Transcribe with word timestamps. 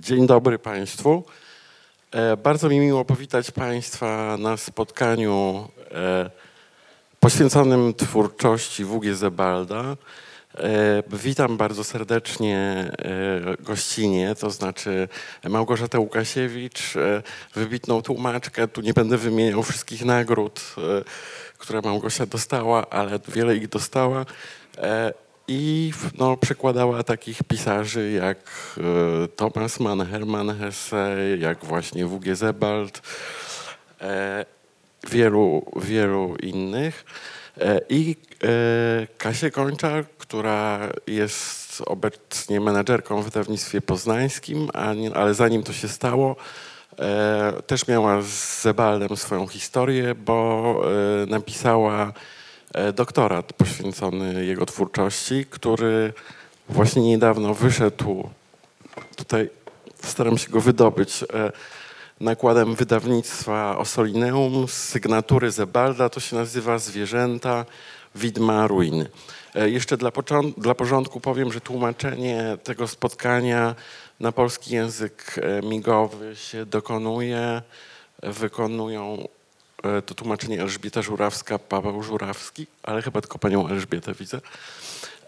Dzień 0.00 0.26
dobry 0.26 0.58
Państwu. 0.58 1.24
E, 2.10 2.36
bardzo 2.36 2.68
mi 2.68 2.80
miło 2.80 3.04
powitać 3.04 3.50
Państwa 3.50 4.36
na 4.36 4.56
spotkaniu 4.56 5.68
e, 5.90 6.30
poświęconym 7.20 7.94
twórczości 7.94 8.84
W.G. 8.84 9.14
Zebalda. 9.14 9.96
E, 10.54 11.02
witam 11.12 11.56
bardzo 11.56 11.84
serdecznie 11.84 12.90
gościnie, 13.60 14.34
to 14.34 14.50
znaczy 14.50 15.08
Małgorzatę 15.48 15.98
Łukasiewicz, 15.98 16.94
wybitną 17.54 18.02
tłumaczkę. 18.02 18.68
Tu 18.68 18.80
nie 18.80 18.94
będę 18.94 19.18
wymieniał 19.18 19.62
wszystkich 19.62 20.04
nagród, 20.04 20.60
które 21.58 21.80
Małgosia 21.80 22.26
dostała, 22.26 22.90
ale 22.90 23.18
wiele 23.28 23.56
ich 23.56 23.68
dostała. 23.68 24.26
I 25.48 25.92
no, 26.18 26.36
przekładała 26.36 27.02
takich 27.02 27.42
pisarzy 27.42 28.10
jak 28.10 28.38
e, 28.78 29.28
Thomas 29.28 29.80
Mann, 29.80 30.06
Hermann 30.06 30.58
Hesse, 30.58 31.16
jak 31.38 31.64
właśnie 31.64 32.06
W.G. 32.06 32.36
Sebald, 32.36 33.02
e, 34.00 34.44
wielu, 35.10 35.66
wielu 35.76 36.36
innych. 36.36 37.04
E, 37.60 37.80
I 37.88 38.16
e, 38.44 38.46
Kasię 39.18 39.50
Kończar, 39.50 40.04
która 40.18 40.88
jest 41.06 41.82
obecnie 41.86 42.60
menadżerką 42.60 43.22
w 43.22 43.24
wydawnictwie 43.24 43.80
poznańskim, 43.80 44.68
nie, 44.96 45.14
ale 45.14 45.34
zanim 45.34 45.62
to 45.62 45.72
się 45.72 45.88
stało, 45.88 46.36
e, 46.98 47.52
też 47.66 47.88
miała 47.88 48.22
z 48.22 48.62
Zebaldem 48.62 49.16
swoją 49.16 49.46
historię, 49.46 50.14
bo 50.14 50.80
napisała 51.26 52.12
doktorat 52.92 53.52
poświęcony 53.52 54.44
jego 54.44 54.66
twórczości, 54.66 55.46
który 55.50 56.12
właśnie 56.68 57.02
niedawno 57.02 57.54
wyszedł. 57.54 58.28
Tutaj 59.16 59.50
staram 60.02 60.38
się 60.38 60.50
go 60.50 60.60
wydobyć. 60.60 61.22
e, 61.22 61.52
Nakładem 62.20 62.74
wydawnictwa 62.74 63.78
Osolineum 63.78 64.68
z 64.68 64.72
sygnatury 64.72 65.50
Zebalda 65.50 66.08
to 66.08 66.20
się 66.20 66.36
nazywa 66.36 66.78
Zwierzęta, 66.78 67.64
Widma, 68.14 68.66
Ruiny. 68.66 69.08
E, 69.54 69.70
Jeszcze 69.70 69.96
dla, 69.96 70.10
dla 70.58 70.74
porządku 70.74 71.20
powiem, 71.20 71.52
że 71.52 71.60
tłumaczenie 71.60 72.58
tego 72.64 72.88
spotkania 72.88 73.74
na 74.20 74.32
polski 74.32 74.74
język 74.74 75.40
e, 75.42 75.66
migowy 75.66 76.36
się 76.36 76.66
dokonuje, 76.66 77.62
e, 78.22 78.32
wykonują 78.32 79.18
e, 79.18 79.33
to 80.06 80.14
tłumaczenie 80.14 80.62
Elżbieta 80.62 81.02
Żurawska, 81.02 81.58
Paweł 81.58 82.02
Żurawski, 82.02 82.66
ale 82.82 83.02
chyba 83.02 83.20
tylko 83.20 83.38
panią 83.38 83.68
Elżbietę 83.68 84.14
widzę. 84.14 84.40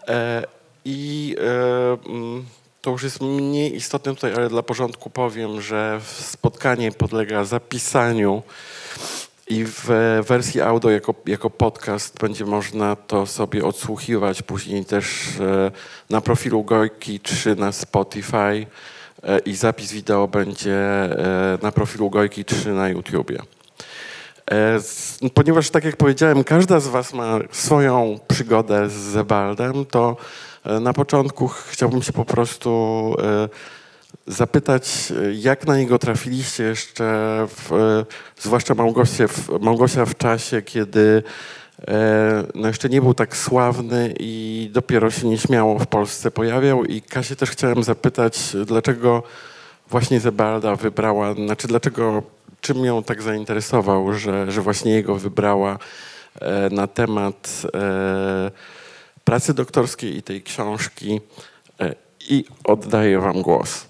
E, 0.07 0.43
I 0.85 1.35
e, 1.39 2.09
mm, 2.09 2.45
to 2.81 2.91
już 2.91 3.03
jest 3.03 3.21
mniej 3.21 3.75
istotne 3.75 4.15
tutaj, 4.15 4.33
ale 4.33 4.49
dla 4.49 4.63
porządku 4.63 5.09
powiem, 5.09 5.61
że 5.61 6.01
spotkanie 6.03 6.91
podlega 6.91 7.43
zapisaniu 7.43 8.43
i 9.49 9.65
w 9.65 9.87
wersji 10.27 10.61
audio 10.61 10.89
jako, 10.89 11.15
jako 11.25 11.49
podcast 11.49 12.19
będzie 12.19 12.45
można 12.45 12.95
to 12.95 13.25
sobie 13.25 13.65
odsłuchiwać 13.65 14.41
później 14.41 14.85
też 14.85 15.27
e, 15.39 15.71
na 16.09 16.21
profilu 16.21 16.63
Gojki 16.63 17.19
3 17.19 17.55
na 17.55 17.71
Spotify 17.71 18.65
e, 19.23 19.39
i 19.45 19.55
zapis 19.55 19.91
wideo 19.91 20.27
będzie 20.27 20.75
e, 20.75 21.57
na 21.61 21.71
profilu 21.71 22.09
Gojki 22.09 22.45
3 22.45 22.73
na 22.73 22.89
YouTubie. 22.89 23.39
E, 24.51 24.79
Ponieważ, 25.33 25.69
tak 25.69 25.83
jak 25.83 25.97
powiedziałem, 25.97 26.43
każda 26.43 26.79
z 26.79 26.87
Was 26.87 27.13
ma 27.13 27.39
swoją 27.51 28.19
przygodę 28.27 28.89
z 28.89 28.93
Zebaldem, 28.93 29.85
to 29.85 30.17
e, 30.65 30.79
na 30.79 30.93
początku 30.93 31.47
ch- 31.47 31.65
chciałbym 31.69 32.01
się 32.01 32.13
po 32.13 32.25
prostu 32.25 33.15
e, 33.19 33.49
zapytać, 34.27 35.13
jak 35.33 35.67
na 35.67 35.77
niego 35.77 35.99
trafiliście 35.99 36.63
jeszcze, 36.63 37.03
w, 37.49 38.03
zwłaszcza 38.39 38.75
Małgosia 39.61 40.05
w 40.05 40.17
czasie, 40.17 40.61
kiedy 40.61 41.23
no 42.55 42.67
jeszcze 42.67 42.89
nie 42.89 43.01
był 43.01 43.13
tak 43.13 43.37
sławny 43.37 44.13
i 44.19 44.69
dopiero 44.73 45.11
się 45.11 45.27
nieśmiało 45.27 45.79
w 45.79 45.87
Polsce 45.87 46.31
pojawiał. 46.31 46.85
I 46.85 47.01
Kasię 47.01 47.35
też 47.35 47.49
chciałem 47.49 47.83
zapytać, 47.83 48.55
dlaczego 48.65 49.23
właśnie 49.89 50.19
Zebalda 50.19 50.75
wybrała, 50.75 51.33
znaczy 51.33 51.67
dlaczego, 51.67 52.23
czym 52.61 52.85
ją 52.85 53.03
tak 53.03 53.21
zainteresował, 53.21 54.13
że, 54.13 54.51
że 54.51 54.61
właśnie 54.61 54.91
jego 54.91 55.15
wybrała 55.15 55.79
e, 56.41 56.69
na 56.69 56.87
temat 56.87 57.61
e, 57.73 58.51
pracy 59.23 59.53
doktorskiej 59.53 60.17
i 60.17 60.23
tej 60.23 60.43
książki 60.43 61.21
e, 61.79 61.95
i 62.29 62.45
oddaję 62.63 63.19
wam 63.19 63.41
głos. 63.41 63.85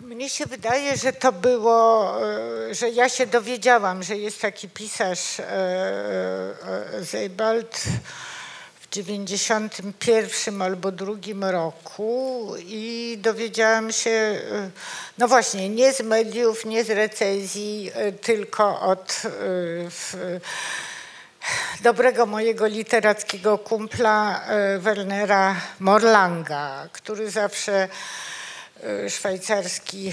Mnie 0.00 0.28
się 0.28 0.46
wydaje, 0.46 0.96
że 0.96 1.12
to 1.12 1.32
było, 1.32 2.14
że 2.70 2.90
ja 2.90 3.08
się 3.08 3.26
dowiedziałam, 3.26 4.02
że 4.02 4.16
jest 4.16 4.40
taki 4.40 4.68
pisarz 4.68 5.36
Zeibald 7.00 7.84
w 8.88 8.90
91 8.90 10.62
albo 10.62 10.92
drugim 10.92 11.44
roku 11.44 12.54
i 12.58 13.18
dowiedziałam 13.20 13.92
się, 13.92 14.10
e, 14.10 14.70
no 15.18 15.28
właśnie, 15.28 15.68
nie 15.68 15.92
z 15.92 16.00
mediów, 16.00 16.64
nie 16.64 16.84
z 16.84 16.90
recenzji, 16.90 17.90
e, 17.94 18.12
tylko 18.12 18.80
od 18.80 19.22
e, 19.24 19.28
w- 19.90 20.40
dobrego 21.80 22.26
mojego 22.26 22.66
literackiego 22.66 23.58
kumpla 23.58 24.44
Wernera 24.78 25.56
Morlanga, 25.80 26.88
który 26.92 27.30
zawsze 27.30 27.88
szwajcarski 29.08 30.12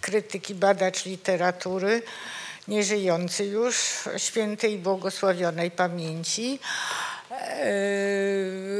krytyk 0.00 0.50
i 0.50 0.54
badacz 0.54 1.04
literatury, 1.04 2.02
nieżyjący 2.68 3.44
już, 3.44 3.76
świętej 4.16 4.72
i 4.72 4.78
błogosławionej 4.78 5.70
pamięci, 5.70 6.58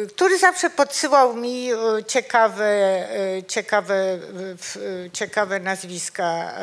który 0.09 0.39
zawsze 0.39 0.71
podsyłał 0.71 1.37
mi 1.37 1.73
e, 1.73 1.77
ciekawe, 2.07 2.65
e, 2.67 3.43
ciekawe, 3.43 4.19
ciekawe 5.13 5.61
nazwiska 5.61 6.55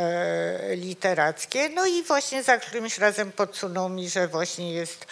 literackie. 0.75 1.69
No 1.69 1.85
i 1.85 2.03
właśnie 2.03 2.43
za 2.43 2.57
którymś 2.57 2.97
razem 2.97 3.31
podsunął 3.31 3.89
mi, 3.89 4.09
że 4.09 4.27
właśnie 4.27 4.73
jest 4.73 5.05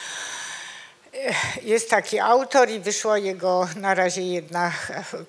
jest 1.61 1.89
taki 1.89 2.19
autor 2.19 2.69
i 2.69 2.79
wyszła 2.79 3.17
jego 3.17 3.67
na 3.75 3.93
razie 3.93 4.21
jedna 4.21 4.71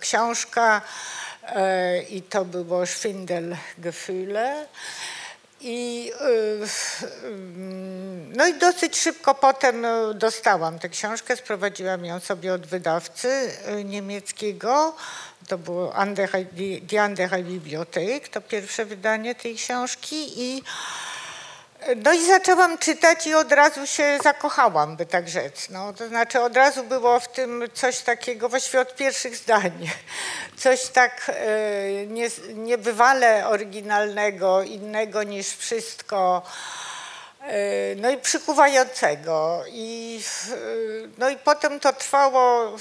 książka 0.01 0.83
i 2.11 2.23
to 2.23 2.45
było 2.45 2.87
Schwindelgefühle. 2.87 4.67
I, 5.61 6.13
w- 6.67 7.05
mm, 7.25 8.37
no 8.37 8.47
i 8.47 8.55
dosyć 8.55 8.99
szybko 8.99 9.35
potem 9.35 9.85
e, 9.85 10.15
dostałam 10.15 10.79
tę 10.79 10.89
książkę, 10.89 11.37
sprowadziłam 11.37 12.05
ją 12.05 12.21
sobie 12.21 12.53
od 12.55 12.67
wydawcy 12.67 13.29
e, 13.65 13.85
niemieckiego. 13.85 14.97
To 15.49 15.59
było 15.59 15.95
die, 16.53 17.03
Andere 17.03 17.43
Bibliothek, 17.43 18.29
to 18.29 18.41
pierwsze 18.41 18.85
wydanie 18.85 19.35
tej 19.35 19.55
książki 19.55 20.43
i 20.43 20.63
no 21.97 22.13
i 22.13 22.27
zaczęłam 22.27 22.79
czytać 22.79 23.27
i 23.27 23.35
od 23.35 23.53
razu 23.53 23.87
się 23.87 24.19
zakochałam, 24.23 24.97
by 24.97 25.07
tak 25.07 25.29
rzec. 25.29 25.69
No, 25.71 25.93
to 25.93 26.09
znaczy 26.09 26.41
od 26.41 26.57
razu 26.57 26.85
było 26.85 27.21
w 27.21 27.29
tym 27.29 27.65
coś 27.75 27.99
takiego, 27.99 28.49
właściwie 28.49 28.81
od 28.81 28.97
pierwszych 28.97 29.37
zdań, 29.37 29.91
coś 30.57 30.87
tak 30.87 31.33
e, 31.35 32.07
nie, 32.07 32.29
niebywale 32.55 33.49
oryginalnego, 33.49 34.63
innego 34.63 35.23
niż 35.23 35.57
wszystko, 35.57 36.43
no 37.97 38.11
i 38.11 38.17
przykuwającego. 38.19 39.65
I, 39.69 40.21
e, 40.53 40.57
no 41.19 41.31
i 41.31 41.37
potem 41.37 41.81
to 41.81 41.93
trwało, 41.93 42.77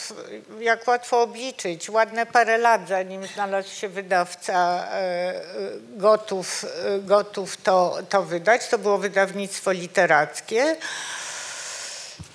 jak 0.59 0.87
łatwo 0.87 1.21
obliczyć, 1.21 1.89
ładne 1.89 2.25
parę 2.25 2.57
lat, 2.57 2.87
zanim 2.87 3.27
znalazł 3.27 3.69
się 3.75 3.89
wydawca 3.89 4.87
e, 4.91 4.95
e, 4.95 5.41
gotów, 5.97 6.65
e, 6.85 6.99
gotów 6.99 7.57
to, 7.57 7.97
to 8.09 8.23
wydać. 8.23 8.67
To 8.67 8.77
było 8.77 8.97
wydawnictwo 8.97 9.71
literackie. 9.71 10.75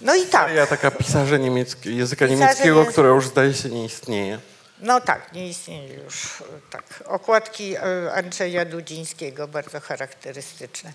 No 0.00 0.14
i 0.14 0.26
tak. 0.26 0.54
Ja 0.54 0.66
taka 0.66 0.90
niemieckie, 1.38 1.90
języka 1.90 2.24
Pisarze 2.26 2.40
niemieckiego, 2.40 2.82
język- 2.84 2.92
które 2.92 3.08
już 3.08 3.26
zdaje 3.28 3.54
się 3.54 3.68
nie 3.68 3.84
istnieje. 3.84 4.38
No 4.80 5.00
tak, 5.00 5.32
nie 5.32 5.48
istnieje 5.48 5.94
już. 5.94 6.24
e, 6.40 6.44
Tak. 6.70 6.84
Okładki 7.06 7.76
e, 7.76 7.80
Andrzeja 8.14 8.64
Dudzińskiego, 8.64 9.48
bardzo 9.48 9.80
charakterystyczne. 9.80 10.92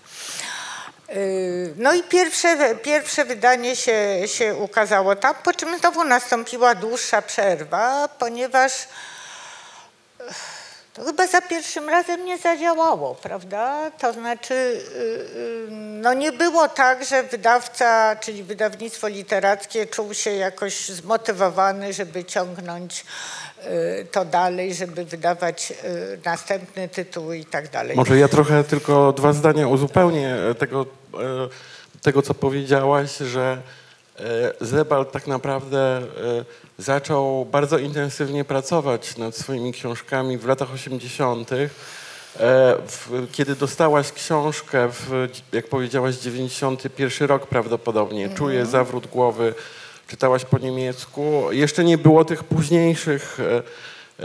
E, 1.10 1.14
No 1.76 1.94
i 1.94 2.02
pierwsze, 2.02 2.74
pierwsze 2.76 3.24
wydanie 3.24 3.76
się, 3.76 4.18
się 4.26 4.54
ukazało 4.54 5.16
tam, 5.16 5.34
po 5.34 5.52
czym 5.52 5.78
znowu 5.78 6.04
nastąpiła 6.04 6.74
dłuższa 6.74 7.22
przerwa, 7.22 8.08
ponieważ 8.08 8.72
To 10.94 11.04
chyba 11.04 11.26
za 11.26 11.42
pierwszym 11.42 11.88
razem 11.88 12.24
nie 12.24 12.38
zadziałało, 12.38 13.14
prawda? 13.14 13.90
To 13.90 14.12
znaczy, 14.12 14.54
y, 14.54 14.98
y, 15.36 15.66
no 15.70 16.14
nie 16.14 16.32
było 16.32 16.68
tak, 16.68 17.04
że 17.04 17.22
wydawca, 17.22 18.16
czyli 18.16 18.42
wydawnictwo 18.42 19.08
literackie 19.08 19.86
czuł 19.86 20.14
się 20.14 20.30
jakoś 20.30 20.88
zmotywowany, 20.88 21.92
żeby 21.92 22.24
ciągnąć 22.24 23.04
y, 23.64 24.06
to 24.12 24.24
dalej, 24.24 24.74
żeby 24.74 25.04
wydawać 25.04 25.72
następny 26.24 26.88
tytuł 26.88 27.32
i 27.32 27.44
tak 27.44 27.70
dalej. 27.70 27.96
Może 27.96 28.18
ja 28.18 28.28
trochę 28.28 28.64
tylko 28.64 29.12
dwa 29.12 29.32
zdania 29.32 29.68
uzupełnię 29.68 30.36
tego, 30.58 30.86
e, 31.14 31.18
tego 32.02 32.22
co 32.22 32.34
powiedziałaś, 32.34 33.16
że 33.16 33.62
e, 34.18 34.52
Zebald 34.60 35.12
tak 35.12 35.26
naprawdę 35.26 35.98
e, 35.98 36.02
zaczął 36.80 37.44
bardzo 37.44 37.78
intensywnie 37.78 38.44
pracować 38.44 39.16
nad 39.16 39.36
swoimi 39.36 39.72
książkami 39.72 40.38
w 40.38 40.46
latach 40.46 40.74
80. 40.74 41.50
E, 41.52 41.68
Kiedy 43.32 43.56
dostałaś 43.56 44.12
książkę, 44.12 44.88
w, 44.88 45.28
jak 45.52 45.68
powiedziałaś, 45.68 46.16
91 46.16 47.28
rok 47.28 47.46
prawdopodobnie, 47.46 48.28
Czuję 48.28 48.66
zawrót 48.66 49.06
głowy, 49.06 49.54
czytałaś 50.08 50.44
po 50.44 50.58
niemiecku. 50.58 51.42
Jeszcze 51.50 51.84
nie 51.84 51.98
było 51.98 52.24
tych 52.24 52.44
późniejszych 52.44 53.38
e, 53.40 53.62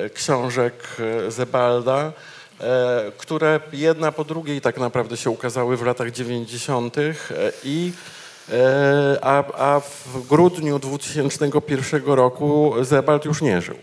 e, 0.02 0.10
książek 0.10 0.74
Zebalda, 1.28 2.14
które 3.18 3.60
jedna 3.74 4.12
po 4.12 4.24
drugiej 4.24 4.62
tak 4.62 4.78
naprawdę 4.78 5.18
się 5.18 5.30
ukazały 5.30 5.78
w 5.78 5.86
latach 5.86 6.12
90. 6.12 6.98
e, 6.98 7.14
i 7.64 7.92
a, 9.22 9.44
a 9.58 9.80
w 9.80 10.28
grudniu 10.28 10.80
2001 10.80 12.04
roku 12.06 12.74
Zebald 12.82 13.26
już 13.26 13.42
nie 13.42 13.62
żył. 13.62 13.76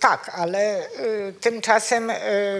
Tak, 0.00 0.30
ale 0.34 0.86
y, 0.86 1.34
tymczasem 1.40 2.10
y, 2.10 2.14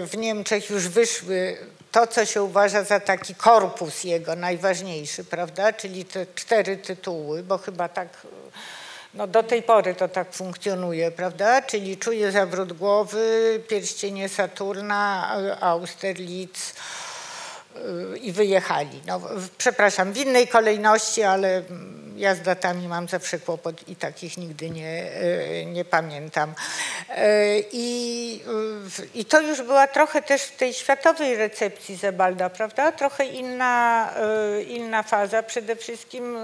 w 0.07 0.17
Niemczech 0.17 0.69
już 0.69 0.87
wyszły 0.87 1.57
to, 1.91 2.07
co 2.07 2.25
się 2.25 2.43
uważa 2.43 2.83
za 2.83 2.99
taki 2.99 3.35
korpus 3.35 4.03
jego 4.03 4.35
najważniejszy, 4.35 5.23
prawda? 5.23 5.73
Czyli 5.73 6.05
te 6.05 6.25
cztery 6.35 6.77
tytuły, 6.77 7.43
bo 7.43 7.57
chyba 7.57 7.89
tak, 7.89 8.07
no 9.13 9.27
do 9.27 9.43
tej 9.43 9.63
pory 9.63 9.95
to 9.95 10.07
tak 10.07 10.33
funkcjonuje, 10.33 11.11
prawda? 11.11 11.61
Czyli 11.61 11.97
Czuję 11.97 12.31
zawrót 12.31 12.73
głowy, 12.73 13.59
Pierścienie 13.67 14.29
Saturna, 14.29 15.31
Austerlitz, 15.59 16.73
i 18.21 18.31
wyjechali. 18.31 19.01
No, 19.07 19.21
przepraszam, 19.57 20.13
w 20.13 20.17
innej 20.17 20.47
kolejności, 20.47 21.23
ale 21.23 21.57
mm, 21.57 22.10
ja 22.21 22.35
z 22.35 22.41
datami 22.41 22.87
mam 22.87 23.07
zawsze 23.07 23.39
kłopot 23.39 23.87
i 23.87 23.95
takich 23.95 24.37
nigdy 24.37 24.69
nie, 24.69 25.03
y, 25.61 25.65
nie 25.65 25.85
pamiętam. 25.85 26.49
Y, 26.49 27.63
I, 27.71 28.41
I 29.13 29.25
to 29.25 29.41
już 29.41 29.61
była 29.61 29.87
trochę 29.87 30.21
też 30.21 30.41
w 30.41 30.55
tej 30.57 30.73
światowej 30.73 31.35
recepcji 31.35 31.95
Zebalda, 31.95 32.49
prawda? 32.49 32.91
Trochę 32.91 33.25
inna, 33.25 34.09
y, 34.59 34.63
inna 34.63 35.03
faza. 35.03 35.43
Przede 35.43 35.75
wszystkim 35.75 36.37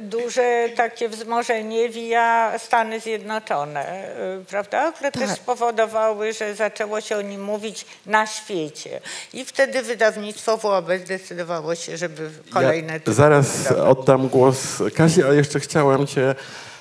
duże 0.00 0.68
takie 0.76 1.08
wzmożenie 1.08 1.88
via 1.88 2.52
Stany 2.58 3.00
Zjednoczone, 3.00 4.08
prawda? 4.48 4.92
Które 4.92 5.12
też 5.12 5.28
Tak. 5.28 5.36
spowodowały, 5.36 6.32
że 6.32 6.54
zaczęło 6.54 7.00
się 7.00 7.16
o 7.16 7.22
nim 7.22 7.44
mówić 7.44 7.86
na 8.06 8.26
świecie. 8.26 9.00
I 9.32 9.44
wtedy 9.44 9.82
wydawnictwo 9.82 10.56
WOB 10.56 10.86
zdecydowało 11.04 11.74
się, 11.74 11.96
żeby 11.96 12.30
kolejne 12.52 13.00
Ja 13.06 13.12
zaraz 13.12 13.72
oddam 13.72 14.28
głos 14.28 14.58
Kasi, 14.98 15.22
ale 15.22 15.36
jeszcze 15.36 15.60
chciałem 15.60 16.06
cię 16.06 16.34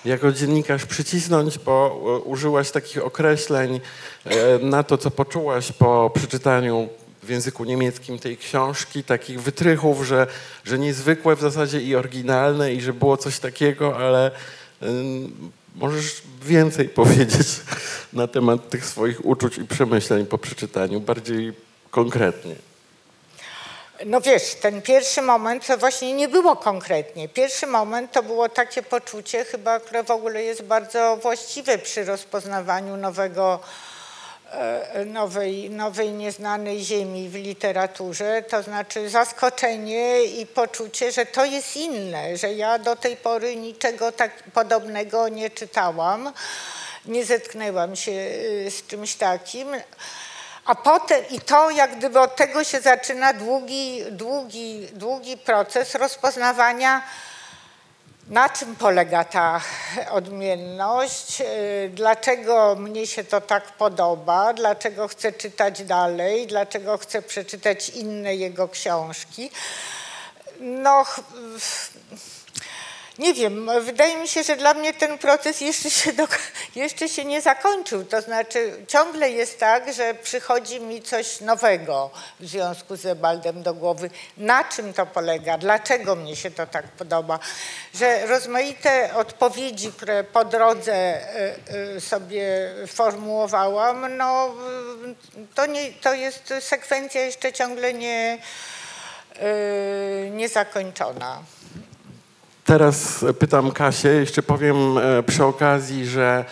jako 0.05 0.31
dziennikarz 0.31 0.85
przycisnąć, 0.85 1.59
bo 1.59 2.01
e, 2.01 2.19
użyłaś 2.19 2.71
takich 2.71 3.05
określeń 3.05 3.79
e, 4.25 4.59
na 4.59 4.83
to, 4.83 4.97
co 4.97 5.11
poczułaś 5.11 5.71
po 5.71 6.11
przeczytaniu 6.15 6.89
w 7.23 7.29
języku 7.29 7.63
niemieckim 7.63 8.19
tej 8.19 8.37
książki, 8.37 9.03
takich 9.03 9.41
wytrychów, 9.41 10.05
że, 10.05 10.27
że 10.65 10.79
niezwykłe 10.79 11.35
w 11.35 11.41
zasadzie 11.41 11.81
i 11.81 11.95
oryginalne 11.95 12.73
i 12.73 12.81
że 12.81 12.93
było 12.93 13.17
coś 13.17 13.39
takiego, 13.39 13.97
ale 13.97 14.31
możesz 15.75 16.21
więcej 16.45 16.89
powiedzieć 17.01 17.47
na 18.13 18.27
temat 18.27 18.69
tych 18.69 18.85
swoich 18.85 19.25
uczuć 19.25 19.57
i 19.57 19.65
przemyśleń 19.65 20.25
po 20.25 20.37
przeczytaniu, 20.37 20.99
bardziej 21.01 21.53
konkretnie. 21.91 22.55
No 24.05 24.21
wiesz, 24.21 24.55
ten 24.55 24.81
pierwszy 24.81 25.21
moment 25.21 25.67
to 25.67 25.77
właśnie 25.77 26.13
nie 26.13 26.27
było 26.27 26.55
konkretnie. 26.55 27.29
Pierwszy 27.29 27.67
moment 27.67 28.11
to 28.11 28.23
było 28.23 28.49
takie 28.49 28.83
poczucie 28.83 29.45
chyba, 29.45 29.79
które 29.79 30.03
w 30.03 30.11
ogóle 30.11 30.43
jest 30.43 30.63
bardzo 30.63 31.17
właściwe 31.21 31.77
przy 31.77 32.05
rozpoznawaniu 32.05 32.97
nowego, 32.97 33.59
e, 34.51 35.05
nowej, 35.05 35.69
nowej 35.69 36.11
nieznanej 36.11 36.83
ziemi 36.83 37.29
w 37.29 37.35
literaturze, 37.35 38.43
to 38.49 38.63
znaczy 38.63 39.09
zaskoczenie 39.09 40.23
i 40.23 40.45
poczucie, 40.45 41.11
że 41.11 41.25
to 41.25 41.45
jest 41.45 41.77
inne, 41.77 42.37
że 42.37 42.53
ja 42.53 42.79
do 42.79 42.95
tej 42.95 43.17
pory 43.17 43.55
niczego 43.55 44.11
tak 44.11 44.43
podobnego 44.53 45.29
nie 45.29 45.49
czytałam, 45.49 46.33
nie 47.05 47.25
zetknęłam 47.25 47.95
się 47.95 48.11
y, 48.11 48.71
z 48.71 48.87
czymś 48.87 49.15
takim. 49.15 49.67
A 50.67 50.75
potem, 50.75 51.27
i 51.29 51.41
to 51.41 51.69
jak 51.69 51.97
gdyby 51.97 52.19
od 52.19 52.35
tego 52.35 52.63
się 52.63 52.81
zaczyna 52.81 53.33
długi, 53.33 54.03
długi, 54.11 54.87
długi 54.93 55.37
proces 55.37 55.95
rozpoznawania, 55.95 57.01
na 58.27 58.49
czym 58.49 58.75
polega 58.75 59.23
ta 59.23 59.61
odmienność, 60.11 61.41
y, 61.41 61.89
dlaczego 61.93 62.75
mnie 62.75 63.07
się 63.07 63.23
to 63.23 63.41
tak 63.41 63.63
podoba, 63.63 64.53
dlaczego 64.53 65.07
chcę 65.07 65.31
czytać 65.31 65.83
dalej, 65.83 66.47
dlaczego 66.47 66.97
chcę 66.97 67.21
przeczytać 67.21 67.89
inne 67.89 68.35
jego 68.35 68.67
książki. 68.67 69.51
No, 70.59 71.05
nie 73.19 73.33
wiem, 73.33 73.69
wydaje 73.81 74.17
mi 74.17 74.27
się, 74.27 74.43
że 74.43 74.55
dla 74.55 74.73
mnie 74.73 74.93
ten 74.93 75.17
proces 75.17 75.61
jeszcze 75.61 75.89
się, 75.89 76.13
do, 76.13 76.27
jeszcze 76.75 77.09
się 77.09 77.25
nie 77.25 77.41
zakończył. 77.41 78.05
To 78.05 78.21
znaczy 78.21 78.85
ciągle 78.87 79.31
jest 79.31 79.59
tak, 79.59 79.93
że 79.93 80.13
przychodzi 80.13 80.81
mi 80.81 81.01
coś 81.01 81.41
nowego 81.41 82.09
w 82.39 82.47
związku 82.47 82.95
z 82.95 83.05
Ebaldem 83.05 83.63
do 83.63 83.73
głowy. 83.73 84.09
Na 84.37 84.63
czym 84.63 84.93
to 84.93 85.05
polega? 85.05 85.57
Dlaczego 85.57 86.15
mnie 86.15 86.35
się 86.35 86.51
to 86.51 86.67
tak 86.67 86.87
podoba? 86.87 87.39
Że 87.93 88.27
rozmaite 88.27 89.15
odpowiedzi, 89.15 89.91
które 89.91 90.23
po 90.23 90.45
drodze 90.45 91.21
y, 91.71 91.95
y, 91.97 92.01
sobie 92.01 92.73
formułowałam, 92.87 94.17
no 94.17 94.55
to, 95.55 95.65
nie, 95.65 95.93
to 95.93 96.13
jest 96.13 96.53
sekwencja 96.59 97.21
jeszcze 97.21 97.53
ciągle 97.53 97.93
nie, 97.93 98.37
y, 99.35 100.29
niezakończona. 100.29 101.43
Teraz 102.67 103.25
pytam 103.39 103.71
Kasię, 103.71 104.09
jeszcze 104.09 104.43
powiem 104.43 104.97
e, 104.97 105.23
przy 105.23 105.45
okazji, 105.45 106.05
że 106.05 106.45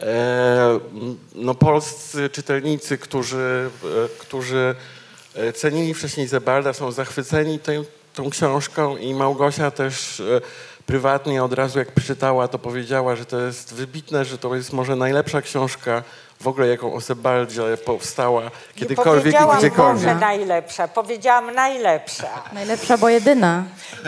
e, 0.00 0.80
no, 1.34 1.54
polscy 1.54 2.30
czytelnicy, 2.30 2.98
którzy, 2.98 3.70
e, 3.84 4.08
którzy 4.18 4.74
cenili 5.54 5.94
wcześniej 5.94 6.26
Zebalda, 6.26 6.72
są 6.72 6.92
zachwyceni 6.92 7.58
tą, 7.58 7.72
tą 8.14 8.30
książką 8.30 8.96
i 8.96 9.14
Małgosia 9.14 9.70
też 9.70 10.22
prywatnie 10.86 11.44
od 11.44 11.52
razu 11.52 11.78
jak 11.78 11.92
przeczytała, 11.92 12.48
to 12.48 12.58
powiedziała, 12.58 13.16
że 13.16 13.24
to 13.24 13.40
jest 13.40 13.74
wybitne, 13.74 14.24
że 14.24 14.38
to 14.38 14.54
jest 14.54 14.72
może 14.72 14.96
najlepsza 14.96 15.42
książka 15.42 16.02
w 16.40 16.48
ogóle, 16.48 16.68
jaką 16.68 16.94
o 16.94 17.00
Zebaldzie 17.00 17.76
powstała 17.84 18.50
kiedykolwiek 18.74 19.26
i 19.26 19.36
powiedziałam 19.36 19.58
gdziekolwiek. 19.58 20.04
może 20.04 20.14
najlepsza, 20.14 20.88
powiedziałam 20.88 21.54
najlepsza. 21.54 22.28
Najlepsza, 22.52 22.98
bo 22.98 23.08
jedyna. 23.08 23.64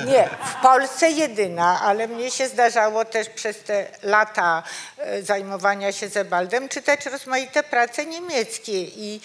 Nie, 0.07 0.29
w 0.45 0.63
Polsce 0.63 1.11
jedyna, 1.11 1.81
ale 1.81 2.09
mnie 2.09 2.31
się 2.31 2.49
zdarzało 2.49 3.05
też 3.05 3.29
przez 3.29 3.63
te 3.63 3.87
lata 4.03 4.63
e, 4.99 5.23
zajmowania 5.23 5.93
się 5.93 6.09
Zebaldem 6.09 6.69
czytać 6.69 7.07
rozmaite 7.07 7.63
prace 7.63 8.07
niemieckie 8.07 8.83
i, 8.83 9.21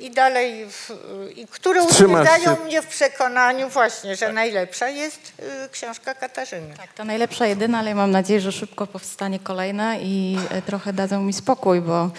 i 0.00 0.10
dalej, 0.10 0.66
w, 0.70 0.90
i 1.36 1.46
które 1.46 1.82
utwierdzają 1.82 2.56
mnie 2.64 2.82
w 2.82 2.86
przekonaniu 2.86 3.68
właśnie, 3.68 4.16
że 4.16 4.32
najlepsza 4.32 4.88
jest 4.88 5.32
e, 5.64 5.68
książka 5.68 6.14
Katarzyny. 6.14 6.74
Tak, 6.76 6.92
to 6.92 7.04
najlepsza, 7.04 7.46
jedyna, 7.46 7.78
ale 7.78 7.94
mam 7.94 8.10
nadzieję, 8.10 8.40
że 8.40 8.52
szybko 8.52 8.86
powstanie 8.86 9.38
kolejna 9.38 9.96
i 9.96 10.38
e, 10.50 10.62
trochę 10.62 10.92
dadzą 10.92 11.22
mi 11.22 11.32
spokój, 11.32 11.80
bo 11.80 12.04
e, 12.04 12.10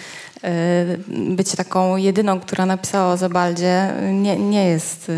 być 1.08 1.56
taką 1.56 1.96
jedyną, 1.96 2.40
która 2.40 2.66
napisała 2.66 3.12
o 3.12 3.16
Zabaldzie 3.16 3.92
nie, 4.12 4.36
nie 4.36 4.68
jest 4.68 5.12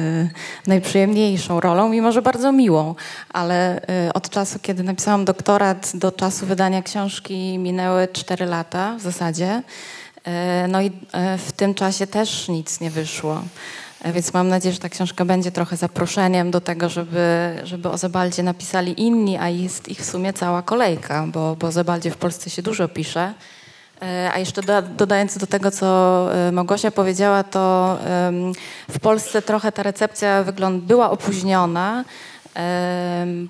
najprzyjemniejszą 0.66 1.60
rolą, 1.60 1.88
mimo 1.88 2.12
że 2.12 2.22
bardzo 2.22 2.52
miłą, 2.52 2.94
ale 3.32 3.80
od 4.14 4.30
czasu, 4.30 4.58
kiedy 4.62 4.82
napisałam 4.82 5.24
doktorat 5.24 5.90
do 5.94 6.12
czasu 6.12 6.46
wydania 6.46 6.82
książki 6.82 7.58
minęły 7.58 8.08
4 8.12 8.46
lata 8.46 8.96
w 8.98 9.02
zasadzie. 9.02 9.62
E, 10.24 10.66
No 10.68 10.80
i 10.82 10.92
e, 11.12 11.38
w 11.38 11.52
tym 11.52 11.74
czasie 11.74 12.06
też 12.06 12.48
nic 12.48 12.80
nie 12.80 12.90
wyszło. 12.90 13.42
E, 14.02 14.12
Więc 14.12 14.32
mam 14.34 14.48
nadzieję, 14.48 14.72
że 14.72 14.78
ta 14.78 14.88
książka 14.88 15.24
będzie 15.24 15.52
trochę 15.52 15.76
zaproszeniem 15.76 16.50
do 16.50 16.60
tego, 16.60 16.88
żeby, 16.88 17.56
żeby 17.64 17.88
o 17.88 17.98
Zebaldzie 17.98 18.42
napisali 18.42 19.00
inni, 19.02 19.38
a 19.38 19.48
jest 19.48 19.88
ich 19.88 20.00
w 20.00 20.04
sumie 20.04 20.32
cała 20.32 20.62
kolejka, 20.62 21.26
bo, 21.26 21.56
bo 21.56 21.66
o 21.66 21.72
Zebaldzie 21.72 22.10
w 22.10 22.16
Polsce 22.16 22.50
się 22.50 22.62
dużo 22.62 22.88
pisze. 22.88 23.34
A 24.34 24.38
jeszcze 24.38 24.60
doda- 24.62 24.82
dodając 24.82 25.38
do 25.38 25.46
tego, 25.46 25.70
co 25.70 26.28
Małgosia 26.52 26.90
powiedziała, 26.90 27.42
to 27.44 27.98
w 28.90 28.98
Polsce 29.00 29.42
trochę 29.42 29.72
ta 29.72 29.82
recepcja 29.82 30.42
wygląd 30.42 30.84
była 30.84 31.10
opóźniona, 31.10 32.04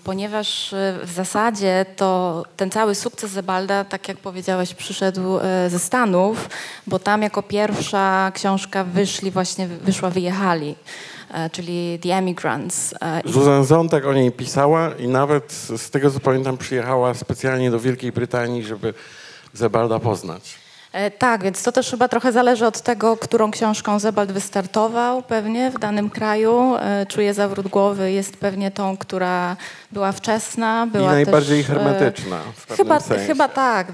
ponieważ 0.04 0.72
e, 0.72 0.98
w 1.04 1.12
zasadzie 1.12 1.86
to 1.96 2.42
ten 2.56 2.70
cały 2.70 2.94
sukces 2.94 3.30
Zebalda, 3.30 3.84
tak 3.84 4.08
jak 4.08 4.16
powiedziałaś, 4.16 4.74
przyszedł 4.74 5.38
e, 5.38 5.70
ze 5.70 5.78
Stanów, 5.78 6.48
bo 6.86 6.98
tam 6.98 7.22
jako 7.22 7.42
pierwsza 7.42 8.32
książka 8.34 8.84
wyszli 8.84 9.30
właśnie, 9.30 9.66
wyszła 9.68 10.10
Wyjechali, 10.10 10.74
e, 11.30 11.50
czyli 11.50 11.98
The 12.02 12.16
Emigrants. 12.16 12.94
I 13.24 13.32
Zuzan 13.32 13.64
Zontak 13.64 14.06
o 14.06 14.12
niej 14.12 14.32
pisała 14.32 14.90
i 14.94 15.08
nawet 15.08 15.52
z 15.52 15.90
tego 15.90 16.10
co 16.10 16.20
pamiętam 16.20 16.58
przyjechała 16.58 17.14
specjalnie 17.14 17.70
do 17.70 17.80
Wielkiej 17.80 18.12
Brytanii, 18.12 18.62
żeby 18.62 18.94
Zebalda 19.52 19.98
poznać. 19.98 20.61
E, 20.92 21.10
Tak, 21.10 21.42
więc 21.42 21.62
to 21.62 21.72
też 21.72 21.90
chyba 21.90 22.08
trochę 22.08 22.32
zależy 22.32 22.66
od 22.66 22.80
tego, 22.80 23.16
którą 23.16 23.50
książką 23.50 23.98
Zebald 23.98 24.32
wystartował 24.32 25.22
pewnie 25.22 25.70
w 25.70 25.78
danym 25.78 26.10
kraju. 26.10 26.74
E, 26.76 27.06
Czuję 27.06 27.34
zawrót 27.34 27.68
głowy, 27.68 28.12
jest 28.12 28.36
pewnie 28.36 28.70
tą, 28.70 28.96
która 28.96 29.56
była 29.92 30.12
wczesna. 30.12 30.86
Była 30.92 31.10
I 31.10 31.14
najbardziej 31.14 31.64
też, 31.64 31.70
e, 31.70 31.74
hermetyczna 31.74 32.40
w 32.56 32.76
Chyba, 32.76 33.00
sensie. 33.00 33.26
chyba 33.26 33.48
tak. 33.48 33.86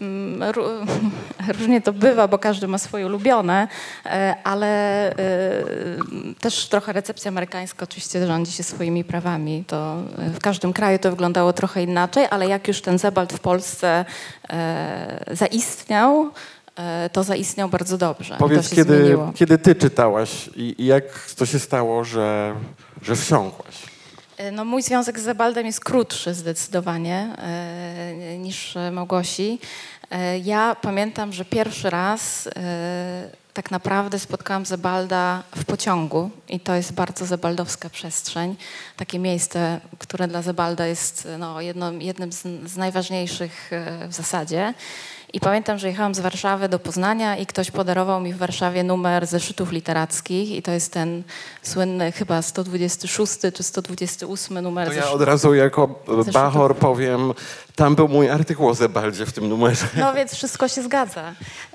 Mm, 0.00 0.40
ró- 0.52 0.86
Różnie 1.58 1.80
to 1.80 1.92
bywa, 1.92 2.28
bo 2.28 2.38
każdy 2.38 2.68
ma 2.68 2.78
swoje 2.78 3.06
ulubione, 3.06 3.68
e, 4.06 4.34
ale 4.44 4.66
e, 5.10 5.16
też 6.40 6.68
trochę 6.68 6.92
recepcja 6.92 7.28
amerykańska 7.28 7.84
oczywiście 7.84 8.26
rządzi 8.26 8.52
się 8.52 8.62
swoimi 8.62 9.04
prawami. 9.04 9.64
To 9.66 9.96
w 10.18 10.38
każdym 10.38 10.72
kraju 10.72 10.98
to 10.98 11.10
wyglądało 11.10 11.52
trochę 11.52 11.82
inaczej, 11.82 12.26
ale 12.30 12.48
jak 12.48 12.68
już 12.68 12.80
ten 12.80 12.98
Zebald 12.98 13.32
w 13.32 13.40
Polsce 13.40 14.04
zaistniał, 15.30 16.30
to 17.12 17.22
zaistniał 17.22 17.68
bardzo 17.68 17.98
dobrze. 17.98 18.36
Powiedz, 18.38 18.70
kiedy, 18.70 18.98
zmieniło. 18.98 19.32
kiedy 19.34 19.58
ty 19.58 19.74
czytałaś 19.74 20.50
i, 20.56 20.74
i 20.78 20.86
jak 20.86 21.04
to 21.36 21.46
się 21.46 21.58
stało, 21.58 22.04
że, 22.04 22.54
że 23.02 23.16
wsiąkłaś? 23.16 23.74
E, 24.40 24.52
No, 24.52 24.64
mój 24.64 24.82
związek 24.82 25.20
z 25.20 25.22
Zebaldem 25.22 25.66
jest 25.66 25.80
krótszy 25.80 26.34
zdecydowanie 26.34 27.34
e, 27.38 28.38
niż 28.38 28.76
e, 28.76 28.90
Małgosi. 28.90 29.58
Ja 30.44 30.76
pamiętam, 30.82 31.32
że 31.32 31.44
pierwszy 31.44 31.90
raz 31.90 32.48
tak 33.54 33.70
naprawdę 33.70 34.18
spotkałam 34.18 34.66
Zebalda 34.66 35.42
w 35.56 35.64
pociągu 35.64 36.30
i 36.48 36.60
to 36.60 36.74
jest 36.74 36.92
bardzo 36.92 37.26
zebaldowska 37.26 37.90
przestrzeń. 37.90 38.56
Takie 38.96 39.18
miejsce, 39.18 39.80
które 39.98 40.28
dla 40.28 40.42
Zebalda 40.42 40.86
jest 40.86 41.28
no, 41.38 41.60
jedno, 41.60 41.92
jednym 41.92 42.32
z, 42.32 42.42
z 42.66 42.76
najważniejszych 42.76 43.70
w 44.08 44.14
zasadzie. 44.14 44.74
I 45.32 45.40
pamiętam, 45.40 45.78
że 45.78 45.88
jechałam 45.88 46.14
z 46.14 46.20
Warszawy 46.20 46.68
do 46.68 46.78
Poznania 46.78 47.36
i 47.36 47.46
ktoś 47.46 47.70
podarował 47.70 48.20
mi 48.20 48.32
w 48.32 48.36
Warszawie 48.36 48.84
numer 48.84 49.26
zeszytów 49.26 49.72
literackich 49.72 50.50
i 50.50 50.62
to 50.62 50.70
jest 50.70 50.92
ten 50.92 51.22
słynny 51.62 52.12
chyba 52.12 52.42
126 52.42 53.32
czy 53.54 53.62
128 53.62 54.60
numer 54.60 54.86
To 54.88 54.92
ja 54.92 55.00
zeszytów. 55.00 55.20
od 55.20 55.26
razu 55.26 55.54
jako 55.54 55.88
Zeszytu. 56.08 56.32
Bachor 56.32 56.76
powiem, 56.76 57.32
tam 57.76 57.94
był 57.94 58.08
mój 58.08 58.30
artykuł 58.30 58.68
o 58.68 58.74
Zebaldzie 58.74 59.26
w 59.26 59.32
tym 59.32 59.48
numerze. 59.48 59.86
No 59.96 60.14
więc 60.14 60.34
wszystko 60.34 60.68
się 60.68 60.82
zgadza. 60.82 61.32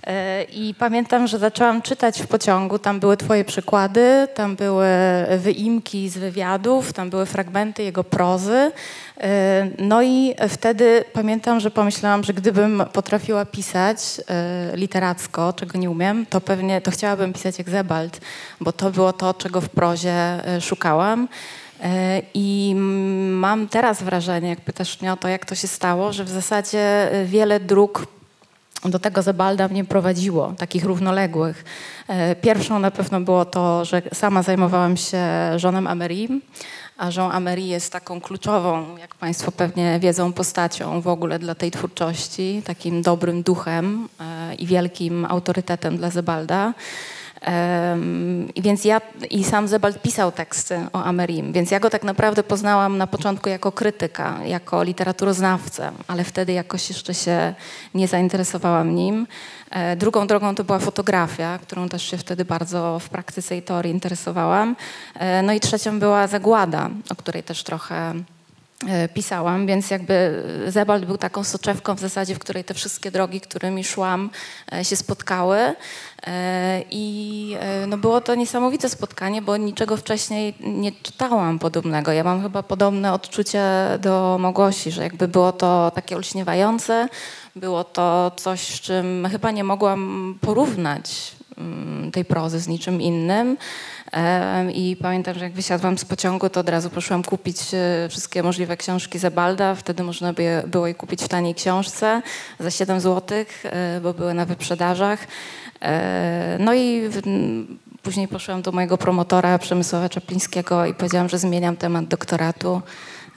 E, 0.07 0.43
I 0.43 0.73
pamiętam, 0.79 1.27
że 1.27 1.39
zaczęłam 1.39 1.81
czytać 1.81 2.21
w 2.21 2.27
pociągu. 2.27 2.79
Tam 2.79 2.99
były 2.99 3.17
twoje 3.17 3.45
przykłady, 3.45 4.27
tam 4.35 4.55
były 4.55 4.87
wyimki 5.37 6.09
z 6.09 6.17
wywiadów, 6.17 6.93
tam 6.93 7.09
były 7.09 7.25
fragmenty 7.25 7.83
jego 7.83 8.03
prozy. 8.03 8.71
E, 9.21 9.67
No 9.79 10.03
i 10.03 10.35
wtedy 10.49 11.03
pamiętam, 11.13 11.59
że 11.59 11.71
pomyślałam, 11.71 12.23
że 12.23 12.33
gdybym 12.33 12.83
potrafiła 12.93 13.45
pisać 13.45 13.97
e, 14.27 14.71
literacko, 14.77 15.53
czego 15.53 15.79
nie 15.79 15.89
umiem, 15.89 16.25
to 16.25 16.41
pewnie 16.41 16.81
to 16.81 16.91
chciałabym 16.91 17.33
pisać 17.33 17.57
jak 17.57 17.69
Zebald, 17.69 18.21
bo 18.61 18.71
to 18.71 18.91
było 18.91 19.13
to, 19.13 19.33
czego 19.33 19.61
w 19.61 19.69
prozie 19.69 20.11
e, 20.11 20.61
szukałam. 20.61 21.27
I 22.33 22.75
mam 23.29 23.67
teraz 23.67 24.03
wrażenie, 24.03 24.49
jak 24.49 24.61
pytasz 24.61 25.01
mnie 25.01 25.13
o 25.13 25.17
to, 25.17 25.27
jak 25.27 25.45
to 25.45 25.55
się 25.55 25.67
stało, 25.67 26.13
że 26.13 26.23
w 26.23 26.29
zasadzie 26.29 27.09
wiele 27.25 27.59
dróg 27.59 28.07
do 28.85 28.99
tego 28.99 29.21
Zebalda 29.21 29.67
mnie 29.67 29.85
prowadziło, 29.85 30.53
takich 30.57 30.83
równoległych. 30.83 31.63
Pierwszą 32.41 32.79
na 32.79 32.91
pewno 32.91 33.21
było 33.21 33.45
to, 33.45 33.85
że 33.85 34.01
sama 34.13 34.43
zajmowałam 34.43 34.97
się 34.97 35.19
żonem 35.55 35.87
Amerim, 35.87 36.41
a 36.97 37.11
Jean 37.11 37.31
Amery 37.31 37.61
jest 37.61 37.91
taką 37.91 38.21
kluczową, 38.21 38.97
jak 38.97 39.15
Państwo 39.15 39.51
pewnie 39.51 39.99
wiedzą, 39.99 40.33
postacią 40.33 41.01
w 41.01 41.07
ogóle 41.07 41.39
dla 41.39 41.55
tej 41.55 41.71
twórczości, 41.71 42.61
takim 42.65 43.01
dobrym 43.01 43.43
duchem 43.43 44.09
e, 44.19 44.55
i 44.55 44.65
wielkim 44.65 45.25
autorytetem 45.25 45.97
dla 45.97 46.09
Zebalda. 46.09 46.73
I 48.55 48.61
więc 48.61 48.85
ja 48.85 49.01
i 49.29 49.43
sam 49.43 49.67
Zebald 49.67 50.01
pisał 50.01 50.31
teksty 50.31 50.79
o 50.93 51.03
Amerim, 51.03 51.53
więc 51.53 51.71
ja 51.71 51.79
go 51.79 51.89
tak 51.89 52.03
naprawdę 52.03 52.43
poznałam 52.43 52.97
na 52.97 53.07
początku 53.07 53.49
jako 53.49 53.71
krytyka, 53.71 54.39
jako 54.45 54.83
literaturoznawcę, 54.83 55.91
ale 56.07 56.23
wtedy 56.23 56.53
jakoś 56.53 56.89
jeszcze 56.89 57.13
się 57.13 57.53
nie 57.93 58.07
zainteresowałam 58.07 58.95
nim. 58.95 59.27
E, 59.69 59.95
Drugą 59.95 60.27
drogą 60.27 60.55
to 60.55 60.63
była 60.63 60.79
fotografia, 60.79 61.57
którą 61.57 61.89
też 61.89 62.03
się 62.03 62.17
wtedy 62.17 62.45
bardzo 62.45 62.99
w 62.99 63.09
praktyce 63.09 63.57
i 63.57 63.61
teorii 63.61 63.91
interesowałam. 63.91 64.75
E, 65.15 65.41
No 65.41 65.53
i 65.53 65.59
trzecią 65.59 65.99
była 65.99 66.27
zagłada, 66.27 66.89
o 67.09 67.15
której 67.15 67.43
też 67.43 67.63
trochę 67.63 68.13
pisałam, 69.13 69.67
więc 69.67 69.91
jakby 69.91 70.43
Zebald 70.67 71.05
był 71.05 71.17
taką 71.17 71.43
soczewką 71.43 71.95
w 71.95 71.99
zasadzie, 71.99 72.35
w 72.35 72.39
której 72.39 72.63
te 72.63 72.73
wszystkie 72.73 73.11
drogi, 73.11 73.41
którymi 73.41 73.83
szłam, 73.83 74.29
e, 74.73 74.85
się 74.85 74.95
spotkały. 74.95 75.57
E, 76.27 76.83
I 76.91 77.55
e, 77.59 77.87
no 77.87 77.97
było 77.97 78.21
to 78.21 78.35
niesamowite 78.35 78.89
spotkanie, 78.89 79.41
bo 79.41 79.57
niczego 79.57 79.97
wcześniej 79.97 80.53
nie 80.59 80.91
czytałam 80.91 81.59
podobnego. 81.59 82.11
Ja 82.11 82.23
mam 82.23 82.41
chyba 82.41 82.63
podobne 82.63 83.13
odczucie 83.13 83.63
do 83.99 84.37
Małgosi, 84.39 84.91
że 84.91 85.03
jakby 85.03 85.27
było 85.27 85.51
to 85.51 85.91
takie 85.95 86.15
olśniewające, 86.15 87.09
było 87.55 87.83
to 87.83 88.31
coś, 88.35 88.59
z 88.61 88.81
czym 88.81 89.27
chyba 89.31 89.51
nie 89.51 89.63
mogłam 89.63 90.35
porównać 90.41 91.34
tej 92.11 92.25
prozy 92.25 92.59
z 92.59 92.67
niczym 92.67 93.01
innym. 93.01 93.57
I 94.73 94.97
pamiętam, 95.01 95.35
że 95.35 95.43
jak 95.43 95.53
wysiadłam 95.53 95.97
z 95.97 96.05
pociągu, 96.05 96.49
to 96.49 96.59
od 96.59 96.69
razu 96.69 96.89
poszłam 96.89 97.23
kupić 97.23 97.57
e, 97.73 98.09
wszystkie 98.09 98.43
możliwe 98.43 98.77
książki 98.77 99.19
Zebalda. 99.19 99.75
Wtedy 99.75 100.03
można 100.03 100.33
by 100.33 100.63
było 100.67 100.87
je 100.87 100.93
kupić 100.93 101.23
w 101.23 101.27
taniej 101.27 101.55
książce 101.55 102.21
za 102.59 102.71
7 102.71 102.99
zł, 102.99 103.45
bo 104.01 104.13
były 104.13 104.33
na 104.33 104.45
wyprzedażach. 104.45 105.27
E, 105.81 106.57
No 106.59 106.73
i 106.73 107.09
później 108.03 108.27
poszłam 108.27 108.61
do 108.61 108.71
mojego 108.71 108.97
promotora 108.97 109.59
Przemysława 109.59 110.09
Czaplińskiego 110.09 110.85
i 110.85 110.93
powiedziałam, 110.93 111.29
że 111.29 111.37
zmieniam 111.37 111.75
temat 111.75 112.05
doktoratu 112.05 112.81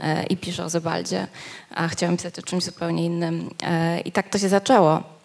e, 0.00 0.22
i 0.22 0.36
piszę 0.36 0.64
o 0.64 0.68
Zebaldzie, 0.68 1.26
a 1.74 1.88
chciałam 1.88 2.16
pisać 2.16 2.38
o 2.38 2.42
czymś 2.42 2.64
zupełnie 2.64 3.04
innym. 3.04 3.50
E, 3.62 4.00
I 4.00 4.12
tak 4.12 4.28
to 4.28 4.38
się 4.38 4.48
zaczęło. 4.48 5.17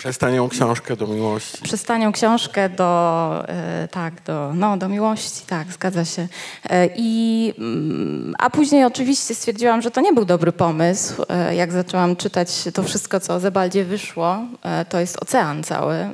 Przez 0.00 0.18
tanią 0.18 0.48
książkę 0.48 0.96
do 0.96 1.06
miłości. 1.06 1.62
Przez 1.62 1.84
tanią 1.84 2.12
książkę 2.12 2.68
do, 2.68 3.44
e, 3.48 3.88
tak, 3.90 4.22
do, 4.22 4.52
no, 4.54 4.76
do 4.76 4.88
miłości, 4.88 5.46
tak, 5.46 5.72
zgadza 5.72 6.04
się. 6.04 6.28
E, 6.70 6.88
I, 6.96 7.52
mm, 7.58 8.34
a 8.38 8.50
później 8.50 8.84
oczywiście 8.84 9.34
stwierdziłam, 9.34 9.82
że 9.82 9.90
to 9.90 10.00
nie 10.00 10.12
był 10.12 10.24
dobry 10.24 10.52
pomysł. 10.52 11.24
E, 11.28 11.54
jak 11.54 11.72
zaczęłam 11.72 12.16
czytać 12.16 12.48
to 12.74 12.82
wszystko, 12.82 13.20
co 13.20 13.34
o 13.34 13.40
Zebaldzie 13.40 13.84
wyszło, 13.84 14.38
to 14.88 15.00
jest 15.00 15.22
ocean 15.22 15.62
cały 15.62 16.08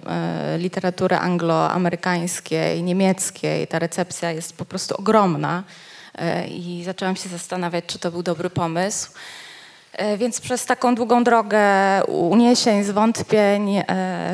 literatury 0.59 1.17
angloamerykańskiej, 1.17 2.83
niemieckiej. 2.83 3.67
Ta 3.67 3.79
recepcja 3.79 4.31
jest 4.31 4.57
po 4.57 4.65
prostu 4.65 4.97
ogromna. 4.97 5.65
I 6.49 6.83
zaczęłam 6.85 7.17
się 7.17 7.29
zastanawiać, 7.29 7.85
czy 7.87 7.99
to 7.99 8.11
był 8.11 8.23
dobry 8.23 8.51
pomysł. 8.51 9.11
E, 9.97 10.17
Więc 10.17 10.41
przez 10.41 10.67
taką 10.67 10.95
długą 10.95 11.25
drogę 11.25 11.61
uniesień, 12.09 12.85
zwątpień 12.85 13.77
e, 13.77 13.85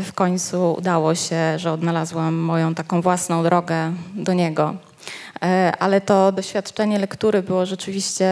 w 0.05 0.13
końcu 0.13 0.75
udało 0.79 1.15
się, 1.15 1.59
że 1.59 1.73
odnalazłam 1.73 2.35
moją 2.35 2.75
taką 2.75 3.03
własną 3.03 3.43
drogę 3.43 3.93
do 4.15 4.33
niego. 4.33 4.75
E, 5.43 5.73
Ale 5.79 6.01
to 6.01 6.33
doświadczenie 6.33 6.99
lektury 6.99 7.43
było 7.43 7.67
rzeczywiście 7.67 8.29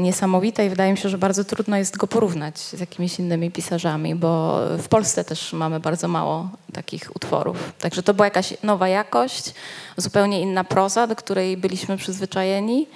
niesamowite 0.00 0.66
i 0.66 0.70
wydaje 0.70 0.92
mi 0.92 0.98
się, 0.98 1.08
że 1.08 1.18
bardzo 1.18 1.44
trudno 1.44 1.76
jest 1.76 1.96
go 1.96 2.06
porównać 2.06 2.58
z 2.58 2.80
jakimiś 2.80 3.18
innymi 3.18 3.50
pisarzami, 3.50 4.14
bo 4.14 4.60
w 4.78 4.88
Polsce 4.88 5.24
też 5.24 5.52
mamy 5.52 5.80
bardzo 5.80 6.08
mało 6.08 6.48
takich 6.72 7.16
utworów. 7.16 7.72
Także 7.80 8.02
to 8.02 8.14
była 8.14 8.26
jakaś 8.26 8.54
nowa 8.62 8.88
jakość, 8.88 9.54
zupełnie 9.96 10.40
inna 10.40 10.64
proza, 10.64 11.06
do 11.06 11.16
której 11.16 11.56
byliśmy 11.56 11.96
przyzwyczajeni. 11.96 12.86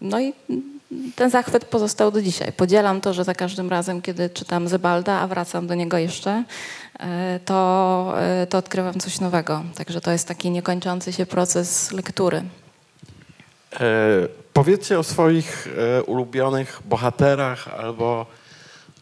No 0.00 0.20
i 0.20 0.32
ten 1.16 1.30
zachwyt 1.30 1.64
pozostał 1.64 2.10
do 2.10 2.22
dzisiaj. 2.22 2.52
Podzielam 2.52 3.00
to, 3.00 3.12
że 3.14 3.24
za 3.24 3.34
każdym 3.34 3.70
razem, 3.70 4.02
kiedy 4.02 4.30
czytam 4.30 4.68
Zebalda, 4.68 5.20
a 5.20 5.26
wracam 5.26 5.66
do 5.66 5.74
niego 5.74 5.98
jeszcze, 5.98 6.44
e, 7.00 7.40
to, 7.44 8.14
e, 8.18 8.46
to 8.46 8.58
odkrywam 8.58 9.00
coś 9.00 9.20
nowego. 9.20 9.62
Także 9.74 10.00
to 10.00 10.10
jest 10.10 10.28
taki 10.28 10.50
niekończący 10.50 11.12
się 11.12 11.26
proces 11.26 11.92
lektury. 11.92 12.42
E, 13.80 14.28
powiedzcie 14.52 14.98
o 14.98 15.02
swoich 15.02 15.68
e, 15.78 16.02
ulubionych 16.02 16.80
bohaterach 16.84 17.68
albo 17.68 18.26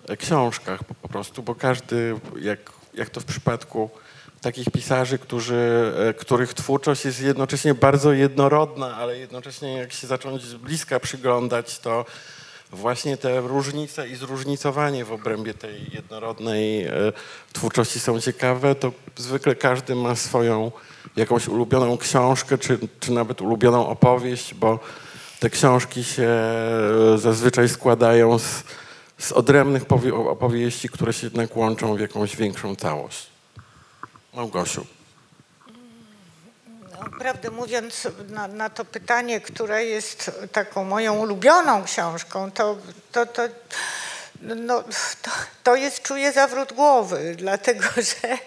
e, 0.08 0.16
książkach 0.16 0.84
po, 0.84 0.94
po 0.94 1.08
prostu, 1.08 1.42
bo 1.42 1.54
każdy, 1.54 2.14
jak, 2.40 2.58
jak 2.94 3.10
to 3.10 3.20
w 3.20 3.24
przypadku 3.24 3.90
takich 4.40 4.70
pisarzy, 4.70 5.18
którzy, 5.18 5.92
e, 6.08 6.14
których 6.14 6.54
twórczość 6.54 7.04
jest 7.04 7.20
jednocześnie 7.20 7.74
bardzo 7.74 8.12
jednorodna, 8.12 8.96
ale 8.96 9.18
jednocześnie 9.18 9.72
jak 9.72 9.92
się 9.92 10.06
zacząć 10.06 10.42
z 10.42 10.54
bliska 10.54 11.00
przyglądać, 11.00 11.78
to 11.78 12.04
właśnie 12.72 13.16
te 13.16 13.40
różnice 13.40 14.08
i 14.08 14.16
zróżnicowanie 14.16 15.04
w 15.04 15.12
obrębie 15.12 15.54
tej 15.54 15.90
jednorodnej 15.92 16.84
e, 16.84 16.92
twórczości 17.52 18.00
są 18.00 18.20
ciekawe, 18.20 18.74
to 18.74 18.92
zwykle 19.16 19.54
każdy 19.54 19.94
ma 19.94 20.14
swoją 20.16 20.72
jakąś 21.16 21.48
ulubioną 21.48 21.98
książkę, 21.98 22.58
czy, 22.58 22.78
czy 23.00 23.12
nawet 23.12 23.40
ulubioną 23.40 23.88
opowieść, 23.88 24.54
bo 24.54 24.78
te 25.40 25.50
książki 25.50 26.04
się 26.04 26.28
e, 27.14 27.18
zazwyczaj 27.18 27.68
składają 27.68 28.38
z, 28.38 28.62
z 29.18 29.32
odrębnych 29.32 29.84
powie- 29.84 30.28
opowieści, 30.30 30.88
które 30.88 31.12
się 31.12 31.26
jednak 31.26 31.56
łączą 31.56 31.96
w 31.96 32.00
jakąś 32.00 32.36
większą 32.36 32.76
całość. 32.76 33.29
Małgosiu. 34.34 34.86
No, 36.92 37.18
prawdę 37.18 37.50
mówiąc, 37.50 38.08
na, 38.28 38.48
na 38.48 38.70
to 38.70 38.84
pytanie, 38.84 39.40
które 39.40 39.84
jest 39.84 40.30
taką 40.52 40.84
moją 40.84 41.18
ulubioną 41.18 41.84
książką, 41.84 42.50
to, 42.50 42.76
to, 43.12 43.26
to, 43.26 43.42
no, 44.40 44.82
to, 45.22 45.30
to 45.62 45.76
jest 45.76 46.02
Czuję 46.02 46.32
zawrót 46.32 46.72
głowy, 46.72 47.34
dlatego 47.38 47.84
że 47.96 48.38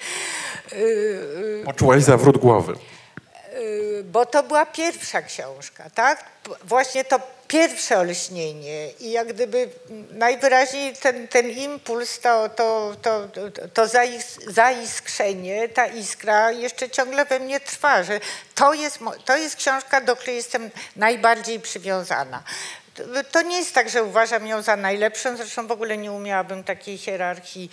yy, 0.78 1.64
Poczułaś 1.66 2.04
zawrót 2.04 2.38
głowy. 2.38 2.74
yy, 3.54 4.04
bo 4.04 4.26
to 4.26 4.44
była 4.44 4.66
pierwsza 4.66 5.22
książka, 5.22 5.90
tak? 5.90 6.26
Właśnie 6.64 7.06
to 7.06 7.20
pierwsze 7.58 7.98
olśnienie 8.00 8.90
i 9.00 9.12
jak 9.12 9.28
gdyby 9.34 9.70
najwyraźniej 10.12 10.94
ten, 10.96 11.28
ten 11.28 11.50
impuls, 11.50 12.20
to, 12.20 12.50
to, 12.50 12.96
to, 13.02 13.28
to 13.74 13.86
zais- 13.86 14.52
zaiskrzenie, 14.52 15.70
ta 15.70 15.88
iskra 15.88 16.52
jeszcze 16.52 16.90
ciągle 16.90 17.26
we 17.26 17.40
mnie 17.40 17.60
trwa, 17.60 18.04
że 18.04 18.20
to 18.56 18.74
jest, 18.74 19.00
to 19.26 19.38
jest 19.38 19.56
książka, 19.56 20.02
do 20.02 20.16
której 20.16 20.36
jestem 20.36 20.72
najbardziej 20.96 21.60
przywiązana. 21.60 22.44
To- 22.96 23.04
To 23.32 23.42
nie 23.42 23.58
jest 23.58 23.74
tak, 23.74 23.90
że 23.90 24.04
uważam 24.04 24.48
ją 24.48 24.62
za 24.62 24.76
najlepszą, 24.76 25.38
zresztą 25.38 25.68
w 25.68 25.72
ogóle 25.72 25.98
nie 25.98 26.12
umiałabym 26.12 26.64
takiej 26.64 26.98
hierarchii 26.98 27.70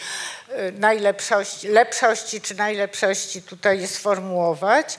y, 0.50 0.72
najlepszości, 0.78 1.68
lepszości 1.68 2.40
czy 2.40 2.54
najlepszości 2.54 3.42
tutaj 3.42 3.86
sformułować. 3.88 4.98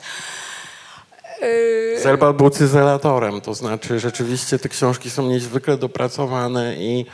Y, 1.42 2.00
Zelbal 2.02 2.34
był 2.34 2.50
cyzelatorem, 2.50 3.40
to 3.40 3.54
znaczy 3.54 4.00
rzeczywiście 4.00 4.58
te 4.58 4.68
książki 4.68 5.10
są 5.10 5.26
niezwykle 5.28 5.76
dopracowane 5.76 6.76
i 6.76 7.06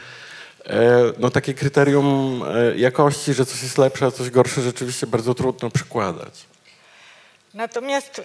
e, 0.66 0.88
no, 1.18 1.30
takie 1.30 1.54
kryterium 1.54 2.42
e, 2.42 2.78
jakości, 2.78 3.34
że 3.34 3.46
coś 3.46 3.62
jest 3.62 3.78
lepsze, 3.78 4.06
a 4.06 4.10
coś 4.10 4.30
gorsze, 4.30 4.62
rzeczywiście 4.62 5.06
bardzo 5.06 5.34
trudno 5.34 5.70
przykładać. 5.70 6.46
Natomiast 7.54 8.22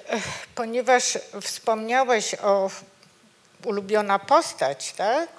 ponieważ 0.55 1.17
wspomniałeś 1.41 2.35
o 2.35 2.69
ulubiona 3.65 4.19
postać, 4.19 4.93
tak? 4.93 5.29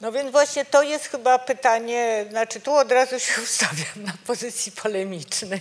No 0.00 0.12
więc 0.12 0.32
właśnie 0.32 0.64
to 0.64 0.82
jest 0.82 1.04
chyba 1.04 1.38
pytanie, 1.38 2.26
znaczy 2.30 2.60
tu 2.60 2.74
od 2.74 2.92
razu 2.92 3.20
się 3.20 3.40
ustawiam 3.44 4.04
na 4.06 4.12
pozycji 4.26 4.72
polemicznej. 4.72 5.60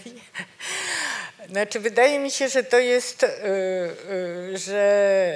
Znaczy 1.50 1.80
wydaje 1.80 2.20
mi 2.20 2.32
się, 2.32 2.50
że 2.50 2.63
to 2.63 2.80
jest, 2.80 3.24
y, 3.24 3.27
y, 3.27 4.58
że, 4.58 5.36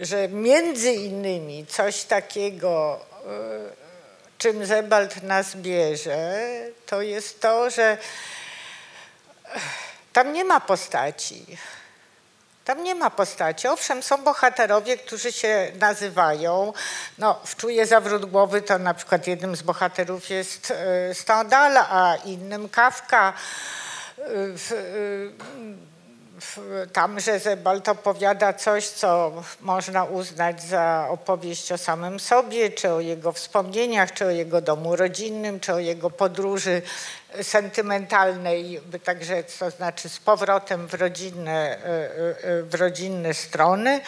y, 0.00 0.06
że 0.06 0.28
między 0.28 0.92
innymi 0.92 1.66
coś 1.66 2.04
takiego, 2.04 3.00
czym 4.38 4.66
Zebald 4.66 5.22
nas 5.22 5.56
bierze, 5.56 6.40
to 6.86 7.02
jest 7.02 7.40
to, 7.40 7.70
że 7.70 7.98
tam 10.12 10.32
nie 10.32 10.44
ma 10.44 10.60
postaci. 10.60 11.46
Tam 12.64 12.84
nie 12.84 12.94
ma 12.94 13.10
postaci. 13.10 13.68
Owszem, 13.68 14.02
są 14.02 14.24
bohaterowie, 14.24 14.96
którzy 14.96 15.32
się 15.32 15.72
nazywają. 15.80 16.72
No, 17.18 17.40
w 17.44 17.56
Czuje 17.56 17.86
zawrót 17.86 18.24
głowy 18.24 18.62
to 18.62 18.78
na 18.78 18.94
przykład 18.94 19.26
jednym 19.26 19.56
z 19.56 19.62
bohaterów 19.62 20.30
jest 20.30 20.70
e, 20.70 21.14
Stendhal, 21.14 21.76
a 21.78 22.16
innym 22.24 22.68
Kafka. 22.68 23.32
Tam, 26.92 27.20
że 27.20 27.38
Zebald 27.38 27.88
opowiada 27.88 28.52
coś, 28.52 28.88
co 28.88 29.32
można 29.60 30.04
uznać 30.04 30.62
za 30.62 31.06
opowieść 31.10 31.72
o 31.72 31.78
samym 31.78 32.20
sobie, 32.20 32.70
czy 32.70 32.90
o 32.90 33.00
jego 33.00 33.32
wspomnieniach, 33.32 34.12
czy 34.12 34.26
o 34.26 34.30
jego 34.30 34.60
domu 34.60 34.96
rodzinnym, 34.96 35.60
czy 35.60 35.72
o 35.74 35.78
jego 35.78 36.10
podróży 36.10 36.82
sentymentalnej, 37.42 38.80
by 38.86 38.98
tak 38.98 39.24
rzec, 39.24 39.58
to 39.58 39.70
znaczy 39.70 40.08
z 40.08 40.18
powrotem 40.18 40.86
w 40.86 40.94
rodzinne, 40.94 41.78
w 42.62 42.74
rodzinne 42.74 43.34
strony. 43.34 44.00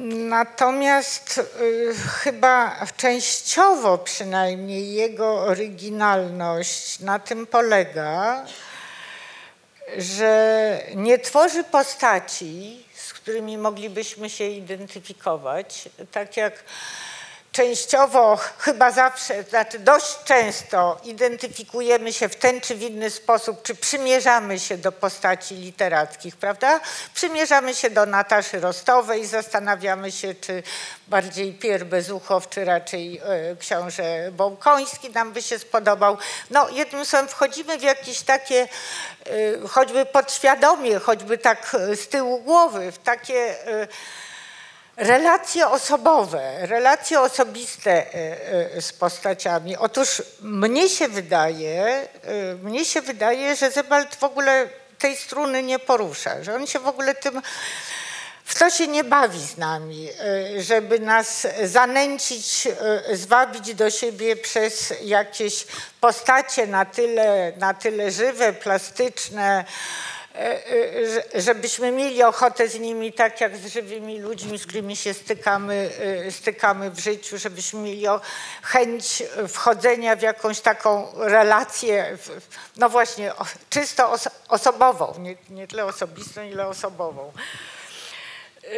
Natomiast 0.00 1.38
y, 1.38 1.94
chyba 1.94 2.86
częściowo 2.96 3.98
przynajmniej 3.98 4.92
jego 4.92 5.40
oryginalność 5.40 7.00
na 7.00 7.18
tym 7.18 7.46
polega, 7.46 8.44
że 9.98 10.80
nie 10.94 11.18
tworzy 11.18 11.64
postaci, 11.64 12.84
z 12.94 13.12
którymi 13.12 13.58
moglibyśmy 13.58 14.30
się 14.30 14.44
identyfikować, 14.44 15.88
tak 16.12 16.36
jak 16.36 16.64
częściowo, 17.52 18.38
chyba 18.58 18.90
zawsze, 18.90 19.42
znaczy 19.42 19.78
dość 19.78 20.18
często 20.24 21.00
identyfikujemy 21.04 22.12
się 22.12 22.28
w 22.28 22.36
ten 22.36 22.60
czy 22.60 22.74
w 22.74 22.82
inny 22.82 23.10
sposób, 23.10 23.62
czy 23.62 23.74
przymierzamy 23.74 24.60
się 24.60 24.78
do 24.78 24.92
postaci 24.92 25.54
literackich, 25.54 26.36
prawda? 26.36 26.80
Przymierzamy 27.14 27.74
się 27.74 27.90
do 27.90 28.06
Nataszy 28.06 28.60
Rostowej, 28.60 29.26
zastanawiamy 29.26 30.12
się, 30.12 30.34
czy 30.34 30.62
bardziej 31.08 31.52
Pier 31.52 31.86
Bezuchow, 31.86 32.48
czy 32.48 32.64
raczej 32.64 33.20
e, 33.24 33.56
książę 33.56 34.32
Bołkoński 34.32 35.10
nam 35.10 35.32
by 35.32 35.42
się 35.42 35.58
spodobał. 35.58 36.18
No 36.50 36.68
jednym 36.68 37.04
słowem 37.04 37.28
wchodzimy 37.28 37.78
w 37.78 37.82
jakieś 37.82 38.22
takie, 38.22 38.68
e, 39.26 39.68
choćby 39.68 40.06
podświadomie, 40.06 40.98
choćby 40.98 41.38
tak 41.38 41.74
e, 41.74 41.96
z 41.96 42.08
tyłu 42.08 42.38
głowy, 42.38 42.92
w 42.92 42.98
takie... 42.98 43.66
E, 43.66 43.88
Relacje 44.96 45.68
osobowe, 45.68 46.66
relacje 46.66 47.20
osobiste 47.20 47.90
e, 47.90 48.74
e, 48.76 48.82
z 48.82 48.92
postaciami. 48.92 49.76
Otóż 49.76 50.22
mnie 50.40 50.88
się 50.88 51.08
wydaje, 51.08 51.84
e, 52.22 52.54
mnie 52.62 52.84
się 52.84 53.00
wydaje, 53.00 53.56
że 53.56 53.70
Zebald 53.70 54.14
w 54.14 54.24
ogóle 54.24 54.68
tej 54.98 55.16
struny 55.16 55.62
nie 55.62 55.78
porusza, 55.78 56.44
że 56.44 56.54
on 56.54 56.66
się 56.66 56.78
w 56.78 56.88
ogóle 56.88 57.14
tym 57.14 57.42
w 58.44 58.58
to 58.58 58.70
się 58.70 58.86
nie 58.86 59.04
bawi 59.04 59.40
z 59.40 59.56
nami, 59.56 60.08
żeby 60.58 60.98
nas 60.98 61.46
zanęcić, 61.64 62.68
zwabić 63.12 63.74
do 63.74 63.90
siebie 63.90 64.36
przez 64.36 64.94
jakieś 65.02 65.66
postacie 66.00 66.66
na 66.66 66.84
tyle, 66.84 67.52
na 67.56 67.74
tyle 67.74 68.10
żywe, 68.10 68.52
plastyczne, 68.52 69.64
żebyśmy 71.34 71.92
mieli 71.92 72.22
ochotę 72.22 72.68
z 72.68 72.78
nimi, 72.78 73.12
tak 73.12 73.40
jak 73.40 73.56
z 73.56 73.66
żywymi 73.66 74.20
ludźmi, 74.20 74.58
z 74.58 74.66
którymi 74.66 74.96
się 74.96 75.14
stykamy, 75.14 75.90
e, 76.26 76.30
stykamy 76.30 76.90
w 76.90 76.98
życiu, 76.98 77.38
żebyśmy 77.38 77.80
mieli 77.80 78.06
chęć 78.62 79.22
wchodzenia 79.48 80.16
w 80.16 80.22
jakąś 80.22 80.60
taką 80.60 81.12
relację, 81.16 82.18
no 82.76 82.88
właśnie, 82.88 83.32
czysto 83.70 84.12
oso- 84.12 84.30
osobową, 84.48 85.14
nie, 85.18 85.36
nie 85.50 85.66
tyle 85.66 85.84
osobistą, 85.84 86.42
ile 86.42 86.66
osobową. 86.66 87.32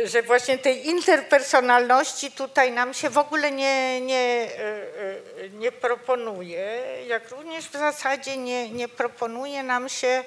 Że 0.04 0.22
właśnie 0.22 0.58
tej 0.58 0.86
interpersonalności 0.86 2.32
tutaj 2.32 2.72
nam 2.72 2.94
się 2.94 3.10
w 3.10 3.18
ogóle 3.18 3.50
nie, 3.50 4.00
nie, 4.00 4.16
e, 4.16 5.44
e, 5.44 5.48
nie 5.50 5.72
proponuje, 5.72 6.82
jak 7.06 7.30
również 7.30 7.68
w 7.68 7.72
zasadzie 7.72 8.36
nie, 8.36 8.70
nie 8.70 8.88
proponuje 8.88 9.62
nam 9.62 9.88
się 9.88 10.08
e, 10.08 10.24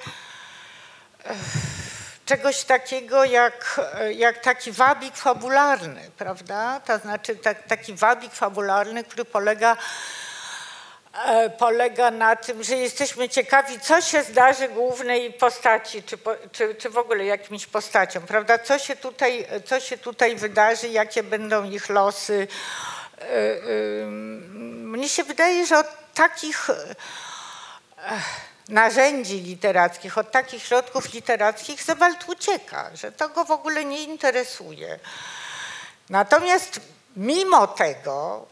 czegoś 2.27 2.63
takiego 2.63 3.25
jak, 3.25 3.81
jak 4.15 4.41
taki 4.41 4.71
wabik 4.71 5.17
fabularny, 5.17 6.11
prawda? 6.17 6.79
To 6.79 6.97
znaczy 6.97 7.35
tak, 7.35 7.63
taki 7.67 7.93
wabik 7.93 8.33
fabularny, 8.33 9.03
który 9.03 9.25
polega 9.25 9.77
e, 11.25 11.49
polega 11.49 12.11
na 12.11 12.35
tym, 12.35 12.63
że 12.63 12.75
jesteśmy 12.75 13.29
ciekawi, 13.29 13.79
co 13.79 14.01
się 14.01 14.23
zdarzy 14.23 14.67
głównej 14.69 15.33
postaci, 15.33 16.03
czy, 16.03 16.17
czy, 16.51 16.75
czy 16.75 16.89
w 16.89 16.97
ogóle 16.97 17.25
jakimś 17.25 17.65
postaciom, 17.65 18.23
prawda? 18.23 18.59
Co 18.59 18.79
się 18.79 18.95
tutaj, 18.95 19.47
co 19.65 19.79
się 19.79 19.97
tutaj 19.97 20.35
wydarzy, 20.35 20.87
jakie 20.87 21.23
będą 21.23 21.63
ich 21.63 21.89
losy. 21.89 22.47
E, 23.21 23.23
e, 23.23 24.05
Mnie 24.97 25.09
się 25.09 25.23
wydaje, 25.23 25.65
że 25.65 25.79
od 25.79 25.87
takich 26.13 26.67
narzędzi 28.69 29.41
literackich, 29.41 30.17
od 30.17 30.31
takich 30.31 30.63
środków 30.63 31.13
literackich 31.13 31.83
Zewald 31.83 32.29
ucieka, 32.29 32.89
że 32.93 33.11
to 33.11 33.29
go 33.29 33.45
w 33.45 33.51
ogóle 33.51 33.85
nie 33.85 34.03
interesuje. 34.03 34.99
Natomiast 36.09 36.79
mimo 37.15 37.67
tego, 37.67 38.45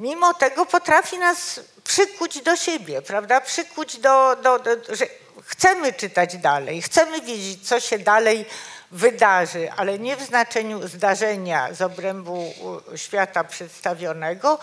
mimo 0.00 0.34
tego 0.34 0.66
potrafi 0.66 1.18
nas 1.18 1.60
przykuć 1.84 2.42
do 2.42 2.56
siebie, 2.56 3.02
prawda? 3.02 3.40
Przykuć 3.40 3.98
do, 3.98 4.36
do, 4.36 4.58
do 4.58 4.70
że 4.96 5.06
chcemy 5.44 5.92
czytać 5.92 6.36
dalej, 6.36 6.82
chcemy 6.82 7.20
wiedzieć, 7.20 7.68
co 7.68 7.80
się 7.80 7.98
dalej 7.98 8.46
wydarzy, 8.90 9.72
ale 9.76 9.98
nie 9.98 10.16
w 10.16 10.22
znaczeniu 10.22 10.88
zdarzenia 10.88 11.74
z 11.74 11.82
obrębu 11.82 12.54
świata 12.96 13.44
przedstawionego, 13.44 14.58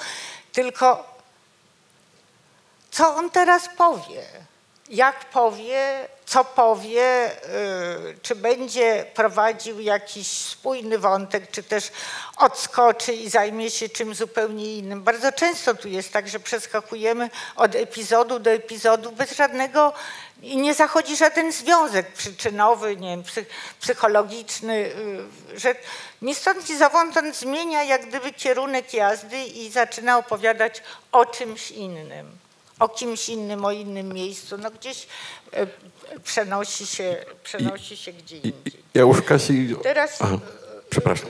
tylko 0.51 1.17
co 2.91 3.15
on 3.15 3.29
teraz 3.29 3.69
powie, 3.77 4.23
jak 4.89 5.25
powie, 5.25 6.07
co 6.25 6.45
powie, 6.45 7.31
y, 7.31 8.17
czy 8.21 8.35
będzie 8.35 9.05
prowadził 9.13 9.79
jakiś 9.79 10.27
spójny 10.27 10.97
wątek, 10.97 11.51
czy 11.51 11.63
też 11.63 11.91
odskoczy 12.37 13.13
i 13.13 13.29
zajmie 13.29 13.71
się 13.71 13.89
czym 13.89 14.15
zupełnie 14.15 14.75
innym. 14.75 15.03
Bardzo 15.03 15.31
często 15.31 15.75
tu 15.75 15.87
jest 15.87 16.13
tak, 16.13 16.29
że 16.29 16.39
przeskakujemy 16.39 17.29
od 17.55 17.75
epizodu 17.75 18.39
do 18.39 18.51
epizodu 18.51 19.11
bez 19.11 19.31
żadnego 19.31 19.93
i 20.41 20.57
nie 20.57 20.73
zachodzi 20.73 21.17
żaden 21.17 21.51
związek 21.51 22.11
przyczynowy, 22.13 22.97
nie 22.97 23.09
wiem, 23.09 23.23
psy- 23.23 23.45
psychologiczny, 23.81 24.73
y, 25.55 25.59
że 25.59 25.75
ni 26.21 26.35
stąd 26.35 26.69
ni 26.69 26.77
zowąd 26.77 27.17
on 27.17 27.33
zmienia 27.33 27.83
jak 27.83 28.05
gdyby 28.05 28.33
kierunek 28.33 28.93
jazdy 28.93 29.43
i 29.43 29.71
zaczyna 29.71 30.17
opowiadać 30.17 30.83
o 31.11 31.25
czymś 31.25 31.71
innym 31.71 32.37
o 32.79 32.89
kimś 32.89 33.29
innym, 33.29 33.65
o 33.65 33.71
innym 33.71 34.13
miejscu, 34.13 34.57
no 34.57 34.71
gdzieś 34.71 35.07
e, 35.53 35.67
przenosi 36.23 36.87
się, 36.87 37.25
przenosi 37.43 37.97
się 37.97 38.13
gdzie 38.13 38.35
indziej. 38.35 38.53
ja 38.93 39.01
już 39.01 39.21
Kasi... 39.21 39.75
Teraz 39.83 40.21
Aha, 40.21 40.37
przepraszam. 40.89 41.29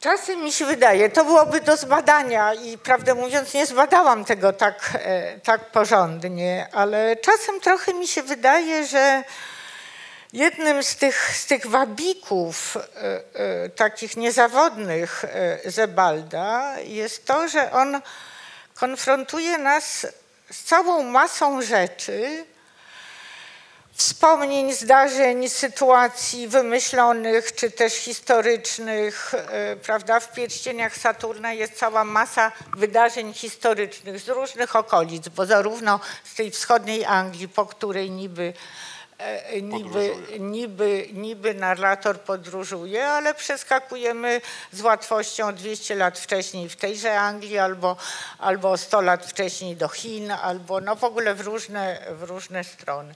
czasem 0.00 0.44
mi 0.44 0.52
się 0.52 0.66
wydaje, 0.66 1.10
to 1.10 1.24
byłoby 1.24 1.60
do 1.60 1.76
zbadania 1.76 2.54
i 2.54 2.78
prawdę 2.78 3.14
mówiąc 3.14 3.54
nie 3.54 3.66
zbadałam 3.66 4.24
tego 4.24 4.52
tak, 4.52 4.90
e, 4.94 5.40
tak 5.40 5.70
porządnie, 5.70 6.68
ale 6.72 7.16
czasem 7.16 7.60
trochę 7.60 7.94
mi 7.94 8.08
się 8.08 8.22
wydaje, 8.22 8.86
że 8.86 9.24
jednym 10.32 10.82
z 10.82 10.96
tych, 10.96 11.36
z 11.36 11.46
tych 11.46 11.66
wabików 11.66 12.76
e, 12.76 12.80
e, 13.34 13.68
takich 13.68 14.16
niezawodnych 14.16 15.24
e, 15.24 15.70
Zebalda 15.70 16.78
jest 16.80 17.26
to, 17.26 17.48
że 17.48 17.72
on 17.72 18.00
konfrontuje 18.74 19.58
nas 19.58 20.06
z 20.50 20.64
całą 20.64 21.02
masą 21.02 21.62
rzeczy, 21.62 22.44
wspomnień, 23.92 24.74
zdarzeń, 24.74 25.48
sytuacji 25.48 26.48
wymyślonych 26.48 27.54
czy 27.54 27.70
też 27.70 27.94
historycznych, 27.94 29.32
prawda? 29.82 30.20
W 30.20 30.32
pierścieniach 30.32 30.96
Saturna 30.96 31.52
jest 31.52 31.78
cała 31.78 32.04
masa 32.04 32.52
wydarzeń 32.76 33.34
historycznych 33.34 34.20
z 34.20 34.28
różnych 34.28 34.76
okolic, 34.76 35.28
bo 35.28 35.46
zarówno 35.46 36.00
z 36.24 36.34
tej 36.34 36.50
wschodniej 36.50 37.04
Anglii, 37.04 37.48
po 37.48 37.66
której 37.66 38.10
niby 38.10 38.52
Niby, 39.62 40.16
niby, 40.38 41.08
niby 41.12 41.54
narrator 41.54 42.20
podróżuje, 42.20 43.08
ale 43.08 43.34
przeskakujemy 43.34 44.40
z 44.72 44.80
łatwością 44.80 45.54
200 45.54 45.94
lat 45.94 46.18
wcześniej 46.18 46.68
w 46.68 46.76
tejże 46.76 47.20
Anglii, 47.20 47.58
albo, 47.58 47.96
albo 48.38 48.76
100 48.76 49.00
lat 49.00 49.26
wcześniej 49.26 49.76
do 49.76 49.88
Chin, 49.88 50.30
albo 50.30 50.80
no 50.80 50.96
w 50.96 51.04
ogóle 51.04 51.34
w 51.34 51.40
różne, 51.40 52.02
w 52.10 52.22
różne 52.22 52.64
strony. 52.64 53.14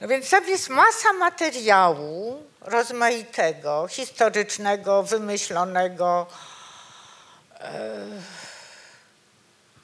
No 0.00 0.08
więc 0.08 0.30
tam 0.30 0.48
jest 0.48 0.68
masa 0.68 1.12
materiału 1.12 2.42
rozmaitego, 2.60 3.86
historycznego, 3.90 5.02
wymyślonego, 5.02 6.26
e, 7.60 8.06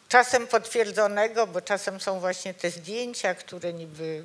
czasem 0.08 0.46
potwierdzonego, 0.46 1.46
bo 1.46 1.60
czasem 1.60 2.00
są 2.00 2.20
właśnie 2.20 2.54
te 2.54 2.70
zdjęcia, 2.70 3.34
które 3.34 3.72
niby 3.72 4.24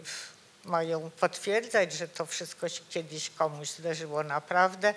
mają 0.65 1.12
potwierdzać, 1.19 1.93
że 1.93 2.08
to 2.08 2.26
wszystko 2.26 2.69
się 2.69 2.82
kiedyś 2.89 3.30
komuś 3.30 3.69
zdarzyło 3.69 4.24
naprawdę. 4.24 4.93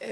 E, 0.00 0.06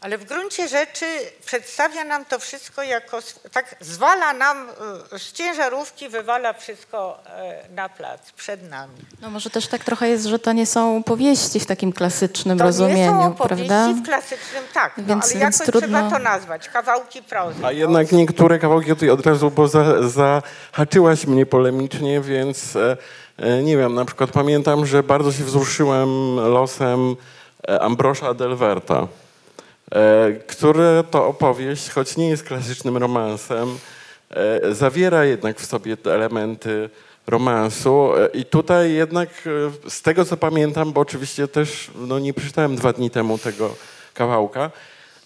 ale 0.00 0.18
w 0.18 0.24
gruncie 0.24 0.68
rzeczy 0.68 1.06
przedstawia 1.46 2.04
nam 2.04 2.24
to 2.24 2.38
wszystko 2.38 2.82
jako, 2.82 3.18
tak 3.52 3.76
zwala 3.80 4.32
nam 4.32 4.68
y, 5.14 5.18
z 5.18 5.32
ciężarówki, 5.32 6.08
wywala 6.08 6.52
wszystko 6.52 7.18
e, 7.26 7.68
na 7.74 7.88
plac 7.88 8.32
przed 8.32 8.70
nami. 8.70 8.94
No 9.22 9.30
może 9.30 9.50
też 9.50 9.66
tak 9.66 9.84
trochę 9.84 10.08
jest, 10.08 10.24
że 10.26 10.38
to 10.38 10.52
nie 10.52 10.66
są 10.66 11.02
powieści 11.02 11.60
w 11.60 11.66
takim 11.66 11.92
klasycznym 11.92 12.58
To 12.58 12.64
rozumieniu, 12.64 12.96
nie 13.14 13.20
są 13.22 13.26
opowieści 13.26 13.68
prawda? 13.68 14.02
w 14.02 14.04
klasycznym, 14.04 14.64
tak, 14.74 14.92
no, 14.96 15.04
Więc- 15.06 15.24
ale 15.30 15.40
więc 15.40 15.58
jakoś 15.58 15.66
trudno- 15.74 15.98
trzeba 15.98 16.10
to 16.10 16.18
nazwać, 16.24 16.68
kawałki 16.68 17.22
prozy. 17.22 17.58
A 17.58 17.62
no. 17.62 17.70
jednak 17.70 18.12
niektóre 18.12 18.58
kawałki 18.58 18.88
tutaj 18.88 19.10
od 19.10 19.26
razu, 19.26 19.50
bo 19.50 19.68
za, 19.68 20.08
zahaczyłaś 20.08 21.26
mnie 21.26 21.46
polemicznie, 21.46 22.20
więc 22.20 22.76
e, 22.76 22.96
e, 23.38 23.62
nie 23.62 23.76
wiem, 23.76 23.94
na 23.94 24.04
przykład 24.04 24.30
pamiętam, 24.30 24.86
że 24.86 25.02
bardzo 25.02 25.32
się 25.32 25.44
wzruszyłem 25.44 26.36
losem 26.36 27.16
e, 27.68 27.80
Ambrosza 27.80 28.34
Delverta, 28.34 28.94
e, 28.94 29.06
który 30.46 31.04
to 31.10 31.26
opowieść, 31.26 31.90
choć 31.90 32.16
nie 32.16 32.28
jest 32.28 32.44
klasycznym 32.44 32.96
romansem, 32.96 33.78
e, 34.30 34.74
zawiera 34.74 35.24
jednak 35.24 35.60
w 35.60 35.66
sobie 35.66 35.96
elementy 36.04 36.90
romansu 37.26 38.10
e, 38.16 38.26
i 38.26 38.44
tutaj 38.44 38.92
jednak 38.92 39.28
e, 39.86 39.90
z 39.90 40.02
tego 40.02 40.24
co 40.24 40.36
pamiętam, 40.36 40.92
bo 40.92 41.00
oczywiście 41.00 41.48
też 41.48 41.90
no, 41.94 42.18
nie 42.18 42.34
przeczytałem 42.34 42.76
dwa 42.76 42.92
dni 42.92 43.10
temu 43.10 43.38
tego 43.38 43.74
kawałka, 44.14 44.70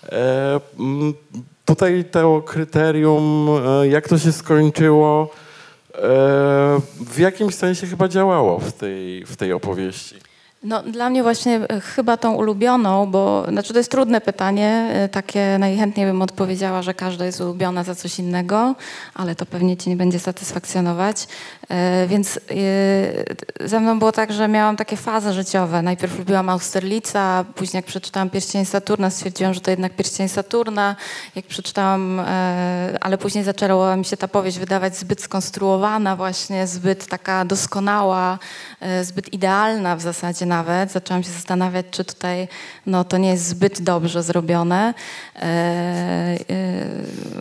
E, 0.08 0.60
Tutaj 1.64 2.04
to 2.10 2.42
kryterium, 2.42 3.48
e, 3.82 3.88
jak 3.88 4.08
to 4.08 4.18
się 4.18 4.32
skończyło, 4.32 5.30
e, 5.94 5.98
w 7.00 7.18
jakimś 7.18 7.54
sensie 7.54 7.86
chyba 7.86 8.08
działało 8.08 8.58
w 8.58 8.72
tej, 8.72 9.24
w 9.26 9.36
tej 9.36 9.52
opowieści. 9.52 10.16
No, 10.62 10.82
dla 10.82 11.10
mnie 11.10 11.22
właśnie 11.22 11.60
e, 11.68 11.80
chyba 11.80 12.16
tą 12.16 12.34
ulubioną, 12.34 13.06
bo 13.06 13.46
znaczy 13.48 13.72
to 13.72 13.78
jest 13.78 13.90
trudne 13.90 14.20
pytanie, 14.20 14.90
e, 14.92 15.08
takie 15.08 15.56
najchętniej 15.58 16.06
bym 16.06 16.22
odpowiedziała, 16.22 16.82
że 16.82 16.94
każda 16.94 17.24
jest 17.26 17.40
ulubiona 17.40 17.84
za 17.84 17.94
coś 17.94 18.18
innego, 18.18 18.74
ale 19.14 19.34
to 19.34 19.46
pewnie 19.46 19.76
ci 19.76 19.90
nie 19.90 19.96
będzie 19.96 20.18
satysfakcjonować. 20.18 21.28
E, 21.68 22.06
Więc 22.06 22.40
ze 23.64 23.80
mną 23.80 23.98
było 23.98 24.12
tak, 24.12 24.32
że 24.32 24.48
miałam 24.48 24.76
takie 24.76 24.96
fazy 24.96 25.32
życiowe. 25.32 25.82
Najpierw 25.82 26.18
lubiłam 26.18 26.48
Austerlica, 26.48 27.44
później 27.54 27.78
jak 27.78 27.86
przeczytałam 27.86 28.30
Pierścień 28.30 28.64
Saturna, 28.64 29.10
stwierdziłam, 29.10 29.54
że 29.54 29.60
to 29.60 29.70
jednak 29.70 29.96
Pierścień 29.96 30.28
Saturna. 30.28 30.96
Jak 31.34 31.46
przeczytałam, 31.46 32.20
ale 33.00 33.18
później 33.18 33.44
zaczęła 33.44 33.96
mi 33.96 34.04
się 34.04 34.16
ta 34.16 34.28
powieść 34.28 34.58
wydawać 34.58 34.96
zbyt 34.96 35.22
skonstruowana 35.22 36.16
właśnie, 36.16 36.66
zbyt 36.66 37.06
taka 37.06 37.44
doskonała, 37.44 38.38
zbyt 39.02 39.32
idealna 39.32 39.96
w 39.96 40.00
zasadzie 40.00 40.46
nawet. 40.50 40.92
Zaczęłam 40.92 41.22
się 41.22 41.30
zastanawiać, 41.30 41.86
czy 41.90 42.04
tutaj 42.04 42.48
no, 42.86 43.04
to 43.04 43.18
nie 43.18 43.28
jest 43.28 43.46
zbyt 43.46 43.82
dobrze 43.82 44.22
zrobione, 44.22 44.94
e, 45.36 45.40
e, 45.40 46.36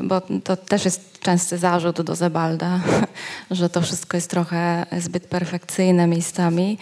bo 0.01 0.21
to 0.43 0.57
też 0.57 0.85
jest 0.85 1.19
częsty 1.19 1.57
zarzut 1.57 2.01
do 2.01 2.15
Zebalda, 2.15 2.79
że 3.51 3.69
to 3.69 3.81
wszystko 3.81 4.17
jest 4.17 4.29
trochę 4.29 4.85
zbyt 4.97 5.27
perfekcyjne 5.27 6.07
miejscami. 6.07 6.77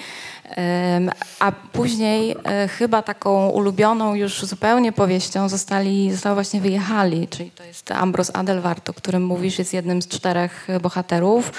A 1.39 1.51
później 1.51 2.35
e, 2.43 2.67
chyba 2.67 3.01
taką 3.01 3.49
ulubioną 3.49 4.15
już 4.15 4.45
zupełnie 4.45 4.91
powieścią 4.91 5.49
zostali, 5.49 6.11
zostało 6.11 6.35
właśnie 6.35 6.61
Wyjechali, 6.61 7.27
czyli 7.27 7.51
to 7.51 7.63
jest 7.63 7.91
Ambros 7.91 8.31
Adelwart, 8.33 8.89
o 8.89 8.93
którym 8.93 9.25
mówisz, 9.25 9.59
jest 9.59 9.73
jednym 9.73 10.01
z 10.01 10.07
czterech 10.07 10.67
bohaterów. 10.81 11.51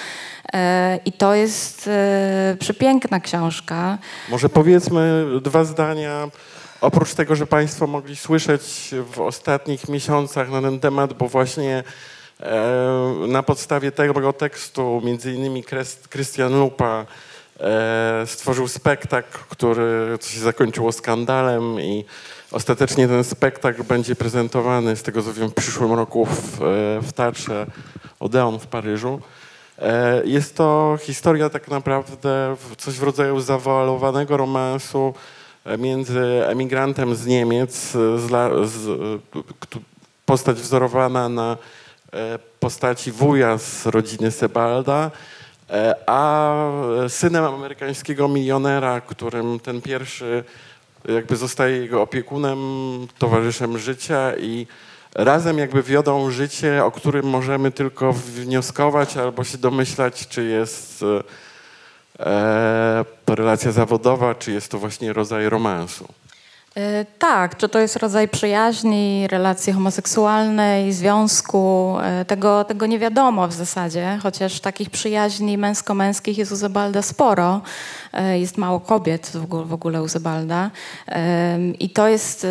E, 0.53 0.99
I 1.05 1.13
to 1.13 1.35
jest 1.35 1.89
e, 1.89 2.57
przepiękna 2.61 3.21
książka. 3.21 3.99
Może 4.29 4.49
powiedzmy 4.49 5.25
dwa 5.43 5.65
zdania, 5.65 6.29
oprócz 6.81 7.15
tego, 7.15 7.37
że 7.37 7.47
Państwo 7.47 7.87
mogli 7.87 8.17
słyszeć 8.17 8.95
w 9.13 9.21
ostatnich 9.21 9.89
miesiącach 9.89 10.51
na 10.51 10.63
ten 10.63 10.81
temat, 10.81 11.13
bo 11.13 11.29
właśnie 11.29 11.83
na 13.29 13.43
podstawie 13.43 13.93
tego 13.93 14.33
tekstu 14.33 15.01
między 15.05 15.33
innymi 15.33 15.65
Christian 16.11 16.59
Lupa 16.59 17.07
stworzył 18.27 18.69
spektakl, 18.69 19.39
który 19.49 20.19
się 20.21 20.41
zakończyło 20.41 20.93
skandalem 20.93 21.81
i 21.81 22.05
ostatecznie 22.53 23.09
ten 23.09 23.25
spektakl 23.25 23.85
będzie 23.85 24.17
prezentowany 24.17 24.97
z 24.97 25.03
tego 25.03 25.23
co 25.23 25.33
wiem 25.33 25.49
w 25.51 25.55
przyszłym 25.55 25.93
roku 25.93 26.27
w, 26.27 26.63
e, 26.63 27.01
w 27.03 27.13
Teatrze 27.13 27.67
Odeon 28.21 28.59
w 28.59 28.67
Paryżu. 28.67 29.21
E, 29.79 30.23
Jest 30.25 30.57
to 30.57 30.99
historia 31.03 31.51
tak 31.51 31.69
naprawdę 31.69 32.57
coś 32.79 32.95
w 32.95 33.03
rodzaju 33.03 33.41
zawoalowanego 33.41 34.37
romansu 34.37 35.15
e, 35.65 35.79
między 35.79 36.47
emigrantem 36.47 37.15
z 37.17 37.27
Niemiec, 37.27 37.97
e, 37.97 38.19
z, 38.19 38.71
z, 38.71 38.89
e, 38.89 39.39
postać 40.27 40.57
wzorowana 40.61 41.29
na 41.29 41.57
e, 42.13 42.39
postaci 42.61 43.13
wuja 43.13 43.59
z 43.59 43.87
rodziny 43.87 44.31
Sebalda, 44.31 45.11
e, 45.11 45.38
a 46.07 46.55
synem 47.09 47.45
amerykańskiego 47.45 48.29
milionera, 48.29 49.01
którym 49.01 49.61
ten 49.61 49.83
pierwszy 49.83 50.45
jakby 51.09 51.37
zostaje 51.37 51.77
jego 51.77 52.03
opiekunem, 52.03 52.59
towarzyszem 53.19 53.79
życia 53.79 54.37
i 54.37 54.67
razem 55.15 55.59
jakby 55.59 55.83
wiodą 55.83 56.31
życie, 56.31 56.85
o 56.85 56.91
którym 56.91 57.27
możemy 57.27 57.71
tylko 57.71 58.13
wnioskować 58.13 59.17
albo 59.17 59.45
się 59.45 59.59
domyślać, 59.59 60.29
czy 60.29 60.45
jest 60.45 61.05
e, 62.21 63.05
to 63.25 63.35
relacja 63.35 63.73
zawodowa, 63.73 64.35
czy 64.35 64.53
jest 64.53 64.71
to 64.71 64.79
właśnie 64.79 65.13
rodzaj 65.13 65.49
romansu. 65.49 66.09
E, 66.77 67.05
Tak, 67.19 67.57
czy 67.57 67.69
to 67.69 67.79
jest 67.79 67.97
rodzaj 67.97 68.29
przyjaźni, 68.29 69.29
relacji 69.31 69.73
homoseksualnej, 69.73 70.93
związku, 70.93 71.97
e, 72.03 72.25
tego, 72.25 72.65
tego 72.65 72.87
nie 72.87 72.99
wiadomo 72.99 73.49
w 73.49 73.53
zasadzie, 73.53 74.19
chociaż 74.23 74.61
takich 74.61 74.91
przyjaźni 74.91 75.59
męsko-męskich 75.59 76.39
jest 76.39 76.53
u 76.53 76.57
Zebalda 76.57 77.03
sporo. 77.03 77.61
E, 78.13 78.39
Jest 78.39 78.59
mało 78.59 78.81
kobiet 78.81 79.33
w 79.67 79.73
ogóle, 79.73 80.03
u 80.03 80.09
Zebalda. 80.09 80.71
I 81.79 81.91
to 81.91 82.09
jest, 82.09 82.47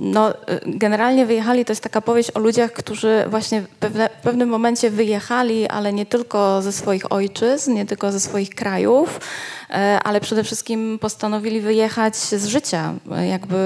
no, 0.00 0.32
generalnie 0.66 1.26
wyjechali, 1.26 1.64
to 1.64 1.72
jest 1.72 1.82
taka 1.82 2.00
powieść 2.00 2.30
o 2.34 2.38
ludziach, 2.38 2.72
którzy 2.72 3.24
właśnie 3.28 3.62
w 3.62 4.22
pewnym 4.22 4.48
momencie 4.48 4.90
wyjechali, 4.90 5.68
ale 5.68 5.92
nie 5.92 6.06
tylko 6.06 6.62
ze 6.62 6.72
swoich 6.72 7.12
ojczyzn, 7.12 7.74
nie 7.74 7.86
tylko 7.86 8.12
ze 8.12 8.20
swoich 8.20 8.50
krajów, 8.50 9.20
ale 10.04 10.20
przede 10.20 10.44
wszystkim 10.44 10.98
postanowili 10.98 11.60
wyjechać 11.60 12.16
z 12.16 12.46
życia. 12.46 12.65
E, 12.74 13.26
Jakby 13.26 13.56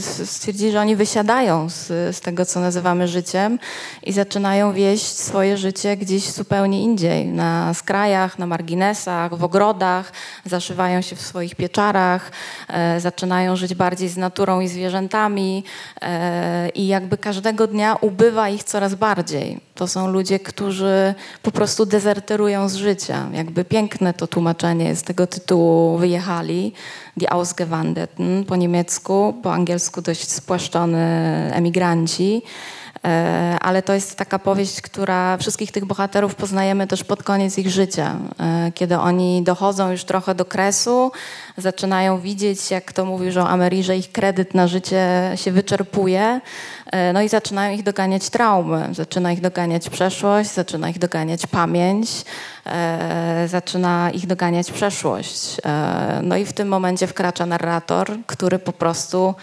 stwierdzili, 0.00 0.72
że 0.72 0.80
oni 0.80 0.96
wysiadają 0.96 1.68
z, 1.68 1.86
z 2.16 2.20
tego, 2.20 2.46
co 2.46 2.60
nazywamy 2.60 3.08
życiem 3.08 3.58
i 4.02 4.12
zaczynają 4.12 4.72
wieść 4.72 5.04
swoje 5.18 5.56
życie 5.56 5.96
gdzieś 5.96 6.30
zupełnie 6.30 6.82
indziej. 6.82 7.26
Na 7.26 7.74
skrajach, 7.74 8.38
na 8.38 8.46
marginesach, 8.46 9.34
w 9.34 9.44
ogrodach, 9.44 10.12
zaszywają 10.44 11.00
się 11.00 11.16
w 11.16 11.20
swoich 11.20 11.54
pieczarach, 11.54 12.30
e, 12.68 13.00
zaczynają 13.00 13.56
żyć 13.56 13.74
bardziej 13.74 14.08
z 14.08 14.16
naturą 14.16 14.60
i 14.60 14.68
zwierzętami 14.68 15.64
e, 16.02 16.68
i 16.68 16.86
jakby 16.86 17.18
każdego 17.18 17.66
dnia 17.66 17.96
ubywa 18.00 18.48
ich 18.48 18.64
coraz 18.64 18.94
bardziej. 18.94 19.71
To 19.74 19.88
są 19.88 20.08
ludzie, 20.08 20.40
którzy 20.40 21.14
po 21.42 21.50
prostu 21.50 21.86
dezerterują 21.86 22.68
z 22.68 22.74
życia. 22.74 23.28
Jakby 23.32 23.64
piękne 23.64 24.14
to 24.14 24.26
tłumaczenie 24.26 24.96
z 24.96 25.02
tego 25.02 25.26
tytułu 25.26 25.98
wyjechali. 25.98 26.72
Die 27.16 27.32
Ausgewandeten 27.32 28.44
po 28.44 28.56
niemiecku, 28.56 29.34
po 29.42 29.54
angielsku 29.54 30.02
dość 30.02 30.30
spłaszczony 30.30 30.98
emigranci. 31.54 32.42
E, 33.04 33.58
Ale 33.60 33.82
to 33.82 33.92
jest 33.92 34.16
taka 34.16 34.38
powieść, 34.38 34.80
która 34.80 35.36
wszystkich 35.36 35.72
tych 35.72 35.84
bohaterów 35.84 36.34
poznajemy 36.34 36.86
też 36.86 37.04
pod 37.04 37.22
koniec 37.22 37.58
ich 37.58 37.70
życia, 37.70 38.16
e, 38.40 38.72
kiedy 38.74 38.98
oni 38.98 39.42
dochodzą 39.42 39.90
już 39.90 40.04
trochę 40.04 40.34
do 40.34 40.44
kresu, 40.44 41.12
zaczynają 41.56 42.20
widzieć, 42.20 42.70
jak 42.70 42.92
to 42.92 43.04
mówił 43.04 43.32
Jean 43.32 43.46
Amery, 43.46 43.82
że 43.82 43.96
ich 43.96 44.12
kredyt 44.12 44.54
na 44.54 44.66
życie 44.66 45.32
się 45.34 45.52
wyczerpuje, 45.52 46.40
no 47.12 47.22
i 47.22 47.28
zaczynają 47.28 47.74
ich 47.74 47.82
doganiać 47.82 48.30
traumy, 48.30 48.88
zaczyna 48.92 49.32
ich 49.32 49.40
doganiać 49.40 49.90
przeszłość, 49.90 50.50
zaczyna 50.50 50.90
ich 50.90 50.98
doganiać 50.98 51.46
pamięć, 51.46 52.10
e, 52.66 53.48
zaczyna 53.48 54.10
ich 54.10 54.26
doganiać 54.26 54.72
przeszłość. 54.72 55.56
E, 55.64 56.20
No 56.22 56.36
i 56.36 56.44
w 56.44 56.52
tym 56.52 56.68
momencie 56.68 57.06
wkracza 57.06 57.46
narrator, 57.46 58.18
który 58.26 58.58
po 58.58 58.72
prostu 58.72 59.34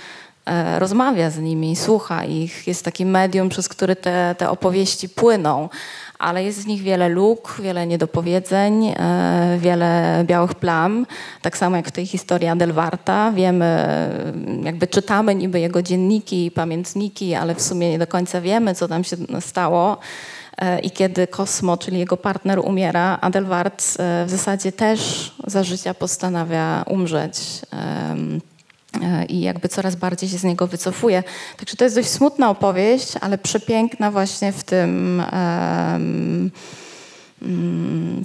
e, 0.46 0.80
rozmawia 0.80 1.30
z 1.30 1.38
nimi, 1.38 1.76
słucha 1.76 2.26
ich, 2.26 2.68
jest 2.68 2.86
takim 2.86 3.10
medium, 3.10 3.50
przez 3.50 3.70
które 3.70 3.96
te, 3.96 4.36
te 4.38 4.50
opowieści 4.50 5.10
płyną, 5.10 5.70
ale 6.20 6.44
jest 6.44 6.64
w 6.64 6.68
nich 6.68 6.82
wiele 6.82 7.10
luk, 7.10 7.58
wiele 7.62 7.88
niedopowiedzeń, 7.88 8.88
e, 8.88 9.58
wiele 9.60 10.24
białych 10.28 10.56
plam, 10.56 11.06
tak 11.42 11.58
samo 11.58 11.76
jak 11.76 11.88
w 11.88 11.92
tej 11.92 12.08
historii 12.08 12.48
Adelwarta. 12.48 13.32
Wiemy, 13.32 13.88
jakby 14.64 14.88
czytamy 14.88 15.36
niby 15.36 15.60
jego 15.60 15.82
dzienniki 15.82 16.46
i 16.46 16.52
pamiętniki, 16.52 17.36
ale 17.36 17.56
w 17.56 17.62
sumie 17.62 17.90
nie 17.90 18.00
do 18.00 18.08
końca 18.08 18.42
wiemy, 18.42 18.76
co 18.76 18.88
tam 18.88 19.04
się 19.04 19.18
stało. 19.40 19.98
E, 20.58 20.80
I 20.80 20.92
kiedy 20.92 21.28
Kosmo, 21.28 21.78
czyli 21.78 22.00
jego 22.00 22.18
partner, 22.18 22.60
umiera, 22.60 23.18
Adelwart 23.22 23.84
e, 24.00 24.26
w 24.26 24.30
zasadzie 24.30 24.72
też 24.72 25.32
za 25.48 25.64
życia 25.64 25.94
postanawia 25.94 26.84
umrzeć. 26.88 27.38
E, 29.04 29.26
I 29.26 29.42
jakby 29.42 29.70
coraz 29.70 29.96
bardziej 29.96 30.30
się 30.30 30.38
z 30.38 30.44
niego 30.44 30.68
wycofuje. 30.68 31.24
Także 31.58 31.76
to 31.78 31.84
jest 31.84 31.96
dość 31.96 32.10
smutna 32.10 32.50
opowieść, 32.50 33.14
ale 33.22 33.38
przepiękna 33.38 34.12
właśnie 34.12 34.52
w 34.52 34.64
tym, 34.64 35.24
mm, 35.26 36.52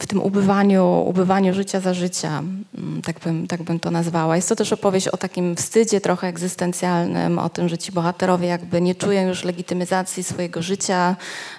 w 0.00 0.06
tym 0.06 0.22
ubywaniu, 0.22 1.04
ubywaniu 1.08 1.54
życia 1.54 1.80
za 1.80 1.94
życia. 1.94 2.42
Mm, 2.78 3.02
Tak 3.02 3.20
bym, 3.20 3.46
tak 3.46 3.62
bym 3.62 3.80
to 3.80 3.90
nazwała. 3.90 4.36
Jest 4.36 4.48
to 4.48 4.56
też 4.56 4.72
opowieść 4.72 5.08
o 5.08 5.16
takim 5.16 5.56
wstydzie 5.56 6.00
trochę 6.00 6.26
egzystencjalnym, 6.28 7.38
o 7.38 7.48
tym, 7.48 7.68
że 7.68 7.78
ci 7.78 7.92
bohaterowie 7.92 8.48
jakby 8.48 8.80
nie 8.80 8.94
czują 8.94 9.28
już 9.28 9.44
legitymizacji 9.44 10.24
swojego 10.24 10.62
życia, 10.62 11.16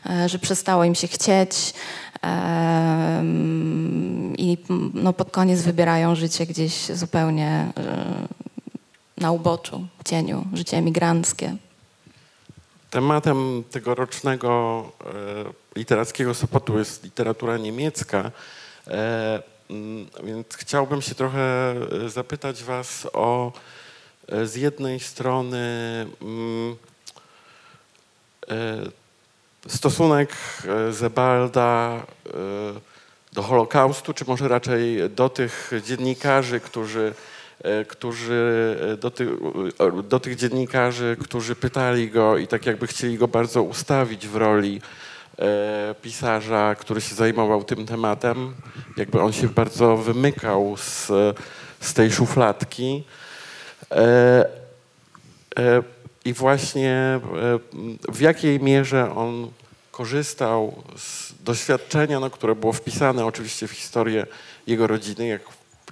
e, 0.09 0.29
że 0.29 0.39
przestało 0.39 0.83
im 0.83 0.95
się 0.95 1.07
chcieć. 1.07 1.73
I 4.37 4.57
no, 4.93 5.13
pod 5.13 5.31
koniec 5.31 5.61
wybierają 5.61 6.15
życie 6.15 6.45
gdzieś 6.45 6.85
zupełnie 6.85 7.71
e, 7.77 8.44
na 9.17 9.31
uboczu, 9.31 9.87
w 9.99 10.09
cieniu, 10.09 10.45
życie 10.53 10.77
emigranckie. 10.77 11.55
Tematem 12.89 13.63
tegorocznego 13.71 14.83
e, 15.05 15.79
literackiego 15.79 16.33
Sopotu 16.33 16.79
jest 16.79 17.03
literatura 17.03 17.57
niemiecka, 17.57 18.31
e, 18.87 19.43
mm, 19.69 20.07
więc 20.23 20.47
chciałbym 20.55 21.01
się 21.01 21.15
trochę 21.15 21.75
e, 22.05 22.09
zapytać 22.09 22.63
Was 22.63 23.07
o 23.13 23.51
e, 24.27 24.45
z 24.45 24.55
jednej 24.55 24.99
strony 24.99 25.57
mm, 26.21 26.75
e, 28.49 29.05
stosunek 29.67 30.35
Zebalda 30.91 32.03
do 33.33 33.41
Holokaustu, 33.41 34.13
czy 34.13 34.25
może 34.25 34.47
raczej 34.47 35.09
do 35.09 35.29
tych 35.29 35.71
dziennikarzy, 35.83 36.59
którzy, 36.59 37.13
którzy 37.87 38.77
e, 38.93 38.97
do, 38.97 39.11
ty, 39.11 39.27
e, 39.79 40.03
do 40.03 40.19
tych 40.19 40.35
dziennikarzy, 40.35 41.17
którzy 41.19 41.55
pytali 41.55 42.09
go 42.09 42.37
i 42.37 42.47
tak 42.47 42.65
jakby 42.65 42.87
chcieli 42.87 43.17
go 43.17 43.27
bardzo 43.27 43.63
ustawić 43.63 44.27
w 44.27 44.35
roli 44.35 44.81
e, 45.39 45.95
pisarza, 46.01 46.75
który 46.75 47.01
się 47.01 47.15
zajmował 47.15 47.63
tym 47.63 47.85
tematem. 47.85 48.53
Jakby 48.97 49.21
on 49.21 49.33
się 49.33 49.47
bardzo 49.47 49.97
wymykał 49.97 50.75
z, 50.77 51.11
z 51.79 51.93
tej 51.93 52.11
szufladki. 52.11 53.03
E, 53.91 54.45
e, 55.59 55.83
I 56.25 56.33
właśnie 56.33 56.91
e, 56.91 57.19
w 58.11 58.21
jakiej 58.21 58.59
mierze 58.59 59.15
on 59.15 59.51
korzystał 59.91 60.83
z 60.97 61.33
doświadczenia, 61.43 62.19
no, 62.19 62.29
które 62.29 62.55
było 62.55 62.73
wpisane 62.73 63.25
oczywiście 63.25 63.67
w 63.67 63.71
historię 63.71 64.27
jego 64.67 64.87
rodziny, 64.87 65.27
jak 65.27 65.41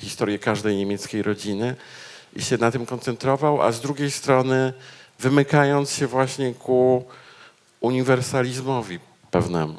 historię 0.02 0.40
każdej 0.40 0.78
niemieckiej 0.78 1.24
rodziny 1.24 1.76
i 2.36 2.42
się 2.42 2.58
na 2.58 2.72
tym 2.72 2.86
koncentrował, 2.86 3.62
a 3.62 3.72
z 3.72 3.82
drugiej 3.82 4.12
strony 4.12 4.74
wymykając 5.20 5.92
się 5.92 6.08
właśnie 6.08 6.54
ku 6.54 7.06
uniwersalizmowi 7.82 9.00
pewnemu. 9.32 9.76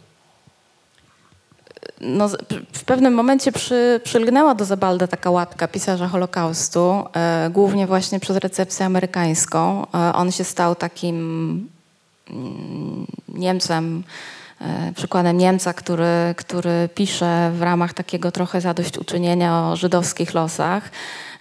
no, 2.00 2.28
w 2.72 2.84
pewnym 2.84 3.14
momencie 3.14 3.52
przy, 3.52 4.00
przylgnęła 4.04 4.54
do 4.54 4.64
Zabalda 4.64 5.06
taka 5.06 5.30
łatka 5.30 5.68
pisarza 5.68 6.08
Holokaustu, 6.08 7.04
e, 7.14 7.50
głównie 7.50 7.86
właśnie 7.86 8.20
przez 8.20 8.36
recepcję 8.36 8.86
amerykańską. 8.86 9.86
E, 9.94 10.14
on 10.14 10.32
się 10.32 10.44
stał 10.44 10.74
takim 10.74 11.68
mm, 12.30 13.06
Niemcem, 13.34 14.04
przykładem 14.96 15.38
Niemca, 15.38 15.72
który, 15.72 16.34
który 16.36 16.88
pisze 16.94 17.50
w 17.54 17.62
ramach 17.62 17.94
takiego 17.94 18.32
trochę 18.32 18.60
zadośćuczynienia 18.60 19.60
o 19.60 19.76
żydowskich 19.76 20.34
losach. 20.34 20.90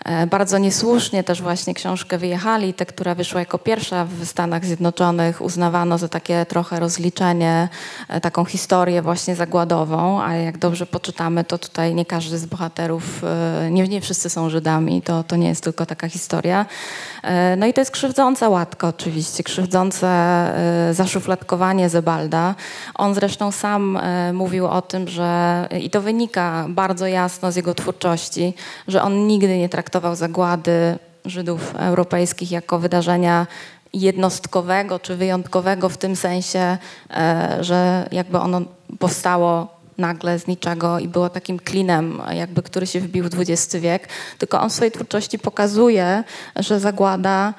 E, 0.03 0.27
Bardzo 0.27 0.57
niesłusznie 0.57 1.23
też 1.23 1.41
właśnie 1.41 1.73
książkę 1.73 2.17
wyjechali. 2.17 2.73
Tę, 2.73 2.85
która 2.85 3.15
wyszła 3.15 3.39
jako 3.39 3.57
pierwsza 3.57 4.05
w 4.05 4.25
Stanach 4.25 4.65
Zjednoczonych, 4.65 5.41
uznawano 5.41 5.97
za 5.97 6.07
takie 6.07 6.45
trochę 6.45 6.79
rozliczenie, 6.79 7.69
e, 8.09 8.21
taką 8.21 8.45
historię 8.45 9.01
właśnie 9.01 9.35
zagładową, 9.35 10.21
a 10.21 10.33
jak 10.33 10.57
dobrze 10.57 10.85
poczytamy, 10.85 11.43
to 11.43 11.57
tutaj 11.57 11.95
nie 11.95 12.05
każdy 12.05 12.37
z 12.37 12.45
bohaterów, 12.45 13.23
e, 13.23 13.71
nie, 13.71 13.87
nie 13.87 14.01
wszyscy 14.01 14.29
są 14.29 14.49
Żydami, 14.49 15.01
to, 15.01 15.23
to 15.23 15.35
nie 15.35 15.47
jest 15.47 15.63
tylko 15.63 15.85
taka 15.85 16.09
historia. 16.09 16.65
No 17.57 17.65
i 17.65 17.73
to 17.73 17.81
jest 17.81 17.91
krzywdząca 17.91 18.49
łatka 18.49 18.87
oczywiście, 18.87 19.43
krzywdzące 19.43 20.07
zaszufladkowanie 20.91 21.89
Zebalda. 21.89 22.55
On 22.95 23.13
zresztą 23.13 23.51
sam 23.51 23.99
mówił 24.33 24.67
o 24.67 24.81
tym, 24.81 25.07
że 25.07 25.67
i 25.81 25.89
to 25.89 26.01
wynika 26.01 26.65
bardzo 26.69 27.07
jasno 27.07 27.51
z 27.51 27.55
jego 27.55 27.73
twórczości, 27.73 28.53
że 28.87 29.01
on 29.01 29.27
nigdy 29.27 29.57
nie 29.57 29.69
traktował 29.69 29.92
zagłady 30.13 30.97
Żydów 31.25 31.75
europejskich 31.75 32.51
jako 32.51 32.79
wydarzenia 32.79 33.47
jednostkowego 33.93 34.99
czy 34.99 35.15
wyjątkowego 35.15 35.89
w 35.89 35.97
tym 35.97 36.15
sensie, 36.15 36.77
e, 37.09 37.57
że 37.61 38.07
jakby 38.11 38.39
ono 38.39 38.61
powstało 38.99 39.67
nagle 39.97 40.39
z 40.39 40.47
niczego 40.47 40.99
i 40.99 41.07
było 41.07 41.29
takim 41.29 41.59
klinem, 41.59 42.21
jakby, 42.31 42.63
który 42.63 42.87
się 42.87 42.99
wbił 42.99 43.23
w 43.23 43.39
XX 43.39 43.75
wiek, 43.75 44.07
tylko 44.37 44.61
on 44.61 44.69
w 44.69 44.73
swojej 44.73 44.91
twórczości 44.91 45.39
pokazuje, 45.39 46.23
że 46.55 46.79
zagłada 46.79 47.53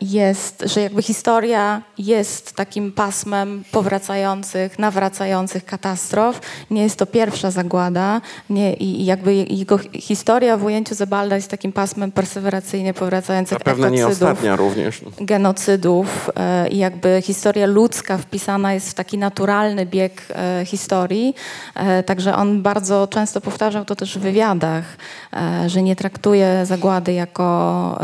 jest, 0.00 0.64
że 0.74 0.80
jakby 0.80 1.02
historia 1.02 1.82
jest 1.98 2.52
takim 2.52 2.92
pasmem 2.92 3.64
powracających, 3.72 4.78
nawracających 4.78 5.64
katastrof. 5.64 6.40
Nie 6.70 6.82
jest 6.82 6.96
to 6.96 7.06
pierwsza 7.06 7.50
zagłada 7.50 8.20
nie, 8.50 8.74
i 8.74 8.96
i 9.02 9.04
jakby 9.04 9.34
jego 9.34 9.78
hi- 9.78 10.00
historia 10.00 10.56
w 10.56 10.64
ujęciu 10.64 10.94
Zebalda 10.94 11.36
jest 11.36 11.50
takim 11.50 11.72
pasmem 11.72 12.12
perseweracyjnie 12.12 12.94
powracających 12.94 13.58
Zapewne 13.58 13.90
nie 13.90 14.06
ostatnia 14.06 14.56
również. 14.56 15.00
genocydów 15.20 16.30
e, 16.36 16.68
i 16.68 16.78
jakby 16.78 17.22
historia 17.22 17.66
ludzka 17.66 18.18
wpisana 18.18 18.72
jest 18.74 18.90
w 18.90 18.94
taki 18.94 19.18
naturalny 19.18 19.86
bieg 19.86 20.22
e, 20.30 20.64
historii. 20.64 21.34
E, 21.74 22.02
Także 22.02 22.34
on 22.36 22.62
bardzo 22.62 23.06
często 23.10 23.40
powtarzał 23.40 23.84
to 23.84 23.96
też 23.96 24.18
w 24.18 24.20
wywiadach, 24.20 24.84
e, 25.32 25.68
że 25.68 25.82
nie 25.82 25.96
traktuje 25.96 26.66
zagłady 26.66 27.12
jako, 27.12 27.98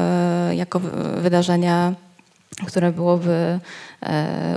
e, 0.50 0.54
jako 0.56 0.78
w- 0.80 0.88
wydarzenia, 1.32 1.94
które 2.66 2.92
byłoby 2.92 3.58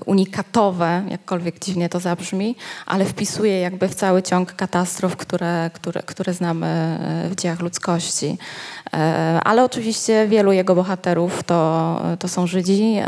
unikatowe, 0.05 1.03
jakkolwiek 1.09 1.59
dziwnie 1.59 1.89
to 1.89 1.99
zabrzmi, 1.99 2.55
ale 2.85 3.05
wpisuje 3.05 3.59
jakby 3.59 3.87
w 3.87 3.95
cały 3.95 4.23
ciąg 4.23 4.53
katastrof, 4.53 5.15
które, 5.15 5.69
które, 5.73 6.03
które 6.03 6.33
znamy 6.33 6.67
e, 6.67 7.29
w 7.29 7.35
dziejach 7.35 7.59
ludzkości. 7.59 8.37
E, 8.93 9.39
Ale 9.43 9.63
oczywiście 9.63 10.27
wielu 10.27 10.51
jego 10.51 10.75
bohaterów 10.75 11.43
to, 11.43 12.01
to 12.19 12.27
są 12.27 12.47
Żydzi. 12.47 12.95
E, 13.01 13.05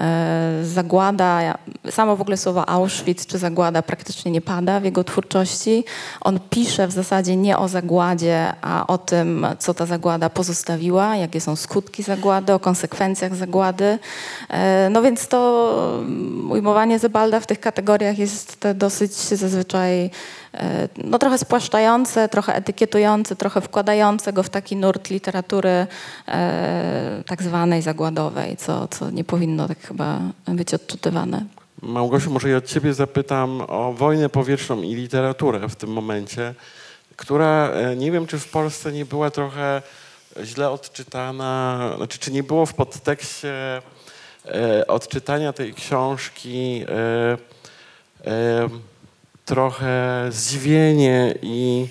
Zagłada, 0.64 1.58
samo 1.90 2.16
w 2.16 2.22
ogóle 2.22 2.38
słowo 2.38 2.70
Auschwitz 2.70 3.26
czy 3.26 3.38
zagłada 3.38 3.82
praktycznie 3.82 4.32
nie 4.32 4.42
pada 4.42 4.80
w 4.80 4.84
jego 4.84 5.04
twórczości. 5.04 5.84
On 6.22 6.40
pisze 6.50 6.88
w 6.88 6.92
zasadzie 6.92 7.36
nie 7.36 7.58
o 7.58 7.68
zagładzie, 7.68 8.54
a 8.62 8.88
o 8.88 8.98
tym, 8.98 9.48
co 9.60 9.74
ta 9.74 9.86
zagłada 9.86 10.30
pozostawiła, 10.30 11.16
jakie 11.16 11.42
są 11.42 11.56
skutki 11.56 12.04
zagłady, 12.04 12.54
o 12.54 12.60
konsekwencjach 12.60 13.36
zagłady. 13.36 14.00
E, 14.50 14.90
No 14.90 15.02
więc 15.02 15.28
to 15.28 15.38
ujmowanie 16.50 17.00
Zebalda 17.00 17.40
w 17.40 17.48
tych 17.48 17.60
kategoriach 17.60 18.20
jest 18.20 18.68
dosyć 18.76 19.14
zazwyczaj 19.14 20.10
e, 20.54 20.90
no, 20.98 21.20
trochę 21.20 21.38
spłaszczające, 21.38 22.30
trochę 22.30 22.56
etykietujące, 22.56 23.36
trochę 23.36 23.62
wkładające 23.62 24.34
go 24.34 24.44
w 24.44 24.50
taki 24.50 24.76
nurt 24.76 25.10
literatury 25.10 25.88
e, 26.28 27.24
tak 27.28 27.44
zwanej 27.44 27.82
zagładowej, 27.82 28.58
co, 28.58 28.88
co 28.88 29.10
nie 29.10 29.24
powinno 29.24 29.68
tak 29.68 29.80
chyba 29.80 30.20
być 30.48 30.74
odczytywane. 30.74 31.46
Małgosiu, 31.82 32.32
może 32.32 32.50
ja 32.50 32.58
od 32.58 32.66
ciebie 32.66 32.94
zapytam 32.94 33.62
o 33.68 33.94
wojnę 33.94 34.30
powietrzną 34.30 34.82
i 34.82 34.96
literaturę 34.96 35.70
w 35.70 35.76
tym 35.76 35.90
momencie, 35.90 36.54
która 37.16 37.70
e, 37.70 37.96
nie 37.96 38.12
wiem, 38.12 38.28
czy 38.28 38.40
w 38.40 38.50
Polsce 38.50 38.92
nie 38.92 39.06
była 39.06 39.32
trochę 39.32 39.82
źle 40.44 40.70
odczytana, 40.70 41.80
znaczy 41.98 42.20
czy 42.20 42.32
nie 42.32 42.44
było 42.44 42.66
w 42.66 42.74
podtekście 42.74 43.82
odczytania 44.88 45.54
tej 45.54 45.74
książki 45.74 46.86
e, 46.88 47.38
e, 48.32 48.70
trochę 49.46 50.26
zdziwienie 50.30 51.36
i 51.42 51.88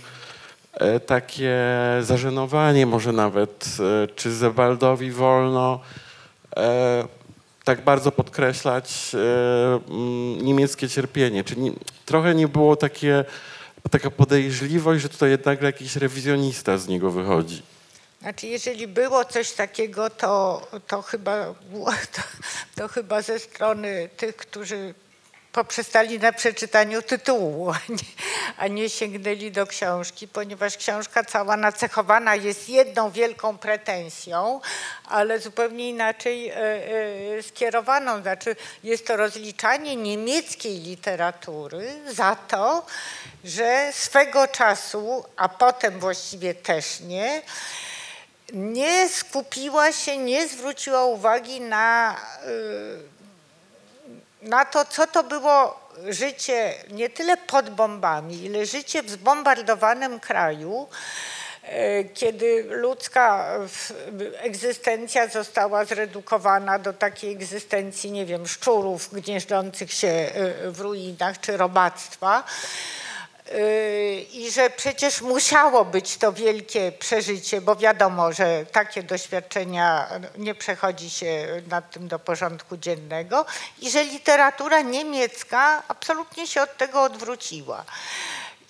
e, 0.72 1.00
takie 1.00 1.54
zażenowanie 2.00 2.86
może 2.86 3.12
nawet, 3.12 3.76
e, 3.80 4.08
czy 4.14 4.34
Zebaldowi 4.34 5.10
wolno 5.10 5.80
e, 6.56 7.04
tak 7.64 7.84
bardzo 7.84 8.12
podkreślać 8.12 9.12
e, 9.14 9.80
niemieckie 10.42 10.88
cierpienie. 10.88 11.44
Czy 11.44 11.54
trochę 12.06 12.34
nie 12.34 12.48
było 12.48 12.76
takie, 12.76 13.24
taka 13.90 14.10
podejrzliwość, 14.10 15.02
że 15.02 15.08
tutaj 15.08 15.30
jednak 15.30 15.62
jakiś 15.62 15.96
rewizjonista 15.96 16.78
z 16.78 16.88
niego 16.88 17.10
wychodzi. 17.10 17.62
Znaczy, 18.26 18.46
jeżeli 18.46 18.88
było 18.88 19.24
coś 19.24 19.52
takiego, 19.52 20.10
to, 20.10 20.62
to, 20.86 21.02
chyba, 21.02 21.44
to, 22.12 22.22
to 22.76 22.88
chyba 22.88 23.22
ze 23.22 23.38
strony 23.38 24.08
tych, 24.16 24.36
którzy 24.36 24.94
poprzestali 25.52 26.18
na 26.18 26.32
przeczytaniu 26.32 27.02
tytułu, 27.02 27.70
a 27.70 27.78
nie, 27.88 27.98
a 28.56 28.66
nie 28.66 28.90
sięgnęli 28.90 29.50
do 29.50 29.66
książki, 29.66 30.28
ponieważ 30.28 30.76
książka 30.76 31.24
cała 31.24 31.56
nacechowana 31.56 32.34
jest 32.34 32.68
jedną 32.68 33.10
wielką 33.10 33.58
pretensją, 33.58 34.60
ale 35.04 35.40
zupełnie 35.40 35.90
inaczej 35.90 36.48
e, 36.48 36.56
e, 37.38 37.42
skierowaną. 37.42 38.22
Znaczy, 38.22 38.56
jest 38.84 39.06
to 39.06 39.16
rozliczanie 39.16 39.96
niemieckiej 39.96 40.80
literatury 40.80 42.00
za 42.12 42.36
to, 42.36 42.86
że 43.44 43.90
swego 43.92 44.48
czasu, 44.48 45.24
a 45.36 45.48
potem 45.48 46.00
właściwie 46.00 46.54
też 46.54 47.00
nie, 47.00 47.42
nie 48.52 49.08
skupiła 49.08 49.92
się, 49.92 50.16
nie 50.16 50.48
zwróciła 50.48 51.04
uwagi 51.04 51.60
na, 51.60 52.16
y, 54.42 54.48
na 54.48 54.64
to, 54.64 54.84
co 54.84 55.06
to 55.06 55.22
było 55.22 55.86
życie 56.08 56.74
nie 56.90 57.10
tyle 57.10 57.36
pod 57.36 57.70
bombami, 57.70 58.44
ile 58.44 58.66
życie 58.66 59.02
w 59.02 59.10
zbombardowanym 59.10 60.20
kraju, 60.20 60.88
y, 61.64 62.08
kiedy 62.14 62.66
ludzka 62.70 63.46
egzystencja 64.38 65.28
została 65.28 65.84
zredukowana 65.84 66.78
do 66.78 66.92
takiej 66.92 67.32
egzystencji, 67.32 68.10
nie 68.10 68.26
wiem, 68.26 68.48
szczurów 68.48 69.12
gnieżdżących 69.12 69.92
się 69.92 70.30
y, 70.66 70.70
w 70.70 70.80
ruinach 70.80 71.40
czy 71.40 71.56
robactwa. 71.56 72.44
Yy, 73.52 74.26
I 74.32 74.50
że 74.50 74.70
przecież 74.70 75.20
musiało 75.20 75.84
być 75.84 76.16
to 76.16 76.32
wielkie 76.32 76.92
przeżycie, 76.92 77.60
bo 77.60 77.76
wiadomo, 77.76 78.32
że 78.32 78.66
takie 78.72 79.02
doświadczenia 79.02 80.08
nie 80.38 80.54
przechodzi 80.54 81.10
się 81.10 81.62
nad 81.68 81.90
tym 81.90 82.08
do 82.08 82.18
porządku 82.18 82.76
dziennego 82.76 83.46
i 83.80 83.90
że 83.90 84.04
literatura 84.04 84.80
niemiecka 84.80 85.82
absolutnie 85.88 86.46
się 86.46 86.62
od 86.62 86.76
tego 86.76 87.02
odwróciła. 87.02 87.84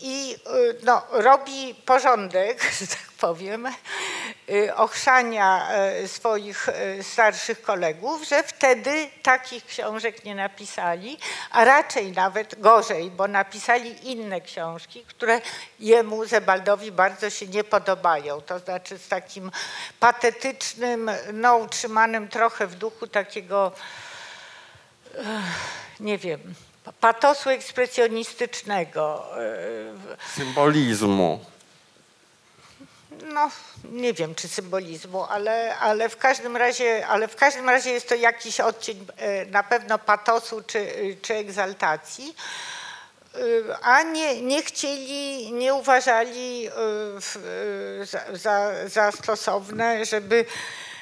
I 0.00 0.36
y, 0.70 0.76
no, 0.82 1.02
robi 1.10 1.74
porządek, 1.74 2.62
że 2.80 2.86
tak 2.86 3.12
powiem, 3.20 3.68
y, 4.50 4.74
ochrzania 4.74 5.68
y, 6.02 6.08
swoich 6.08 6.68
starszych 7.02 7.62
kolegów, 7.62 8.28
że 8.28 8.42
wtedy 8.42 9.10
takich 9.22 9.66
książek 9.66 10.24
nie 10.24 10.34
napisali, 10.34 11.18
a 11.50 11.64
raczej 11.64 12.12
nawet 12.12 12.60
gorzej, 12.60 13.10
bo 13.10 13.28
napisali 13.28 14.10
inne 14.10 14.40
książki, 14.40 15.04
które 15.04 15.40
jemu, 15.80 16.24
Zebaldowi, 16.24 16.92
bardzo 16.92 17.30
się 17.30 17.46
nie 17.46 17.64
podobają. 17.64 18.40
To 18.40 18.58
znaczy 18.58 18.98
z 18.98 19.08
takim 19.08 19.50
patetycznym, 20.00 21.10
no 21.32 21.56
utrzymanym 21.56 22.28
trochę 22.28 22.66
w 22.66 22.74
duchu 22.74 23.06
takiego 23.06 23.72
nie 26.00 26.18
wiem, 26.18 26.54
patosu 27.00 27.50
ekspresjonistycznego. 27.50 29.24
e, 29.40 30.36
Symbolizmu. 30.36 31.40
No, 33.32 33.50
nie 33.84 34.12
wiem, 34.12 34.34
czy 34.34 34.48
symbolizmu, 34.48 35.24
ale, 35.24 35.76
ale, 35.78 36.08
w 36.08 36.16
każdym 36.16 36.56
razie, 36.56 37.06
ale 37.06 37.28
w 37.28 37.36
każdym 37.36 37.68
razie 37.68 37.90
jest 37.90 38.08
to 38.08 38.14
jakiś 38.14 38.60
odcień 38.60 39.06
e, 39.16 39.44
na 39.46 39.62
pewno 39.62 39.98
patosu 39.98 40.62
czy, 40.66 40.88
czy 41.22 41.34
egzaltacji. 41.34 42.34
E, 43.34 43.38
A 43.82 44.02
nie, 44.02 44.42
nie 44.42 44.62
chcieli, 44.62 45.52
nie 45.52 45.74
uważali 45.74 46.68
za, 48.04 48.20
za, 48.32 48.88
za 48.88 49.12
stosowne, 49.12 50.04
żeby 50.04 50.44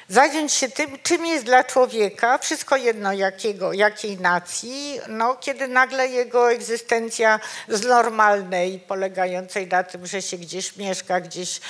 zająć 0.09 0.53
się 0.53 0.69
tym, 0.69 0.97
czym 1.03 1.25
jest 1.25 1.45
dla 1.45 1.63
człowieka, 1.63 2.37
wszystko 2.37 2.75
jedno 2.75 3.13
jakiego, 3.13 3.73
jakiej 3.73 4.19
nacji, 4.19 4.99
no, 5.07 5.35
kiedy 5.35 5.67
nagle 5.67 6.07
jego 6.07 6.51
egzystencja 6.51 7.39
z 7.69 7.83
normalnej, 7.83 8.79
polegającej 8.79 9.67
na 9.67 9.83
tym, 9.83 10.07
że 10.07 10.21
się 10.21 10.37
gdzieś 10.37 10.75
mieszka, 10.75 11.21
gdzieś 11.21 11.61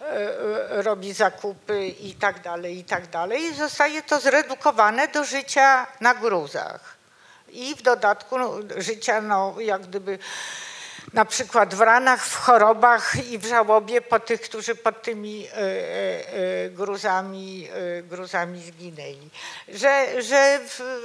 e, 0.00 0.04
e, 0.04 0.82
robi 0.82 1.12
zakupy 1.12 1.86
i 1.86 2.14
tak 2.14 2.42
dalej, 2.42 2.78
i 2.78 2.84
tak 2.84 3.06
dalej, 3.06 3.54
zostaje 3.54 4.02
to 4.02 4.20
zredukowane 4.20 5.08
do 5.08 5.24
życia 5.24 5.86
na 6.00 6.14
gruzach. 6.14 6.94
I 7.48 7.74
w 7.74 7.82
dodatku 7.82 8.38
no, 8.38 8.54
życia, 8.76 9.20
no, 9.20 9.54
jak 9.60 9.82
gdyby 9.82 10.18
na 11.14 11.24
przykład 11.24 11.74
w 11.74 11.80
ranach, 11.80 12.26
w 12.26 12.36
chorobach 12.36 13.26
i 13.30 13.38
w 13.38 13.46
żałobie 13.46 14.00
po 14.00 14.20
tych, 14.20 14.40
którzy 14.40 14.74
pod 14.74 15.02
tymi 15.02 15.46
e, 15.46 15.52
e, 15.52 15.62
e, 16.64 16.70
gruzami, 16.70 17.68
gruzami 18.02 18.62
zginęli. 18.62 19.30
Że, 19.68 20.22
że, 20.22 20.60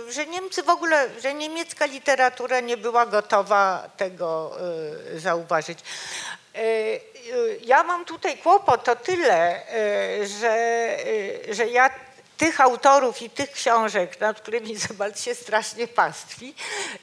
że 0.10 0.26
Niemcy 0.26 0.64
w 0.64 0.70
ogóle, 0.70 1.10
że 1.22 1.34
niemiecka 1.34 1.86
literatura 1.86 2.60
nie 2.60 2.78
była 2.78 3.06
gotowa 3.06 3.90
tego 3.98 4.58
zauważyć. 5.16 5.80
Ja 7.62 7.84
mam 7.84 8.06
tutaj 8.06 8.38
kłopot 8.38 8.90
o 8.90 8.96
tyle, 8.96 9.62
że, 10.40 10.88
że 11.50 11.68
ja 11.68 11.90
tych 12.40 12.62
autorów 12.62 13.22
i 13.22 13.30
tych 13.30 13.52
książek, 13.52 14.20
nad 14.20 14.42
którymi 14.42 14.80
Sebald 14.88 15.20
się 15.20 15.36
strasznie 15.36 15.88
pastwi, 15.88 16.56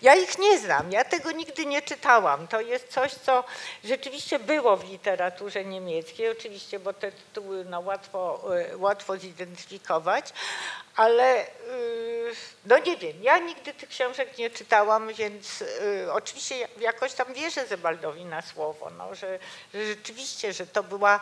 ja 0.03 0.14
ich 0.14 0.39
nie 0.39 0.59
znam, 0.59 0.93
ja 0.93 1.05
tego 1.05 1.32
nigdy 1.32 1.66
nie 1.66 1.82
czytałam. 1.82 2.49
To 2.49 2.61
jest 2.61 2.89
coś, 2.89 3.14
co 3.14 3.45
rzeczywiście 3.84 4.39
było 4.39 4.76
w 4.76 4.91
literaturze 4.91 5.64
niemieckiej, 5.64 6.30
oczywiście, 6.30 6.78
bo 6.78 6.93
te 6.93 7.12
tytuły 7.12 7.64
no, 7.64 7.80
łatwo, 7.80 8.43
y, 8.72 8.76
łatwo 8.76 9.16
zidentyfikować, 9.16 10.32
ale 10.97 11.47
y, 11.47 11.47
no 12.66 12.78
nie 12.78 12.97
wiem, 12.97 13.22
ja 13.22 13.39
nigdy 13.39 13.74
tych 13.74 13.89
książek 13.89 14.39
nie 14.39 14.51
czytałam, 14.51 15.14
więc 15.14 15.62
y, 15.62 16.12
oczywiście 16.12 16.59
ja- 16.59 16.68
jakoś 16.80 17.12
tam 17.12 17.34
wierzę 17.34 17.66
Zebaldowi 17.66 18.24
na 18.24 18.43
słowo, 18.43 18.91
no, 18.99 19.14
że, 19.14 19.39
że 19.74 19.87
rzeczywiście, 19.87 20.53
że 20.53 20.66
to 20.66 20.82
była 20.82 21.20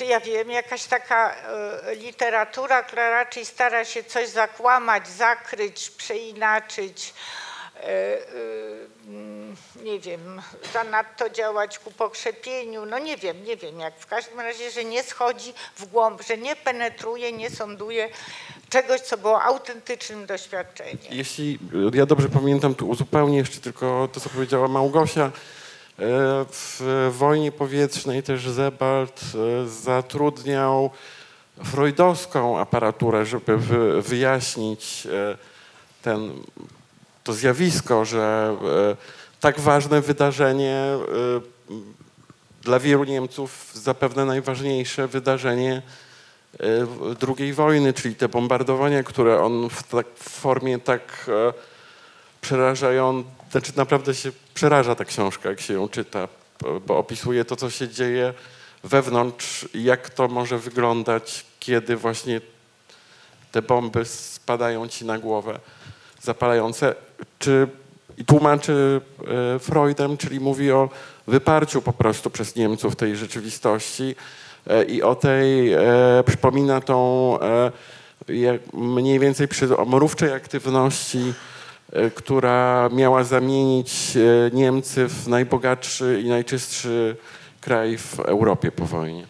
czy 0.00 0.06
ja 0.06 0.20
wiem, 0.20 0.50
jakaś 0.50 0.84
taka 0.84 1.34
e, 1.34 1.94
literatura, 1.94 2.82
która 2.82 3.10
raczej 3.10 3.44
stara 3.44 3.84
się 3.84 4.04
coś 4.04 4.28
zakłamać, 4.28 5.08
zakryć, 5.08 5.90
przeinaczyć, 5.90 7.14
e, 7.76 7.82
e, 7.82 8.20
mm, 9.08 9.56
nie 9.82 9.98
wiem, 9.98 10.42
zanadto 10.72 11.30
działać 11.30 11.78
ku 11.78 11.90
pokrzepieniu, 11.90 12.86
no 12.86 12.98
nie 12.98 13.16
wiem, 13.16 13.44
nie 13.44 13.56
wiem 13.56 13.80
jak. 13.80 13.98
W 13.98 14.06
każdym 14.06 14.40
razie, 14.40 14.70
że 14.70 14.84
nie 14.84 15.02
schodzi 15.02 15.52
w 15.76 15.86
głąb, 15.86 16.22
że 16.22 16.38
nie 16.38 16.56
penetruje, 16.56 17.32
nie 17.32 17.50
sąduje 17.50 18.08
czegoś, 18.68 19.00
co 19.00 19.18
było 19.18 19.42
autentycznym 19.42 20.26
doświadczeniem. 20.26 20.98
Jeśli 21.10 21.58
ja 21.94 22.06
dobrze 22.06 22.28
pamiętam, 22.28 22.74
tu 22.74 22.88
uzupełnię 22.88 23.38
jeszcze 23.38 23.60
tylko 23.60 24.08
to, 24.12 24.20
co 24.20 24.30
powiedziała 24.30 24.68
Małgosia. 24.68 25.30
E, 26.00 26.44
W 26.50 26.80
wojnie 27.18 27.52
powietrznej 27.52 28.22
też 28.22 28.48
Zebald 28.48 29.22
e, 29.34 29.68
zatrudniał 29.68 30.90
freudowską 31.64 32.58
aparaturę, 32.58 33.26
żeby 33.26 33.56
wy- 33.56 34.02
wyjaśnić 34.02 35.06
e, 35.06 35.36
ten, 36.02 36.32
to 37.24 37.32
zjawisko, 37.32 38.04
że 38.04 38.56
tak 39.40 39.60
ważne 39.60 40.00
wydarzenie 40.00 40.84
dla 42.62 42.78
wielu 42.78 43.04
Niemców 43.04 43.70
zapewne 43.74 44.24
najważniejsze 44.24 45.08
wydarzenie 45.08 45.82
II 47.38 47.52
wojny, 47.52 47.92
czyli 47.92 48.14
te 48.14 48.28
bombardowania, 48.28 49.02
które 49.02 49.42
on 49.42 49.68
w, 49.70 49.82
tak, 49.82 50.06
w 50.14 50.28
formie 50.30 50.78
tak 50.78 51.26
e, 51.28 51.52
przerażają, 52.40 53.24
znaczy 53.50 53.72
naprawdę 53.76 54.14
się 54.14 54.32
przeraża 54.54 54.94
ta 54.94 55.04
książka, 55.04 55.48
jak 55.48 55.60
się 55.60 55.74
ją 55.74 55.88
czyta, 55.88 56.28
bo- 56.86 56.98
opisuje 56.98 57.44
to, 57.44 57.56
co 57.56 57.70
się 57.70 57.88
dzieje 57.88 58.34
wewnątrz 58.84 59.68
i 59.74 59.84
jak 59.84 60.10
to 60.10 60.28
może 60.28 60.58
wyglądać, 60.58 61.46
kiedy 61.60 61.96
właśnie 61.96 62.40
te 63.52 63.62
bomby 63.62 64.04
spadają 64.04 64.88
ci 64.88 65.04
na 65.04 65.18
głowę 65.18 65.60
zapalające. 66.22 66.94
Czy, 67.38 67.68
I 68.18 68.24
tłumaczy 68.24 69.00
e, 69.54 69.58
Freudem, 69.58 70.16
czyli 70.16 70.40
mówi 70.40 70.72
o 70.72 70.88
wyparciu 71.26 71.82
po 71.82 71.92
prostu 71.92 72.30
przez 72.30 72.56
Niemców 72.56 72.96
tej 72.96 73.16
rzeczywistości 73.16 74.14
e, 74.66 74.84
i 74.84 75.02
o 75.02 75.14
tej, 75.14 75.72
e, 75.72 75.80
przypomina 76.26 76.80
tą 76.80 77.38
mniej 78.72 79.18
więcej 79.18 79.48
przy 79.48 79.68
aktywności, 80.34 81.34
która 82.14 82.88
miała 82.92 83.24
zamienić 83.24 84.16
e, 84.16 84.50
Niemcy 84.56 85.08
w 85.08 85.28
najbogatszy 85.28 86.20
i 86.24 86.28
najczystszy 86.28 87.16
kraj 87.60 87.98
w 87.98 88.20
Europie 88.20 88.72
po 88.72 88.84
wojnie. 88.86 89.26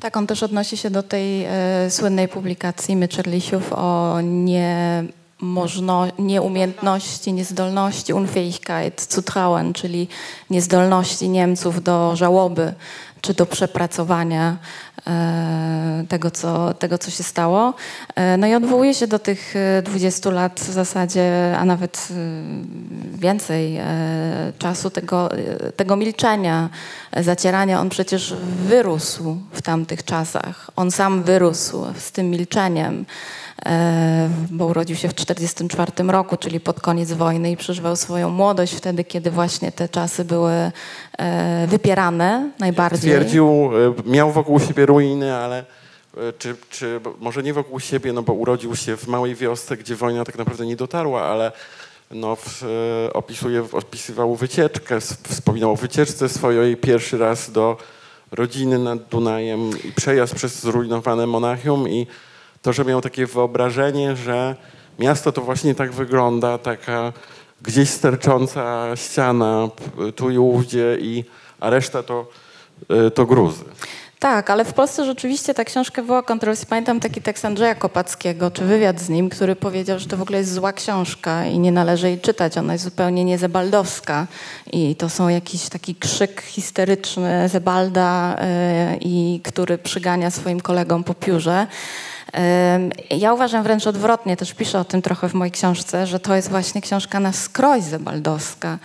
Tak, 0.00 0.16
on 0.16 0.26
też 0.26 0.42
odnosi 0.42 0.76
się 0.76 0.90
do 0.90 1.02
tej 1.02 1.44
e, 1.44 1.90
słynnej 1.90 2.28
publikacji 2.28 2.96
Myczerlisiów 2.96 3.72
o 3.72 4.18
niemożno, 4.22 6.06
nieumiejętności, 6.18 7.32
niezdolności, 7.32 8.14
Unfähigkeit 8.14 9.12
zu 9.14 9.22
trauen, 9.22 9.72
czyli 9.72 10.08
niezdolności 10.50 11.28
Niemców 11.28 11.82
do 11.82 12.16
żałoby 12.16 12.74
czy 13.20 13.34
do 13.34 13.46
przepracowania 13.46 14.56
e, 14.93 14.93
tego, 16.08 16.30
co, 16.30 16.74
tego, 16.74 16.98
co 16.98 17.10
się 17.10 17.22
stało. 17.22 17.74
E, 18.14 18.36
no 18.36 18.46
i 18.46 18.54
odwołuje 18.54 18.94
się 18.94 19.06
do 19.06 19.18
tych 19.18 19.54
e, 19.56 19.82
20 19.82 20.30
lat 20.30 20.60
w 20.60 20.72
zasadzie, 20.72 21.56
a 21.58 21.64
nawet 21.64 22.08
e, 22.10 22.14
więcej 23.18 23.76
e, 23.76 23.84
czasu 24.58 24.90
tego, 24.90 25.32
e, 25.32 25.72
tego 25.72 25.96
milczenia, 25.96 26.68
e, 27.12 27.22
zacierania. 27.22 27.80
On 27.80 27.88
przecież 27.88 28.34
wyrósł 28.66 29.36
w 29.52 29.62
tamtych 29.62 30.04
czasach. 30.04 30.70
On 30.76 30.90
sam 30.90 31.22
wyrósł 31.22 31.84
z 31.98 32.12
tym 32.12 32.30
milczeniem, 32.30 33.04
e, 33.04 33.04
bo 34.50 34.66
urodził 34.66 34.96
się 34.96 35.08
w 35.08 35.14
1944 35.14 36.12
roku, 36.12 36.36
czyli 36.36 36.60
pod 36.60 36.80
koniec 36.80 37.12
wojny 37.12 37.50
i 37.50 37.56
przeżywał 37.56 37.96
swoją 37.96 38.30
młodość 38.30 38.74
wtedy, 38.74 39.04
kiedy 39.04 39.30
właśnie 39.30 39.72
te 39.72 39.88
czasy 39.88 40.24
były 40.24 40.52
e, 41.18 41.66
wypierane 41.66 42.50
najbardziej. 42.58 43.10
Twierdził, 43.10 43.70
e, 44.06 44.10
miał 44.10 44.32
wokół 44.32 44.60
siebie 44.60 44.86
ruiny, 44.86 45.34
ale 45.34 45.58
e, 45.58 45.64
czy, 46.38 46.56
czy 46.70 47.00
może 47.20 47.42
nie 47.42 47.54
wokół 47.54 47.80
siebie, 47.80 48.12
no 48.12 48.22
bo 48.22 48.32
urodził 48.32 48.76
się 48.76 48.96
w 48.96 49.06
małej 49.06 49.34
wiosce, 49.34 49.76
gdzie 49.76 49.96
wojna 49.96 50.24
tak 50.24 50.38
naprawdę 50.38 50.66
nie 50.66 50.76
dotarła, 50.76 51.22
ale 51.22 51.52
no, 52.10 52.36
w, 52.36 52.62
e, 52.62 53.12
opisuje, 53.12 53.64
opisywał 53.72 54.36
wycieczkę, 54.36 55.00
wspominał 55.00 55.72
o 55.72 55.76
wycieczce 55.76 56.28
swojej 56.28 56.76
pierwszy 56.76 57.18
raz 57.18 57.52
do 57.52 57.76
rodziny 58.32 58.78
nad 58.78 59.08
Dunajem 59.08 59.70
i 59.84 59.92
przejazd 59.92 60.34
przez 60.34 60.60
zrujnowane 60.60 61.26
Monachium 61.26 61.88
i 61.88 62.06
to, 62.64 62.72
że 62.72 62.84
miał 62.84 63.00
takie 63.00 63.26
wyobrażenie, 63.26 64.16
że 64.16 64.56
miasto 64.98 65.32
to 65.32 65.42
właśnie 65.42 65.74
tak 65.74 65.92
wygląda, 65.92 66.58
taka 66.58 67.12
gdzieś 67.62 67.90
stercząca 67.90 68.96
ściana 68.96 69.68
tu 70.16 70.30
i 70.30 70.38
ówdzie, 70.38 70.96
i, 71.00 71.24
a 71.60 71.70
reszta 71.70 72.02
to, 72.02 72.26
y, 73.06 73.10
to 73.10 73.26
gruzy. 73.26 73.64
Tak, 74.18 74.50
ale 74.50 74.64
w 74.64 74.72
Polsce 74.72 75.04
rzeczywiście 75.04 75.54
ta 75.54 75.64
książka 75.64 76.02
była 76.02 76.22
kontrowersja. 76.22 76.66
Pamiętam 76.68 77.00
taki 77.00 77.22
tekst 77.22 77.44
Andrzeja 77.44 77.74
Kopackiego, 77.74 78.50
czy 78.50 78.64
wywiad 78.64 79.00
z 79.00 79.08
nim, 79.08 79.28
który 79.28 79.56
powiedział, 79.56 79.98
że 79.98 80.06
to 80.06 80.16
w 80.16 80.22
ogóle 80.22 80.38
jest 80.38 80.52
zła 80.52 80.72
książka 80.72 81.46
i 81.46 81.58
nie 81.58 81.72
należy 81.72 82.08
jej 82.08 82.20
czytać. 82.20 82.58
Ona 82.58 82.72
jest 82.72 82.84
zupełnie 82.84 83.24
nie 83.24 83.38
zebaldowska 83.38 84.26
i 84.72 84.96
to 84.96 85.08
są 85.08 85.28
jakiś 85.28 85.68
taki 85.68 85.94
krzyk 85.94 86.42
histeryczny 86.42 87.48
Zebalda, 87.48 88.36
yy, 88.90 88.98
i 89.00 89.40
który 89.44 89.78
przygania 89.78 90.30
swoim 90.30 90.60
kolegom 90.60 91.04
po 91.04 91.14
piórze. 91.14 91.66
Ja 93.10 93.32
uważam 93.34 93.62
wręcz 93.62 93.86
odwrotnie, 93.86 94.36
też 94.36 94.54
piszę 94.54 94.78
o 94.78 94.84
tym 94.84 95.02
trochę 95.02 95.28
w 95.28 95.34
mojej 95.34 95.52
książce, 95.52 96.06
że 96.06 96.20
to 96.20 96.36
jest 96.36 96.50
właśnie 96.50 96.80
książka 96.80 97.20
na 97.20 97.32
skroś 97.32 97.82
zebaldowska. 97.82 98.78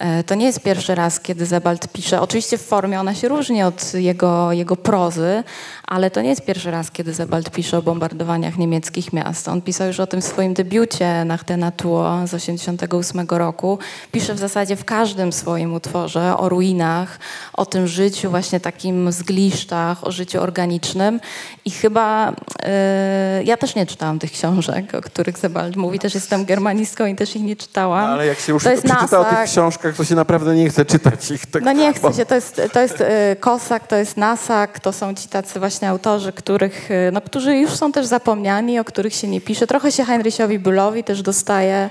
E, 0.00 0.24
To 0.24 0.34
nie 0.34 0.46
jest 0.46 0.60
pierwszy 0.60 0.94
raz, 0.94 1.20
kiedy 1.20 1.46
Zebald 1.46 1.88
pisze. 1.88 2.20
Oczywiście 2.20 2.58
w 2.58 2.62
formie 2.66 3.00
ona 3.00 3.14
się 3.14 3.28
różni 3.28 3.62
od 3.62 3.94
jego, 3.94 4.52
jego 4.52 4.76
prozy, 4.76 5.44
ale 5.86 6.10
to 6.10 6.22
nie 6.22 6.28
jest 6.28 6.44
pierwszy 6.44 6.70
raz, 6.70 6.90
kiedy 6.90 7.14
Zebald 7.14 7.50
pisze 7.50 7.78
o 7.78 7.82
bombardowaniach 7.82 8.58
niemieckich 8.58 9.12
miast. 9.12 9.48
On 9.48 9.62
pisał 9.62 9.86
już 9.86 10.00
o 10.00 10.06
tym 10.06 10.20
w 10.20 10.24
swoim 10.24 10.54
debiucie 10.54 11.26
der 11.46 11.58
Natur 11.58 12.04
z 12.26 12.30
1988 12.30 13.26
roku. 13.38 13.78
Pisze 14.12 14.34
w 14.34 14.38
zasadzie 14.38 14.76
w 14.76 14.84
każdym 14.84 15.32
swoim 15.32 15.74
utworze 15.74 16.36
o 16.36 16.48
ruinach, 16.48 17.18
o 17.52 17.66
tym 17.66 17.86
życiu 17.86 18.30
właśnie 18.30 18.60
takim 18.60 19.12
z 19.12 19.22
gliszczach, 19.22 20.06
o 20.06 20.12
życiu 20.12 20.42
organicznym 20.42 21.20
i 21.64 21.70
chyba 21.70 22.32
e, 22.62 23.42
ja 23.44 23.56
też 23.56 23.74
nie 23.74 23.86
czytałam 23.86 24.18
tych 24.18 24.32
książek, 24.32 24.94
o 24.94 25.00
których 25.00 25.38
Zebald 25.38 25.76
mówi. 25.76 25.98
Też 25.98 26.14
jestem 26.14 26.44
germanistką 26.44 27.06
i 27.06 27.14
też 27.14 27.36
ich 27.36 27.42
nie 27.42 27.56
czytałam. 27.56 28.10
Ale 28.10 28.26
jak 28.26 28.38
się 28.38 28.52
już 28.52 28.62
przeczyta 28.62 29.20
o 29.20 29.24
tych 29.24 29.44
książkach, 29.44 29.96
to 29.96 30.04
się 30.04 30.14
naprawdę 30.14 30.54
nie 30.54 30.68
chce 30.68 30.84
czytać 30.84 31.30
ich. 31.30 31.46
Tak, 31.46 31.62
No 31.62 31.72
nie 31.72 31.92
chce 31.92 32.12
się, 32.12 32.26
to 32.26 32.34
jest, 32.34 32.60
to 32.72 32.80
jest 32.80 33.00
e, 33.00 33.36
Kosak, 33.40 33.86
to 33.86 33.96
jest 33.96 34.16
Nasak, 34.16 34.80
to 34.80 34.92
są 34.92 35.14
ci 35.14 35.28
tacy 35.28 35.58
właśnie 35.60 35.73
autorzy, 35.82 36.32
których, 36.32 36.90
e, 36.90 37.10
no, 37.10 37.20
którzy 37.20 37.56
już 37.56 37.70
są 37.70 37.92
też 37.92 38.06
zapomniani, 38.06 38.78
o 38.78 38.84
których 38.84 39.14
się 39.14 39.28
nie 39.28 39.40
pisze. 39.40 39.66
Trochę 39.66 39.92
się 39.92 40.04
Heinrichowi 40.04 40.58
Büllowi 40.58 41.04
też 41.04 41.22
dostaje, 41.22 41.90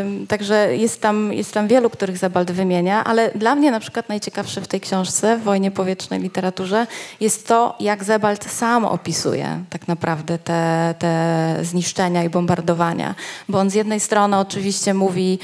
Ym, 0.00 0.26
także 0.26 0.76
jest 0.76 1.00
tam, 1.00 1.32
jest 1.32 1.52
tam 1.52 1.68
wielu, 1.68 1.90
których 1.90 2.18
Zabald 2.18 2.50
wymienia, 2.50 3.04
ale 3.04 3.30
dla 3.34 3.54
mnie 3.54 3.70
na 3.70 3.80
przykład 3.80 4.08
najciekawsze 4.08 4.60
w 4.60 4.68
tej 4.68 4.80
książce, 4.80 5.36
w 5.36 5.42
Wojnie 5.42 5.70
Powietrznej 5.70 6.20
Literaturze, 6.20 6.86
jest 7.20 7.46
to, 7.46 7.76
jak 7.80 8.04
Zabald 8.04 8.44
sam 8.50 8.84
opisuje 8.84 9.60
tak 9.70 9.88
naprawdę 9.88 10.38
te, 10.38 10.94
te 10.98 11.56
zniszczenia 11.62 12.24
i 12.24 12.28
bombardowania. 12.28 13.14
Bo 13.48 13.58
on 13.58 13.70
z 13.70 13.74
jednej 13.74 14.00
strony 14.00 14.38
oczywiście 14.38 14.94
mówi, 14.94 15.38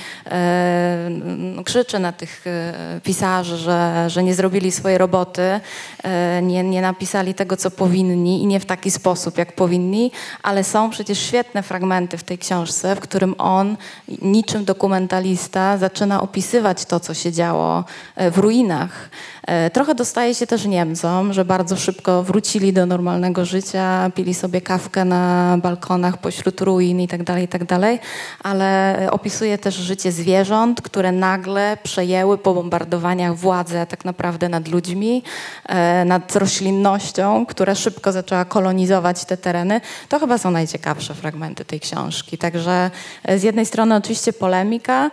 no, 1.39 1.65
krzyczy 1.65 1.99
na 1.99 2.13
tych 2.13 2.47
e, 2.47 3.01
pisarzy, 3.03 3.57
że, 3.57 4.05
że 4.09 4.23
nie 4.23 4.35
zrobili 4.35 4.73
swojej 4.73 4.99
roboty, 4.99 5.61
e, 6.03 6.43
nie, 6.43 6.63
nie 6.65 6.83
napisali 6.83 7.14
tego, 7.35 7.57
co 7.57 7.71
powinni 7.71 8.43
i 8.43 8.47
nie 8.47 8.61
w 8.61 8.65
taki 8.65 8.91
sposób, 8.91 9.39
jak 9.39 9.53
powinni, 9.53 10.11
ale 10.43 10.65
są 10.65 10.91
przecież 10.91 11.19
świetne 11.19 11.63
fragmenty 11.63 12.19
w 12.19 12.25
tej 12.25 12.39
książce, 12.39 12.97
w 12.97 13.01
którym 13.01 13.35
on 13.39 13.77
niczym 14.23 14.65
dokumentalista 14.65 15.79
zaczyna 15.79 16.23
opisywać 16.23 16.85
to, 16.85 17.01
co 17.01 17.15
się 17.15 17.33
działo 17.33 17.85
e, 18.17 18.31
w 18.31 18.39
ruinach. 18.39 19.11
E, 19.47 19.71
Trochę 19.71 19.95
dostaje 19.95 20.35
się 20.35 20.47
też 20.47 20.65
Niemcom, 20.65 21.33
że 21.33 21.45
bardzo 21.45 21.77
szybko 21.77 22.23
wrócili 22.23 22.73
do 22.73 22.87
normalnego 22.87 23.45
życia, 23.45 24.11
pili 24.15 24.35
sobie 24.35 24.61
kawkę 24.61 25.05
na 25.05 25.57
balkonach 25.63 26.19
pośród 26.19 26.61
ruin 26.61 27.01
i 27.01 27.09
tak 27.09 27.23
dalej, 27.23 27.45
i 27.45 27.49
tak 27.49 27.63
ale 28.43 28.99
opisuje 29.11 29.59
też 29.59 29.75
życie 29.75 30.13
zwierząt, 30.13 30.83
które 30.83 31.13
nagle 31.13 31.77
przejęły 31.83 32.39
po 32.39 32.55
bombardowaniach 32.55 33.37
władzę 33.37 33.87
tak 33.87 34.05
naprawdę 34.05 34.49
nad 34.49 34.69
ludźmi, 34.69 35.23
e, 35.67 36.05
nad 36.05 36.37
roślinnością, 36.37 37.47
która 37.47 37.75
szybko 37.75 38.13
zaczęła 38.13 38.45
kolonizować 38.45 39.25
te 39.25 39.37
tereny. 39.37 39.81
To 40.09 40.21
chyba 40.21 40.39
są 40.39 40.51
najciekawsze 40.51 41.15
fragmenty 41.15 41.65
tej 41.65 41.81
książki. 41.81 42.39
Także 42.39 42.91
e, 43.25 43.39
z 43.39 43.43
jednej 43.43 43.67
strony 43.67 43.95
oczywiście 43.97 44.33
polemika, 44.33 45.11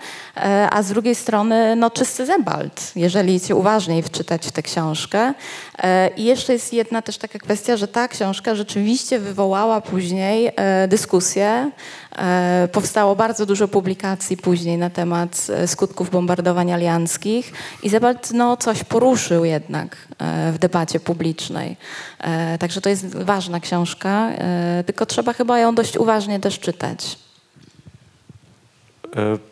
a 0.71 0.84
z 0.84 0.88
drugiej 0.88 1.15
strony 1.15 1.75
no, 1.75 1.89
czysty 1.89 2.25
zebald, 2.25 2.91
jeżeli 2.95 3.39
się 3.39 3.55
uważniej 3.55 4.03
wczytać 4.03 4.20
w 4.24 4.51
tę 4.51 4.63
książkę. 4.63 5.34
E, 5.78 6.09
I 6.17 6.24
jeszcze 6.24 6.53
jest 6.53 6.74
jedna 6.74 7.01
też 7.01 7.17
taka 7.17 7.39
kwestia, 7.39 7.78
że 7.78 7.88
ta 7.88 8.07
książka 8.07 8.55
rzeczywiście 8.55 9.19
wywołała 9.19 9.82
później 9.82 10.51
e, 10.55 10.88
dyskusję. 10.88 11.72
E, 12.15 12.67
Powstało 12.72 13.15
bardzo 13.15 13.45
dużo 13.45 13.67
publikacji 13.67 14.38
później 14.38 14.78
na 14.78 14.89
temat 14.89 15.47
skutków 15.65 16.09
bombardowań 16.09 16.72
alianckich 16.72 17.53
i 17.84 17.89
Zebald 17.89 18.32
no, 18.32 18.57
coś 18.57 18.84
poruszył 18.84 19.45
jednak 19.45 19.97
w 20.53 20.57
debacie 20.59 20.99
publicznej. 20.99 21.78
Także 22.59 22.82
to 22.82 22.89
jest 22.89 23.15
ważna 23.15 23.59
książka, 23.59 24.30
tylko 24.86 25.05
trzeba 25.05 25.34
chyba 25.34 25.59
ją 25.59 25.76
dość 25.76 25.97
uważnie 25.97 26.39
też 26.39 26.59
czytać. 26.59 27.17
E, 29.15 29.50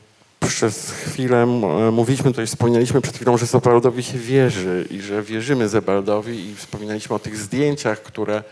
Przez 0.49 0.91
chwilę 0.91 1.43
e, 1.43 1.45
mówiliśmy 1.91 2.31
tutaj, 2.31 2.47
wspomnieliśmy 2.47 3.01
przed 3.01 3.15
chwilą, 3.15 3.37
że 3.37 3.45
Zebaldowi 3.45 4.03
się 4.03 4.17
wierzy 4.17 4.87
i 4.91 5.01
że 5.01 5.23
wierzymy 5.23 5.69
Zebaldowi 5.69 6.49
i 6.49 6.55
wspominaliśmy 6.55 7.15
o 7.15 7.19
tych 7.19 7.37
zdjęciach, 7.37 8.01
które 8.01 8.43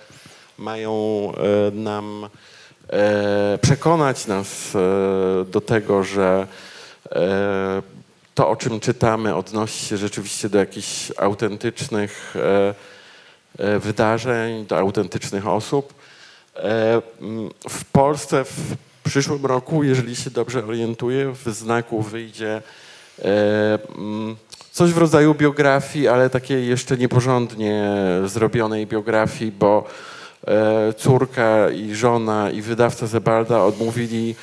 mają 0.58 0.94
e, 1.38 1.72
nam 1.72 2.30
e, 2.90 3.58
przekonać 3.62 4.28
nas 4.28 4.48
do 5.52 5.62
tego, 5.62 6.04
że 6.04 6.48
to, 8.36 8.50
o 8.50 8.56
czym 8.56 8.80
czytamy, 8.80 9.36
odnosi 9.36 9.86
się 9.86 9.98
rzeczywiście 9.98 10.50
do 10.50 10.58
jakichś 10.58 11.12
autentycznych 11.18 12.36
wydarzeń, 13.80 14.66
do 14.66 14.78
autentycznych 14.78 15.48
osób. 15.48 15.94
W 17.70 17.86
Polsce 17.92 18.46
w 18.46 18.76
przyszłym 19.08 19.46
roku, 19.46 19.84
jeżeli 19.84 20.16
się 20.16 20.30
dobrze 20.30 20.66
orientuję, 20.66 21.34
w 21.46 21.50
znaku 21.50 22.02
wyjdzie 22.02 22.62
e, 23.20 23.80
m, 23.98 24.36
coś 24.72 24.92
w 24.92 24.98
rodzaju 24.98 25.34
biografii, 25.34 26.08
ale 26.08 26.30
takiej 26.30 26.68
jeszcze 26.68 26.98
nieporządnie 26.98 27.92
zrobionej 28.26 28.88
biografii, 28.88 29.52
bo 29.52 29.88
e, 30.48 30.94
córka 30.94 31.70
i 31.70 31.96
żona 31.96 32.52
i 32.52 32.62
wydawca 32.62 33.08
Zebalda 33.08 33.64
odmówili 33.64 34.36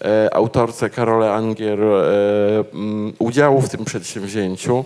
e, 0.00 0.34
autorce 0.34 0.90
Karole 0.90 1.32
Angier 1.32 1.82
e, 1.82 2.64
m, 2.74 3.12
udziału 3.18 3.60
w 3.60 3.68
tym 3.68 3.84
przedsięwzięciu. 3.84 4.84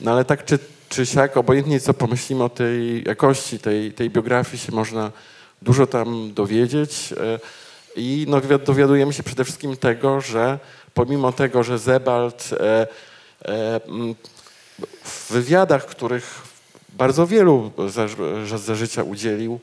No 0.00 0.12
ale 0.12 0.24
tak 0.24 0.44
czy, 0.44 0.58
czy 0.88 1.06
siak, 1.06 1.36
obojętnie 1.36 1.80
co 1.80 1.94
pomyślimy 1.94 2.44
o 2.44 2.48
tej 2.48 3.04
jakości 3.04 3.58
tej, 3.58 3.92
tej 3.92 4.10
biografii, 4.10 4.62
się 4.62 4.72
można 4.72 5.10
dużo 5.62 5.86
tam 5.86 6.34
dowiedzieć. 6.34 7.14
I 7.96 8.26
no, 8.28 8.40
wi- 8.40 8.64
dowiadujemy 8.66 9.12
się 9.12 9.22
przede 9.22 9.44
wszystkim 9.44 9.76
tego, 9.76 10.20
że 10.20 10.58
pomimo 10.94 11.32
tego, 11.32 11.62
że 11.62 11.78
Zebald 11.78 12.50
e, 12.52 12.86
e, 13.44 13.80
w 15.04 15.32
wywiadach, 15.32 15.86
których 15.86 16.42
bardzo 16.88 17.26
wielu 17.26 17.72
za, 17.88 18.06
za, 18.58 18.74
życia 18.74 19.02
udzielił, 19.02 19.60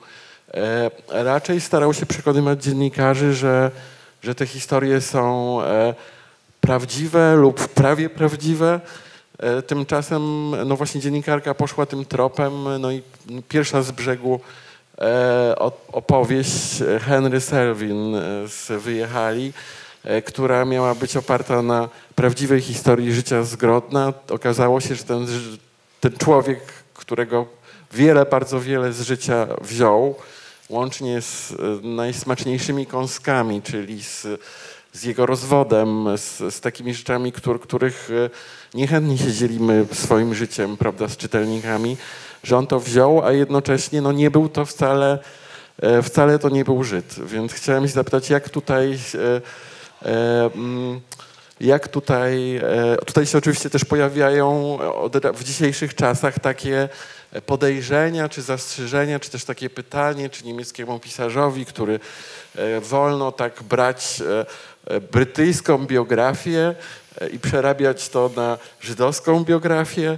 e, 0.54 0.92
raczej 1.10 1.62
starał 1.62 1.94
się 1.94 2.06
przekonywać 2.06 2.64
dziennikarzy, 2.64 3.34
że, 3.34 3.72
że 4.24 4.36
te 4.36 4.46
historie 4.46 5.02
są 5.02 5.60
prawdziwe 6.62 7.36
lub 7.36 7.68
prawie 7.68 8.10
prawdziwe. 8.10 8.80
Tymczasem 9.68 10.52
no 10.66 10.76
właśnie 10.76 11.02
dziennikarka 11.02 11.54
poszła 11.54 11.86
tym 11.86 12.06
tropem, 12.06 12.54
no 12.80 12.92
i 12.92 13.02
pierwsza 13.50 13.82
z 13.82 13.92
brzegu 13.92 14.40
opowieść 15.91 16.84
Henry 17.02 17.41
Selvin 17.41 18.16
e, 18.16 18.48
z 18.48 18.84
Wyjechali, 18.84 19.54
e, 20.04 20.22
która 20.22 20.66
miała 20.66 20.96
być 20.96 21.18
oparta 21.18 21.62
na 21.62 21.89
prawdziwej 22.16 22.62
historii 22.62 23.14
życia 23.14 23.44
z 23.44 23.56
Grodna. 23.56 24.14
Okazało 24.30 24.82
się, 24.82 24.96
że 24.96 25.04
ten, 25.04 25.28
ten 26.02 26.18
człowiek, 26.18 26.60
którego 26.94 27.46
wiele, 27.94 28.26
bardzo 28.26 28.60
wiele 28.60 28.94
z 28.94 29.02
życia 29.02 29.48
wziął, 29.62 30.16
łącznie 30.70 31.22
z 31.22 31.52
e, 31.52 31.56
najsmaczniejszymi 31.88 32.86
kąskami, 32.86 33.62
czyli 33.62 34.04
z, 34.04 34.28
z 34.94 35.04
jego 35.04 35.26
rozwodem, 35.26 36.18
z, 36.18 36.56
z 36.56 36.60
takimi 36.60 36.94
rzeczami, 36.94 37.32
któr, 37.32 37.62
których 37.62 38.10
e, 38.12 38.30
niechętnie 38.74 39.18
się 39.18 39.32
dzielimy 39.32 39.86
swoim 39.94 40.36
życiem, 40.36 40.78
prawda, 40.78 41.08
z 41.08 41.18
czytelnikami, 41.18 41.98
że 42.44 42.58
on 42.58 42.68
to 42.68 42.80
wziął, 42.80 43.26
a 43.26 43.32
jednocześnie 43.32 44.02
no, 44.02 44.12
nie 44.12 44.32
był 44.32 44.50
to 44.50 44.66
wcale, 44.66 45.20
e, 45.82 46.02
wcale 46.02 46.39
to 46.39 46.50
nie 46.50 46.66
był 46.66 46.84
Żyd. 46.84 47.16
Więc 47.26 47.54
chciałem 47.54 47.88
się 47.88 47.94
zapytać, 47.94 48.30
jak 48.30 48.50
tutaj 48.50 48.98
e, 49.16 49.41
e, 50.10 50.50
mm, 50.56 51.02
jak 51.60 51.88
tutaj, 51.88 52.62
tutaj 53.06 53.26
się 53.26 53.38
oczywiście 53.38 53.70
też 53.70 53.86
pojawiają 53.86 54.78
w 55.34 55.44
dzisiejszych 55.44 55.96
czasach 55.96 56.39
takie 56.39 56.89
podejrzenia, 57.46 58.30
czy 58.30 58.41
zastrzeżenia, 58.41 59.20
czy 59.20 59.30
też 59.30 59.46
takie 59.46 59.70
pytanie, 59.70 60.30
czy 60.30 60.46
niemieckiemu 60.46 61.00
pisarzowi, 61.00 61.66
który 61.66 62.00
wolno 62.82 63.32
tak 63.32 63.64
brać 63.64 64.24
brytyjską 65.12 65.86
biografię 65.86 66.76
i 67.34 67.39
przerabiać 67.39 68.10
to 68.10 68.30
na 68.36 68.58
żydowską 68.82 69.44
biografię. 69.44 70.18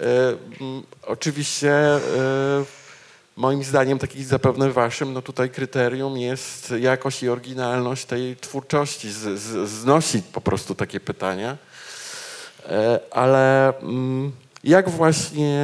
E, 0.00 0.04
Oczywiście 1.06 1.72
e, 1.72 2.00
Moim 3.36 3.64
zdaniem, 3.64 3.98
tak 3.98 4.16
zapewne 4.26 4.70
waszym, 4.70 5.12
no 5.12 5.22
tutaj 5.22 5.50
kryterium 5.50 6.18
jest 6.18 6.74
jakość 6.80 7.22
i 7.22 7.28
oryginalność 7.28 8.04
tej 8.04 8.36
twórczości. 8.36 9.10
Z, 9.10 9.40
z, 9.40 9.84
po 10.32 10.40
prostu 10.40 10.74
takie 10.74 11.00
pytania. 11.00 11.56
E, 12.68 13.00
Ale 13.10 13.72
mm, 13.78 14.32
jak 14.64 14.90
właśnie 14.90 15.58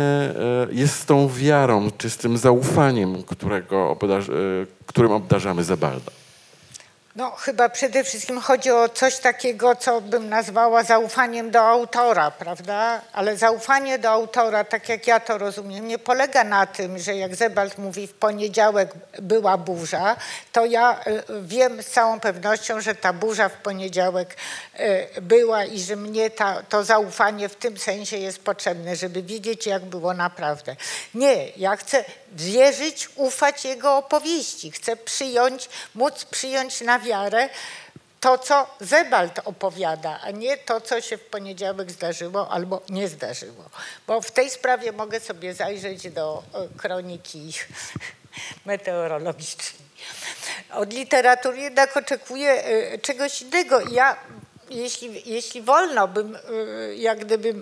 jest 0.70 0.94
z 0.94 1.06
tą 1.06 1.28
wiarą, 1.28 1.90
czy 1.98 2.10
z 2.10 2.16
tym 2.16 2.38
zaufaniem, 2.38 3.22
którego 3.22 3.90
którym 4.86 5.12
obdarzamy 5.12 5.64
Zebalda? 5.64 6.12
No, 7.16 7.30
chyba 7.30 7.68
przede 7.68 8.04
wszystkim 8.04 8.40
chodzi 8.40 8.70
o 8.70 8.88
coś 8.88 9.18
takiego, 9.18 9.76
co 9.76 10.00
bym 10.00 10.28
nazwała 10.28 10.82
zaufaniem 10.84 11.50
do 11.50 11.60
autora, 11.60 12.30
prawda? 12.30 13.00
Ale 13.12 13.36
zaufanie 13.36 13.98
do 13.98 14.10
autora, 14.10 14.64
tak 14.64 14.88
jak 14.88 15.06
ja 15.06 15.20
to 15.20 15.38
rozumiem, 15.38 15.88
nie 15.88 15.98
polega 15.98 16.44
na 16.44 16.66
tym, 16.66 16.98
że 16.98 17.16
jak 17.16 17.36
Zebald 17.36 17.78
mówi, 17.78 18.06
w 18.06 18.12
poniedziałek 18.12 18.90
była 19.18 19.58
burza, 19.58 20.16
to 20.52 20.64
ja 20.64 21.00
y, 21.06 21.22
wiem 21.42 21.82
z 21.82 21.86
całą 21.86 22.20
pewnością, 22.20 22.80
że 22.80 22.94
ta 22.94 23.12
burza 23.12 23.48
w 23.48 23.56
poniedziałek 23.56 24.36
y, 24.80 25.20
była 25.20 25.64
i 25.64 25.80
że 25.80 25.96
mnie 25.96 26.30
ta, 26.30 26.62
to 26.62 26.84
zaufanie 26.84 27.48
w 27.48 27.56
tym 27.56 27.78
sensie 27.78 28.16
jest 28.16 28.44
potrzebne, 28.44 28.96
żeby 28.96 29.22
wiedzieć, 29.22 29.66
jak 29.66 29.84
było 29.84 30.14
naprawdę. 30.14 30.76
Nie, 31.14 31.48
ja 31.48 31.76
chcę 31.76 32.04
wierzyć, 32.32 33.08
ufać 33.16 33.64
jego 33.64 33.96
opowieści. 33.96 34.70
Chcę 34.70 34.96
przyjąć, 34.96 35.68
móc 35.94 36.24
przyjąć 36.24 36.80
na 36.80 36.98
wiarę 36.98 37.48
to, 38.20 38.38
co 38.38 38.66
Zebald 38.80 39.40
opowiada, 39.44 40.20
a 40.22 40.30
nie 40.30 40.56
to, 40.56 40.80
co 40.80 41.00
się 41.00 41.18
w 41.18 41.24
poniedziałek 41.26 41.90
zdarzyło 41.90 42.50
albo 42.50 42.82
nie 42.88 43.08
zdarzyło. 43.08 43.64
Bo 44.06 44.20
w 44.20 44.30
tej 44.30 44.50
sprawie 44.50 44.92
mogę 44.92 45.20
sobie 45.20 45.54
zajrzeć 45.54 46.10
do 46.10 46.42
e, 46.54 46.78
kroniki 46.78 47.52
meteorologicznej. 48.66 49.90
Od 50.72 50.92
literatury 50.92 51.60
jednak 51.60 51.96
oczekuję 51.96 52.64
e, 52.64 52.98
czegoś 52.98 53.42
innego. 53.42 53.80
Ja 53.80 54.16
jeśli, 54.70 55.22
jeśli 55.30 55.62
wolno 55.62 56.08
bym, 56.08 56.36
y, 56.36 56.96
jak 56.96 57.24
gdyby 57.24 57.54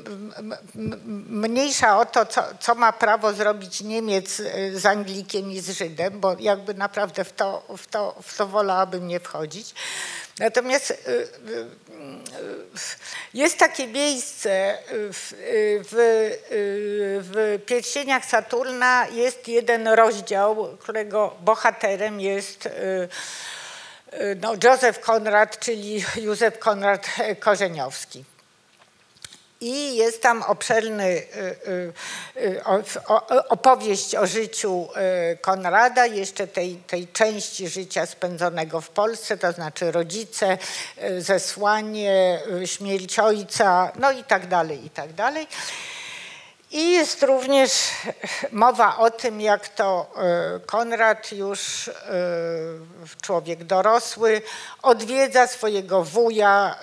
mniejsza 1.28 1.98
o 1.98 2.06
to, 2.06 2.26
co, 2.26 2.42
co 2.60 2.74
ma 2.74 2.92
prawo 2.92 3.32
zrobić 3.32 3.80
Niemiec 3.80 4.40
y, 4.40 4.80
z 4.80 4.86
Anglikiem 4.86 5.52
i 5.52 5.60
z 5.60 5.70
Żydem, 5.70 6.20
bo 6.20 6.36
jakby 6.40 6.74
naprawdę 6.74 7.24
w 7.24 7.32
to, 7.32 7.64
w 7.76 7.86
to, 7.86 8.14
w 8.22 8.36
to 8.36 8.46
wolałabym 8.46 9.08
nie 9.08 9.20
wchodzić. 9.20 9.74
Natomiast 10.38 10.90
y, 10.90 11.28
jest 13.34 13.58
takie 13.58 13.86
miejsce 13.86 14.78
w, 14.90 15.34
w, 15.90 15.94
w 17.22 17.62
Pierścieniach 17.66 18.24
Saturna, 18.24 19.06
jest 19.08 19.48
jeden 19.48 19.88
rozdział, 19.88 20.76
którego 20.80 21.36
bohaterem 21.40 22.20
jest 22.20 22.68
no, 24.40 24.54
Józef 24.64 25.00
Konrad, 25.00 25.58
czyli 25.58 26.04
Józef 26.16 26.58
Konrad 26.58 27.06
Korzeniowski. 27.40 28.24
I 29.60 29.96
jest 29.96 30.22
tam 30.22 30.42
obszerny 30.42 31.04
y, 31.04 31.22
y, 32.36 32.42
y, 32.42 32.62
opowieść 33.48 34.14
o 34.14 34.26
życiu 34.26 34.88
y, 35.32 35.36
Konrada, 35.36 36.06
jeszcze 36.06 36.46
tej, 36.46 36.76
tej 36.76 37.08
części 37.08 37.68
życia 37.68 38.06
spędzonego 38.06 38.80
w 38.80 38.90
Polsce, 38.90 39.36
to 39.36 39.52
znaczy 39.52 39.92
rodzice, 39.92 40.58
y, 41.02 41.22
zesłanie, 41.22 42.40
y, 42.62 42.66
śmierć 42.66 43.18
ojca, 43.18 43.92
no 43.98 44.12
i 44.12 44.24
tak 44.24 44.46
dalej, 44.46 44.86
i 44.86 44.90
tak 44.90 45.12
dalej. 45.12 45.46
I 46.70 46.90
jest 46.90 47.22
również 47.22 47.90
mowa 48.52 48.96
o 48.96 49.10
tym, 49.10 49.40
jak 49.40 49.68
to 49.68 50.12
y, 50.56 50.66
Konrad 50.66 51.32
już 51.32 51.88
y, 51.88 51.92
człowiek 53.22 53.64
dorosły 53.64 54.42
odwiedza 54.82 55.46
swojego 55.46 56.04
wuja 56.04 56.76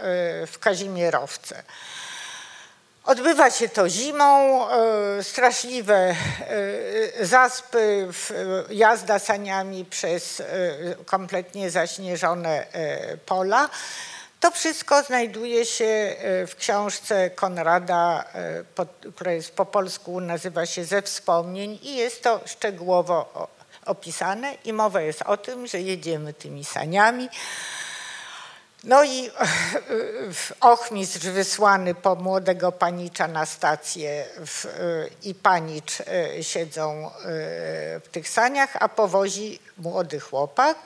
y, 0.44 0.48
w 0.48 0.60
Kazimierowce. 0.60 1.64
Odbywa 3.06 3.52
się 3.52 3.70
to 3.70 3.90
zimą, 3.90 4.62
e, 4.70 5.24
straszliwe 5.24 6.16
e, 7.18 7.26
zaspy, 7.26 8.08
e, 8.70 8.74
jazda 8.74 9.20
saniami 9.20 9.86
przez 9.86 10.40
e, 10.40 10.46
kompletnie 11.06 11.70
zaśnieżone 11.70 12.72
e, 12.72 13.18
pola. 13.18 13.70
To 14.46 14.52
wszystko 14.52 15.04
znajduje 15.04 15.66
się 15.66 15.86
e, 15.86 16.48
w 16.48 16.56
książce 16.56 17.30
Konrada, 17.30 18.24
e, 18.34 18.86
która 19.12 19.32
jest 19.32 19.56
po 19.56 19.66
polsku, 19.66 20.22
nazywa 20.22 20.66
się 20.66 20.86
Ze 20.86 21.02
wspomnień 21.02 21.80
i 21.84 21.96
jest 21.96 22.24
to 22.24 22.42
szczegółowo 22.46 23.48
opisane 23.86 24.54
i 24.66 24.74
mowa 24.74 25.02
jest 25.02 25.22
o 25.22 25.38
tym, 25.38 25.68
że 25.68 25.82
jedziemy 25.82 26.34
tymi 26.34 26.66
saniami. 26.66 27.30
No 28.84 29.04
i 29.04 29.32
ochmistrz 30.62 31.28
wysłany 31.28 31.96
po 31.96 32.16
młodego 32.16 32.72
panicza 32.72 33.28
na 33.28 33.46
stację 33.46 34.26
w, 34.46 34.66
i 35.24 35.36
panicz 35.36 36.02
e, 36.02 36.44
siedzą 36.44 37.08
e, 37.08 37.12
w 38.00 38.08
tych 38.12 38.30
saniach, 38.30 38.70
a 38.80 38.90
powozi 38.90 39.60
młody 39.78 40.20
chłopak, 40.20 40.78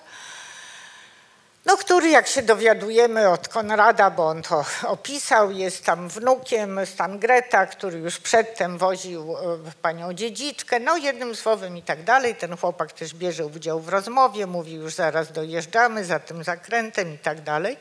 no, 1.65 1.77
który 1.77 2.09
jak 2.09 2.27
się 2.27 2.41
dowiadujemy 2.41 3.29
od 3.29 3.47
Konrada, 3.47 4.09
bo 4.09 4.27
on 4.27 4.41
to 4.41 4.65
opisał, 4.87 5.51
jest 5.51 5.85
tam 5.85 6.09
wnukiem 6.09 6.85
Stan 6.85 7.19
Greta, 7.19 7.65
który 7.65 7.99
już 7.99 8.19
przedtem 8.19 8.77
woził 8.77 9.37
e, 9.37 9.71
panią 9.81 10.13
dziedziczkę, 10.13 10.79
no 10.79 10.97
jednym 10.97 11.35
słowem 11.35 11.77
i 11.77 11.81
tak 11.81 12.03
dalej. 12.03 12.35
Ten 12.35 12.57
chłopak 12.57 12.91
też 12.91 13.13
bierze 13.13 13.45
udział 13.45 13.79
w 13.79 13.89
rozmowie, 13.89 14.47
mówi 14.47 14.73
już 14.73 14.93
zaraz 14.93 15.31
dojeżdżamy 15.31 16.05
za 16.05 16.19
tym 16.19 16.43
zakrętem 16.43 17.13
i 17.13 17.17
tak 17.17 17.41
dalej. 17.41 17.77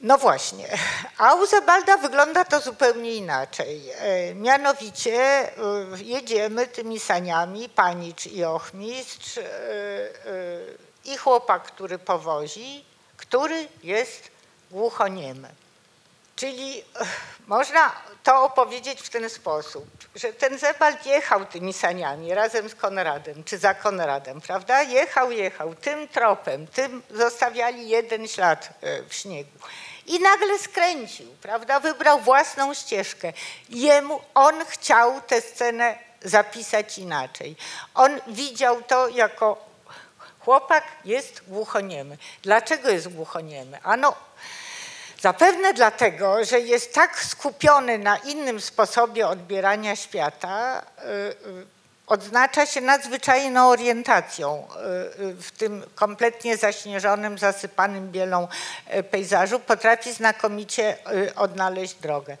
No 0.00 0.18
właśnie, 0.18 0.68
a 1.18 1.34
u 1.34 1.46
Zebalda 1.46 1.96
wygląda 1.96 2.44
to 2.44 2.60
zupełnie 2.60 3.14
inaczej. 3.14 3.90
E, 3.90 4.34
Mianowicie 4.34 5.12
e, 5.12 5.52
jedziemy 6.04 6.66
tymi 6.66 7.00
saniami, 7.00 7.68
panicz 7.68 8.26
i 8.26 8.44
ochmistrz 8.44 9.38
i 11.06 11.16
chłopak, 11.16 11.62
który 11.62 11.98
powozi, 11.98 12.84
który 13.16 13.68
jest 13.82 14.30
głuchoniemy. 14.70 15.48
Czyli 16.36 16.80
e, 16.80 16.84
można 17.46 17.92
to 18.22 18.44
opowiedzieć 18.44 19.00
w 19.00 19.08
ten 19.08 19.30
sposób, 19.30 19.86
że 20.14 20.32
ten 20.32 20.58
Zebald 20.58 21.06
jechał 21.06 21.46
tymi 21.46 21.72
saniami 21.72 22.34
razem 22.34 22.68
z 22.68 22.74
Konradem, 22.74 23.44
czy 23.44 23.58
za 23.58 23.74
Konradem, 23.74 24.40
prawda? 24.40 24.82
Jechał, 24.82 25.30
jechał 25.30 25.74
tym 25.74 26.08
tropem, 26.08 26.66
tym 26.66 27.02
zostawiali 27.10 27.88
jeden 27.88 28.28
ślad 28.28 28.68
e, 28.80 29.02
w 29.02 29.14
śniegu. 29.14 29.50
I 30.06 30.20
nagle 30.20 30.58
skręcił, 30.58 31.26
prawda? 31.42 31.80
Wybrał 31.80 32.20
własną 32.20 32.74
ścieżkę. 32.74 33.32
Jemu, 33.68 34.20
on 34.34 34.64
chciał 34.64 35.20
tę 35.20 35.40
scenę 35.40 35.98
zapisać 36.22 36.98
inaczej. 36.98 37.56
On 37.94 38.20
widział 38.26 38.82
to 38.82 39.08
jako 39.08 39.66
chłopak 40.46 40.84
jest 41.04 41.42
głuchoniemy. 41.48 42.18
Dlaczego 42.42 42.88
jest 42.88 43.08
głuchoniemy? 43.08 43.78
Ano, 43.82 44.16
Zapewne 45.20 45.74
dlatego, 45.74 46.44
że 46.44 46.60
jest 46.60 46.94
tak 46.94 47.24
skupiony 47.24 47.98
na 47.98 48.16
innym 48.16 48.60
sposobie 48.60 49.28
odbierania 49.28 49.96
świata, 49.96 50.82
y, 50.98 51.04
y, 51.48 51.66
odznacza 52.06 52.66
się 52.66 52.80
nadzwyczajną 52.80 53.68
orientacją 53.68 54.68
y, 55.20 55.34
w 55.34 55.50
tym 55.50 55.84
kompletnie 55.94 56.56
zaśnieżonym, 56.56 57.38
zasypanym 57.38 58.12
bielą 58.12 58.48
pejzażu, 59.10 59.60
potrafi 59.60 60.12
znakomicie 60.12 60.96
odnaleźć 61.36 61.94
drogę. 61.94 62.36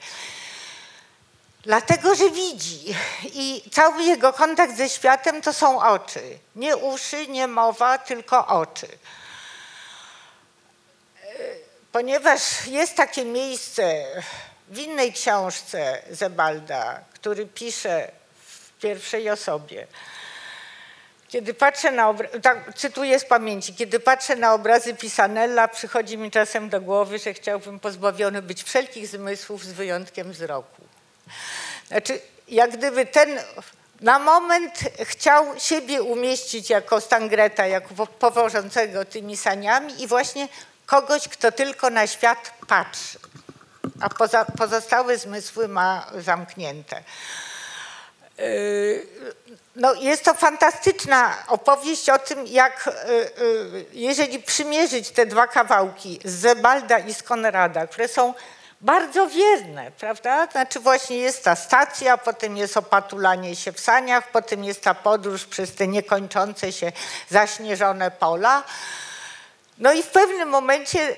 Dlatego, 1.66 2.14
że 2.14 2.30
widzi 2.30 2.94
i 3.24 3.62
cały 3.72 4.02
jego 4.02 4.32
kontakt 4.32 4.76
ze 4.76 4.88
światem 4.88 5.42
to 5.42 5.52
są 5.52 5.82
oczy. 5.82 6.38
Nie 6.56 6.76
uszy, 6.76 7.28
nie 7.28 7.46
mowa, 7.46 7.98
tylko 7.98 8.46
oczy 8.46 8.88
ponieważ 11.96 12.66
jest 12.66 12.94
takie 12.96 13.24
miejsce 13.24 14.04
w 14.68 14.78
innej 14.78 15.12
książce 15.12 16.02
Zebalda, 16.10 17.00
który 17.14 17.46
pisze 17.46 18.10
w 18.46 18.80
pierwszej 18.80 19.30
osobie. 19.30 19.86
Kiedy 21.28 21.54
patrzę 21.54 21.90
na 21.90 22.08
obrazy, 22.08 22.40
tak, 22.40 22.74
cytuję 22.74 23.18
z 23.18 23.24
pamięci, 23.24 23.74
kiedy 23.74 24.00
patrzę 24.00 24.36
na 24.36 24.54
obrazy 24.54 24.94
Pisanella, 24.94 25.68
przychodzi 25.68 26.18
mi 26.18 26.30
czasem 26.30 26.68
do 26.68 26.80
głowy, 26.80 27.18
że 27.18 27.34
chciałbym 27.34 27.80
pozbawiony 27.80 28.42
być 28.42 28.62
wszelkich 28.62 29.08
zmysłów 29.08 29.64
z 29.64 29.72
wyjątkiem 29.72 30.32
wzroku. 30.32 30.82
Znaczy, 31.88 32.20
jak 32.48 32.76
gdyby 32.76 33.06
ten 33.06 33.40
na 34.00 34.18
moment 34.18 34.80
chciał 35.00 35.60
siebie 35.60 36.02
umieścić 36.02 36.70
jako 36.70 37.00
Stangreta, 37.00 37.66
jako 37.66 37.94
po- 37.94 38.06
powożącego 38.06 39.04
tymi 39.04 39.36
saniami 39.36 40.02
i 40.02 40.06
właśnie 40.06 40.48
kogoś, 40.86 41.28
kto 41.28 41.52
tylko 41.52 41.90
na 41.90 42.06
świat 42.06 42.52
patrzy, 42.68 43.18
a 44.00 44.08
poza, 44.08 44.44
pozostałe 44.44 45.18
zmysły 45.18 45.68
ma 45.68 46.06
zamknięte. 46.18 47.02
Yy, 48.38 49.06
No, 49.76 49.94
jest 49.94 50.24
to 50.24 50.34
fantastyczna 50.34 51.34
opowieść 51.48 52.10
o 52.10 52.18
tym, 52.18 52.46
jak 52.46 52.90
yy, 53.08 53.14
yy, 53.72 53.86
jeżeli 53.92 54.42
przymierzyć 54.42 55.10
te 55.10 55.26
dwa 55.26 55.46
kawałki 55.46 56.20
z 56.24 56.32
Zebalda 56.32 56.98
i 56.98 57.14
z 57.14 57.22
Konrada, 57.22 57.86
które 57.86 58.08
są 58.08 58.34
bardzo 58.80 59.28
wierne, 59.28 59.90
prawda? 59.98 60.46
Znaczy 60.46 60.80
właśnie 60.80 61.16
jest 61.18 61.44
ta 61.44 61.56
stacja, 61.56 62.18
potem 62.18 62.56
jest 62.56 62.76
opatulanie 62.76 63.56
się 63.56 63.72
w 63.72 63.80
saniach, 63.80 64.30
potem 64.30 64.64
jest 64.64 64.80
ta 64.82 64.94
podróż 64.94 65.44
przez 65.44 65.74
te 65.74 65.86
niekończące 65.88 66.72
się 66.72 66.92
zaśnieżone 67.30 68.10
pola. 68.10 68.64
No 69.78 69.92
i 69.92 70.02
w 70.02 70.06
pewnym 70.06 70.48
momencie, 70.48 71.16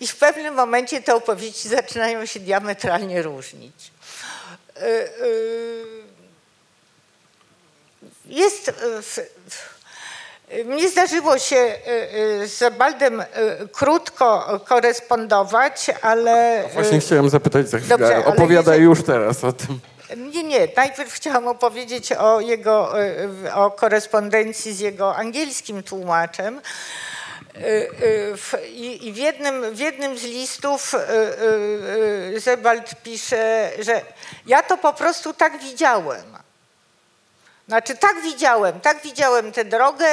i 0.00 0.06
w 0.06 0.16
pewnym 0.16 0.54
momencie 0.54 1.02
te 1.02 1.14
opowieści 1.14 1.68
zaczynają 1.68 2.26
się 2.26 2.40
diametralnie 2.40 3.22
różnić. 3.22 3.90
Yy, 4.76 4.82
yy, 5.26 6.00
Jest, 8.24 8.66
yy, 8.66 9.02
w- 9.02 9.18
w- 9.50 9.79
mnie 10.64 10.88
zdarzyło 10.88 11.38
się 11.38 11.56
yy, 11.56 12.18
yy, 12.38 12.48
z 12.48 12.58
Zabaldem 12.58 13.18
yy, 13.18 13.68
krótko 13.68 14.60
korespondować, 14.64 15.86
ale... 16.02 16.64
Właśnie 16.72 17.00
chciałem 17.00 17.30
zapytać 17.30 17.68
za 17.68 17.78
chwilę, 17.78 17.98
Dobrze, 17.98 18.24
opowiadaj 18.24 18.80
już 18.80 19.02
teraz 19.02 19.44
o 19.44 19.52
tym. 19.52 19.80
nie, 20.16 20.42
nie. 20.42 20.68
Najpierw 20.76 21.12
chciałam 21.12 21.48
opowiedzieć 21.48 22.12
o 22.12 22.40
jego, 22.40 22.92
o 23.54 23.70
korespondencji 23.70 24.74
z 24.74 24.80
jego 24.80 25.16
angielskim 25.16 25.82
tłumaczem. 25.82 26.60
I 28.72 29.12
w 29.12 29.16
jednym, 29.16 29.74
w 29.74 29.78
jednym 29.78 30.18
z 30.18 30.22
listów 30.22 30.94
Zebald 32.36 33.02
pisze, 33.02 33.70
że 33.78 34.00
ja 34.46 34.62
to 34.62 34.78
po 34.78 34.92
prostu 34.92 35.34
tak 35.34 35.58
widziałem. 35.58 36.40
Znaczy 37.70 37.96
tak 37.96 38.22
widziałem, 38.22 38.80
tak 38.80 39.02
widziałem 39.02 39.52
tę 39.52 39.64
drogę 39.64 40.06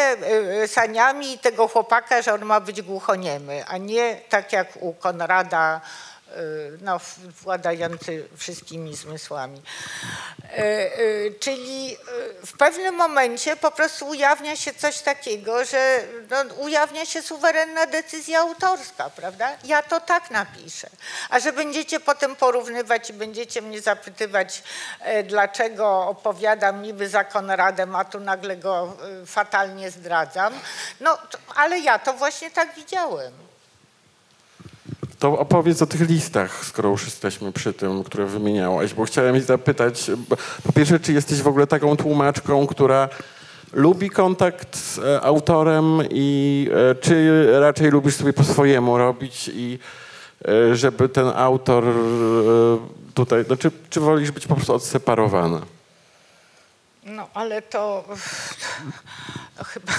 saniami 0.68 1.34
i 1.34 1.40
tego 1.40 1.68
chłopaka, 1.68 2.22
że 2.22 2.34
on 2.34 2.46
ma 2.46 2.60
być 2.60 2.82
głuchoniemy, 2.82 3.64
a 3.68 3.78
nie 3.78 4.16
tak 4.30 4.54
jak 4.54 4.68
u 4.80 4.94
Konrada, 4.94 5.82
no, 6.82 7.00
w- 7.00 7.20
władający 7.20 8.28
wszystkimi 8.38 8.96
zmysłami. 8.96 9.62
Y, 10.58 10.62
y, 10.62 11.36
Czyli 11.40 11.98
w 12.46 12.58
pewnym 12.58 12.96
momencie 12.96 13.56
po 13.56 13.72
prostu 13.72 14.08
ujawnia 14.08 14.56
się 14.56 14.74
coś 14.74 15.00
takiego, 15.00 15.66
że 15.66 16.04
no, 16.30 16.56
ujawnia 16.56 17.06
się 17.06 17.22
suwerenna 17.22 17.86
decyzja 17.86 18.40
autorska, 18.40 19.10
prawda? 19.10 19.50
Ja 19.64 19.82
to 19.84 20.00
tak 20.02 20.32
napiszę. 20.32 20.90
A 21.30 21.40
że 21.40 21.54
będziecie 21.54 22.00
potem 22.00 22.36
porównywać 22.36 23.10
i 23.10 23.14
będziecie 23.14 23.62
mnie 23.62 23.82
zapytywać, 23.82 24.64
e, 25.02 25.24
dlaczego 25.24 26.08
opowiadam 26.08 26.82
niby 26.82 27.10
za 27.10 27.24
Konradem, 27.24 27.96
a 27.96 28.06
tu 28.06 28.20
nagle 28.20 28.58
go 28.58 28.98
e, 29.22 29.26
fatalnie 29.26 29.92
zdradzam, 29.92 30.54
no 31.00 31.18
ale 31.56 31.80
ja 31.80 32.00
to 32.00 32.14
właśnie 32.14 32.52
tak 32.52 32.76
widziałem. 32.76 33.47
To 35.20 35.40
opowiedz 35.40 35.82
o 35.82 35.86
tych 35.86 36.10
listach, 36.10 36.66
skoro 36.66 36.90
już 36.90 37.06
jesteśmy 37.06 37.52
przy 37.52 37.74
tym, 37.74 38.04
które 38.04 38.26
wymieniałaś, 38.26 38.94
bo 38.94 39.06
chciałem 39.06 39.42
zapytać, 39.42 40.12
po 40.64 40.74
pierwsze, 40.74 41.00
czy 41.00 41.14
jesteś 41.14 41.42
w 41.42 41.48
ogóle 41.48 41.68
taką 41.68 41.98
tłumaczką, 41.98 42.68
która 42.68 43.10
lubi 43.74 44.10
kontakt 44.10 44.78
z 44.78 45.00
e, 45.00 45.22
autorem 45.22 46.00
i 46.10 46.70
e, 46.92 46.96
czy 46.96 47.46
raczej 47.60 47.92
lubisz 47.92 48.16
sobie 48.16 48.34
po 48.34 48.44
swojemu 48.44 48.98
robić 48.98 49.52
i 49.54 49.80
e, 50.48 50.76
żeby 50.76 51.10
ten 51.10 51.28
autor 51.36 51.84
tutaj, 53.14 53.46
no, 53.50 53.58
czy, 53.58 53.72
czy 53.90 54.00
wolisz 54.00 54.32
być 54.32 54.48
po 54.48 54.56
prostu 54.56 54.74
odseparowana? 54.74 55.77
No 57.08 57.30
ale 57.34 57.62
to, 57.62 58.04
to 59.58 59.64
chyba 59.64 59.94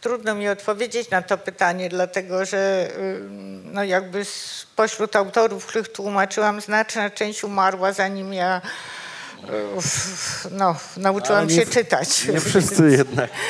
trudno 0.00 0.34
mi 0.34 0.48
odpowiedzieć 0.48 1.10
na 1.10 1.22
to 1.22 1.38
pytanie, 1.38 1.88
dlatego 1.88 2.44
że 2.44 2.90
ym, 2.98 3.72
no 3.72 3.84
jakby 3.84 4.24
spośród 4.24 5.16
autorów, 5.16 5.66
których 5.66 5.88
tłumaczyłam, 5.88 6.60
znaczna 6.60 7.10
część 7.10 7.44
umarła 7.44 7.92
zanim 7.92 8.32
ja 8.32 8.60
y, 9.44 9.48
no, 10.50 10.76
nauczyłam 10.96 11.46
nie 11.48 11.54
się 11.54 11.66
czytać. 11.66 12.24
Nie 12.24 12.40
wszyscy 12.40 12.90
jednak. 12.90 13.30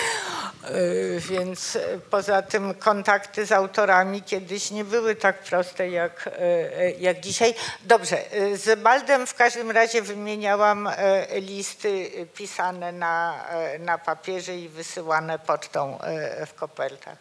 Y, 0.71 1.21
Więc 1.21 1.77
y, 1.77 2.01
poza 2.11 2.43
tym 2.43 2.75
kontakty 2.75 3.47
z 3.47 3.53
autorami 3.53 4.23
kiedyś 4.23 4.71
nie 4.71 4.85
były 4.85 5.17
tak 5.17 5.39
proste 5.39 5.89
jak, 5.89 6.27
y, 6.27 6.95
jak 6.99 7.21
dzisiaj. 7.21 7.55
Dobrze, 7.81 8.19
z 8.55 8.81
Baldem 8.81 9.27
w 9.27 9.35
każdym 9.35 9.71
razie 9.71 10.03
wymieniałam 10.03 10.89
listy 11.35 12.11
pisane 12.35 12.93
na, 12.93 13.45
na 13.79 13.99
papierze 13.99 14.57
i 14.57 14.69
wysyłane 14.69 15.39
pocztą 15.39 15.99
w 16.47 16.55
kopertach. 16.55 17.19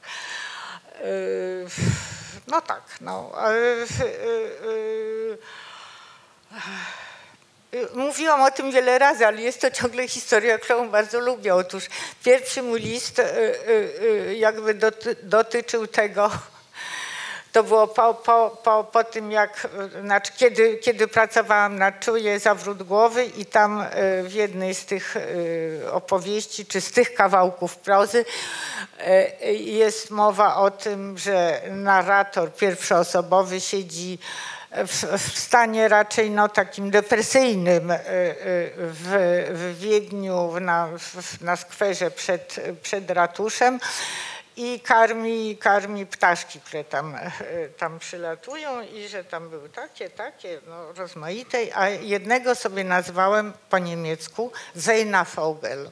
No 2.48 2.62
tak, 2.62 2.84
no. 3.02 3.32
Mówiłam 7.94 8.42
o 8.42 8.52
tym 8.52 8.72
wiele 8.72 9.00
razy, 9.00 9.28
ale 9.28 9.42
jest 9.42 9.62
to 9.62 9.72
ciągle 9.72 10.08
historia, 10.08 10.58
którą 10.58 10.90
bardzo 10.90 11.20
lubię. 11.20 11.56
Otóż 11.56 11.84
pierwszy 12.24 12.64
mój 12.64 12.80
list 12.80 13.20
y, 13.20 13.24
y, 13.24 13.92
y, 14.30 14.36
jakby 14.36 14.74
doty, 14.74 15.16
dotyczył 15.24 15.88
tego, 15.88 16.32
to 17.52 17.64
było 17.64 17.88
po, 17.88 18.14
po, 18.14 18.58
po, 18.64 18.84
po 18.84 19.04
tym, 19.04 19.32
jak, 19.32 19.68
znaczy 20.02 20.32
kiedy, 20.38 20.78
kiedy 20.78 21.08
pracowałam 21.08 21.78
nad 21.78 22.00
Czuję 22.00 22.40
zawrót 22.40 22.84
głowy 22.84 23.26
i 23.26 23.46
tam 23.46 23.86
w 24.24 24.32
jednej 24.34 24.76
z 24.76 24.86
tych 24.86 25.16
opowieści, 25.92 26.66
czy 26.66 26.82
z 26.82 26.92
tych 26.92 27.14
kawałków 27.14 27.76
prozy 27.76 28.26
jest 29.60 30.10
mowa 30.10 30.56
o 30.56 30.72
tym, 30.72 31.18
że 31.18 31.62
narrator 31.70 32.54
pierwszoosobowy 32.54 33.62
siedzi 33.62 34.20
w, 34.88 35.04
w 35.18 35.40
stanie 35.40 35.88
raczej 35.88 36.32
no, 36.32 36.50
takim 36.50 36.92
depresyjnym 36.92 37.92
y, 37.92 37.96
y, 37.96 38.00
w, 38.78 39.08
w 39.54 39.80
Wiedniu 39.80 40.60
na, 40.60 40.90
na 41.42 41.56
skwerze 41.56 42.12
przed, 42.12 42.60
przed 42.82 43.12
ratuszem 43.12 43.80
i 44.58 44.80
karmi, 44.80 45.58
karmi 45.58 46.06
ptaszki, 46.06 46.60
które 46.60 46.84
tam, 46.84 47.16
e, 47.16 47.32
tam 47.78 48.00
przylatują 48.00 48.82
i 48.82 49.08
że 49.08 49.24
tam 49.24 49.50
były 49.50 49.70
takie, 49.70 50.10
takie, 50.10 50.60
no, 50.68 50.94
rozmaite, 50.94 51.58
a 51.74 51.90
jednego 51.90 52.56
sobie 52.56 52.84
nazwałem 52.84 53.54
po 53.70 53.80
niemiecku 53.80 54.52
Zeinafogel. 54.76 55.92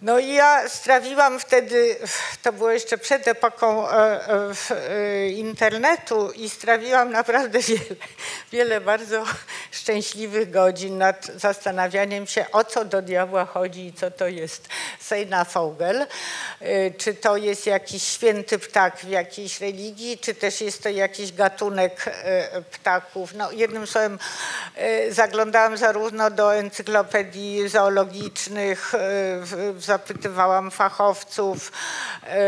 No 0.00 0.18
i 0.18 0.32
ja 0.34 0.68
strawiłam 0.68 1.40
wtedy, 1.40 1.96
to 2.42 2.52
było 2.52 2.70
jeszcze 2.70 2.98
przed 2.98 3.28
epoką 3.28 3.90
e, 3.90 3.94
e, 3.94 4.52
e, 4.90 5.28
internetu 5.28 6.30
i 6.30 6.50
strawiłam 6.50 7.10
naprawdę 7.12 7.58
wiele, 7.60 7.80
wiele 8.52 8.80
bardzo 8.80 9.24
szczęśliwych 9.70 10.50
godzin 10.50 10.98
nad 10.98 11.26
zastanawianiem 11.36 12.26
się, 12.26 12.46
o 12.52 12.64
co 12.64 12.84
do 12.84 13.02
diabła 13.02 13.44
chodzi 13.44 13.86
i 13.86 13.92
co 13.92 14.10
to 14.10 14.28
jest 14.28 14.68
Seinafogel. 15.00 16.06
E, 16.60 16.90
Czy 16.90 17.14
to 17.14 17.36
jest 17.36 17.66
jakiś 17.66 18.02
święty 18.02 18.58
ptak 18.58 18.96
w 18.96 19.08
jakiejś 19.08 19.60
religii, 19.60 20.18
czy 20.18 20.34
też 20.34 20.60
jest 20.60 20.82
to 20.82 20.88
jakiś 20.88 21.32
gatunek 21.32 22.04
ptaków. 22.72 23.34
No, 23.34 23.52
jednym 23.52 23.86
słowem 23.86 24.18
zaglądałam 25.10 25.76
zarówno 25.76 26.30
do 26.30 26.54
encyklopedii 26.56 27.68
zoologicznych, 27.68 28.92
w- 29.40 29.85
zapytywałam 29.86 30.70
fachowców, 30.70 31.72
e, 32.22 32.38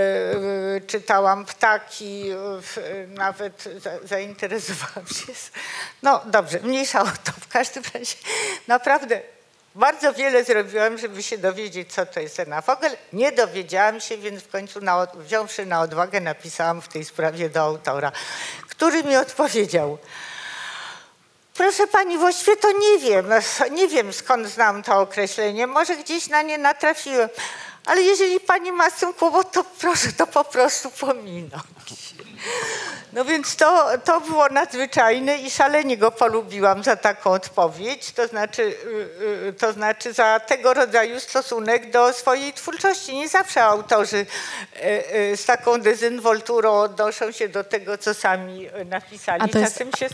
czytałam 0.86 1.44
ptaki, 1.46 2.24
nawet 3.08 3.64
za- 3.78 3.98
zainteresowałam 4.04 5.06
się. 5.06 5.32
No 6.02 6.20
dobrze, 6.26 6.60
mniejsza 6.62 7.02
o 7.02 7.04
to. 7.24 7.32
W 7.40 7.48
każdym 7.48 7.82
razie 7.94 8.16
naprawdę 8.68 9.20
bardzo 9.74 10.12
wiele 10.12 10.44
zrobiłam, 10.44 10.98
żeby 10.98 11.22
się 11.22 11.38
dowiedzieć, 11.38 11.92
co 11.92 12.06
to 12.06 12.20
jest 12.20 12.34
senafogel. 12.34 12.96
Nie 13.12 13.32
dowiedziałam 13.32 14.00
się, 14.00 14.16
więc 14.18 14.42
w 14.42 14.48
końcu 14.48 14.80
na, 14.80 15.06
wziąwszy 15.14 15.66
na 15.66 15.80
odwagę 15.80 16.20
napisałam 16.20 16.82
w 16.82 16.88
tej 16.88 17.04
sprawie 17.04 17.50
do 17.50 17.60
autora, 17.60 18.12
który 18.68 19.04
mi 19.04 19.16
odpowiedział. 19.16 19.98
Proszę 21.58 21.86
pani, 21.86 22.18
właściwie 22.18 22.56
to 22.56 22.72
nie 22.72 22.98
wiem. 22.98 23.26
Nie 23.78 23.88
wiem 23.88 24.12
skąd 24.12 24.48
znam 24.48 24.82
to 24.82 25.00
określenie. 25.00 25.66
Może 25.66 25.96
gdzieś 25.96 26.28
na 26.28 26.42
nie 26.42 26.58
natrafiłem. 26.58 27.28
Ale 27.84 28.02
jeżeli 28.02 28.40
pani 28.40 28.72
ma 28.72 28.90
z 28.90 28.94
tym 28.94 29.14
kłopot, 29.14 29.52
to 29.52 29.64
proszę 29.64 30.12
to 30.12 30.26
po 30.26 30.44
prostu 30.44 30.90
pominąć. 30.90 31.52
No 33.12 33.24
więc 33.24 33.56
to, 33.56 33.86
to 34.04 34.20
było 34.20 34.48
nadzwyczajne 34.48 35.38
i 35.38 35.50
szalenie 35.50 35.96
go 35.96 36.10
polubiłam 36.10 36.82
za 36.82 36.96
taką 36.96 37.30
odpowiedź, 37.30 38.12
to 38.12 38.26
znaczy, 38.26 38.62
y, 38.62 39.46
y, 39.48 39.52
to 39.52 39.72
znaczy 39.72 40.12
za 40.12 40.40
tego 40.40 40.74
rodzaju 40.74 41.20
stosunek 41.20 41.90
do 41.90 42.12
swojej 42.12 42.52
twórczości. 42.52 43.14
Nie 43.16 43.28
zawsze 43.28 43.64
autorzy 43.64 44.26
y, 45.26 45.36
z 45.36 45.44
taką 45.44 45.80
dezynwolturą 45.80 46.72
odnoszą 46.80 47.32
się 47.32 47.48
do 47.48 47.64
tego, 47.64 47.98
co 47.98 48.14
sami 48.14 48.68
napisali. 48.86 49.42
A 49.42 49.48
to 49.48 49.58
jest- 49.58 49.72
Czasem 49.72 49.92
się 49.92 50.08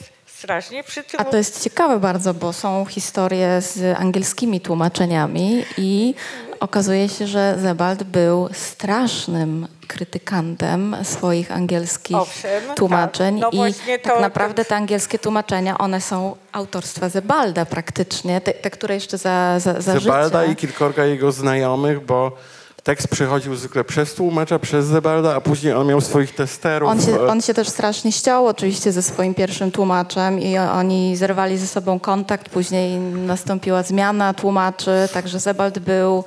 strasznie 0.44 0.84
przy 0.84 1.04
tym... 1.04 1.20
A 1.20 1.24
to 1.24 1.36
jest 1.36 1.64
ciekawe 1.64 2.00
bardzo, 2.00 2.34
bo 2.34 2.52
są 2.52 2.84
historie 2.84 3.60
z 3.60 3.98
angielskimi 3.98 4.60
tłumaczeniami 4.60 5.64
i 5.78 6.14
okazuje 6.60 7.08
się, 7.08 7.26
że 7.26 7.56
Zebald 7.62 8.02
był 8.02 8.48
strasznym 8.52 9.68
krytykantem 9.88 10.96
swoich 11.02 11.52
angielskich 11.52 12.16
Owszem, 12.16 12.62
tak. 12.66 12.76
tłumaczeń 12.76 13.38
No 13.40 13.50
i 13.50 13.56
właśnie 13.56 13.98
tak 13.98 14.14
to- 14.14 14.20
naprawdę 14.20 14.64
te 14.64 14.76
angielskie 14.76 15.18
tłumaczenia, 15.18 15.78
one 15.78 16.00
są 16.00 16.36
autorstwa 16.52 17.08
Zebalda 17.08 17.64
praktycznie, 17.66 18.40
te, 18.40 18.52
te 18.52 18.70
które 18.70 18.94
jeszcze 18.94 19.18
za, 19.18 19.60
za, 19.60 19.80
za 19.80 20.00
Zebalda 20.00 20.40
życia. 20.40 20.52
i 20.52 20.56
kilkorga 20.56 21.04
jego 21.04 21.32
znajomych, 21.32 22.00
bo 22.06 22.36
tekst 22.84 23.08
przychodził 23.08 23.56
zwykle 23.56 23.84
przez 23.84 24.14
tłumacza, 24.14 24.58
przez 24.58 24.86
Zebalda, 24.86 25.34
a 25.34 25.40
później 25.40 25.72
on 25.72 25.86
miał 25.86 26.00
swoich 26.00 26.34
testerów. 26.34 26.90
On 26.90 27.02
się, 27.02 27.20
on 27.20 27.40
się 27.40 27.54
też 27.54 27.68
strasznie 27.68 28.12
ściął 28.12 28.46
oczywiście 28.46 28.92
ze 28.92 29.02
swoim 29.02 29.34
pierwszym 29.34 29.70
tłumaczem 29.70 30.40
i 30.40 30.58
oni 30.58 31.16
zerwali 31.16 31.58
ze 31.58 31.66
sobą 31.66 32.00
kontakt, 32.00 32.48
później 32.48 32.98
nastąpiła 33.00 33.82
zmiana 33.82 34.34
tłumaczy, 34.34 35.08
także 35.12 35.40
Zebald 35.40 35.78
był, 35.78 36.24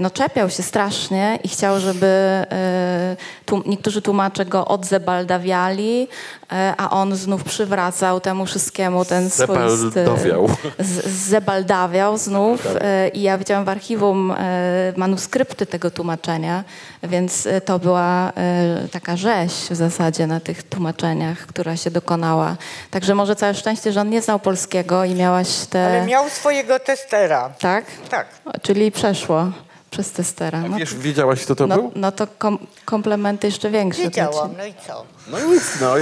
no 0.00 0.10
czepiał 0.10 0.50
się 0.50 0.62
strasznie 0.62 1.38
i 1.44 1.48
chciał, 1.48 1.80
żeby 1.80 2.06
e, 2.06 3.16
tłum, 3.44 3.62
niektórzy 3.66 4.02
tłumacze 4.02 4.44
go 4.44 4.68
odzebaldawiali, 4.68 6.08
e, 6.52 6.74
a 6.78 6.90
on 6.90 7.16
znów 7.16 7.44
przywracał 7.44 8.20
temu 8.20 8.46
wszystkiemu 8.46 9.04
ten 9.04 9.30
swoisty... 9.30 9.90
Zebaldowiał. 9.90 10.48
Z, 10.78 11.06
zebaldawiał 11.06 12.18
znów 12.18 12.66
e, 12.80 13.08
i 13.08 13.22
ja 13.22 13.38
widziałam 13.38 13.64
w 13.64 13.68
archiwum 13.68 14.30
e, 14.30 14.92
manuskrypty 14.96 15.66
tego 15.66 15.90
tłumaczenia, 15.90 16.64
więc 17.02 17.46
e, 17.46 17.60
to 17.60 17.78
była 17.78 18.32
e, 18.36 18.88
taka 18.92 19.16
rzeź 19.16 19.52
w 19.52 19.74
zasadzie 19.74 20.26
na 20.26 20.40
tych 20.40 20.62
tłumaczeniach, 20.62 21.38
która 21.38 21.76
się 21.76 21.90
dokonała. 21.90 22.56
Także 22.90 23.14
może 23.14 23.36
całe 23.36 23.54
szczęście, 23.54 23.92
że 23.92 24.00
on 24.00 24.10
nie 24.10 24.22
znał 24.22 24.38
polskiego 24.38 25.04
i 25.04 25.14
miałaś 25.14 25.48
te... 25.70 25.86
Ale 25.86 26.06
miał 26.06 26.28
swojego 26.28 26.78
testera. 26.78 27.50
Tak? 27.58 27.84
Tak. 28.10 28.26
Czyli 28.62 28.92
przeszło 28.92 29.46
przez 29.90 30.12
testera. 30.12 30.60
No, 30.60 30.76
Wiesz, 30.76 30.94
wiedziałaś, 30.94 31.44
kto 31.44 31.56
to 31.56 31.66
no, 31.66 31.74
był? 31.74 31.92
no 31.94 32.12
to 32.12 32.26
kom, 32.38 32.58
komplementy 32.84 33.46
jeszcze 33.46 33.70
większe. 33.70 34.02
Wiedziałam, 34.02 34.54
no 34.58 34.64
i 34.64 34.74
co? 34.86 35.04
No 35.26 35.40
nic, 35.40 35.80
no. 35.80 35.94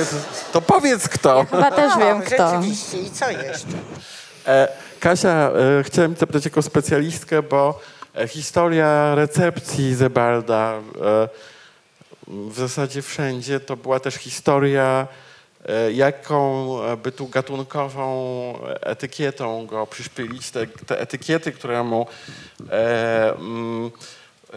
To 0.52 0.60
powiedz 0.60 1.08
kto. 1.08 1.46
Chyba 1.50 1.70
też 1.70 1.92
A, 1.92 1.98
wiem 1.98 2.22
kto. 2.22 2.50
Rzeczywiście, 2.50 2.98
i 2.98 3.10
co 3.10 3.30
jeszcze? 3.30 3.66
E, 4.46 4.68
Kasia, 5.00 5.50
e, 5.78 5.84
chciałem 5.84 6.16
zapytać 6.16 6.44
jako 6.44 6.62
specjalistkę, 6.62 7.42
bo 7.42 7.80
e, 8.14 8.28
historia 8.28 9.14
recepcji 9.14 9.94
Zebalda 9.94 10.72
e, 10.74 11.28
w 12.28 12.58
zasadzie 12.58 13.02
wszędzie 13.02 13.60
to 13.60 13.76
była 13.76 14.00
też 14.00 14.14
historia, 14.14 15.06
jaką 15.94 16.68
e, 16.84 16.96
by 16.96 17.12
tu 17.12 17.26
gatunkową 17.26 18.08
etykietą 18.80 19.66
go 19.66 19.86
przyszpilić. 19.86 20.50
Te, 20.50 20.66
te 20.66 21.00
etykiety, 21.00 21.52
które 21.52 21.82
mu 21.84 22.06
e, 22.70 23.34
mm, 23.34 23.90
e, 24.52 24.56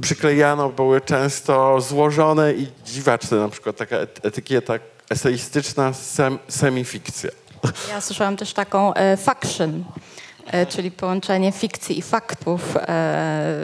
przyklejano, 0.00 0.68
były 0.68 1.00
często 1.00 1.80
złożone 1.80 2.54
i 2.54 2.66
dziwaczne. 2.84 3.36
Na 3.38 3.48
przykład 3.48 3.76
taka 3.76 3.96
et- 3.96 4.20
etykieta 4.26 4.74
eseistyczna 5.10 5.92
sem, 5.92 6.38
semifikcja. 6.48 7.30
Ja 7.88 8.00
słyszałam 8.00 8.36
też 8.36 8.52
taką 8.52 8.94
e, 8.94 9.16
faction, 9.16 9.70
e, 9.80 10.13
czyli 10.68 10.90
połączenie 10.90 11.52
fikcji 11.52 11.98
i 11.98 12.02
faktów. 12.02 12.76
E, 12.76 13.54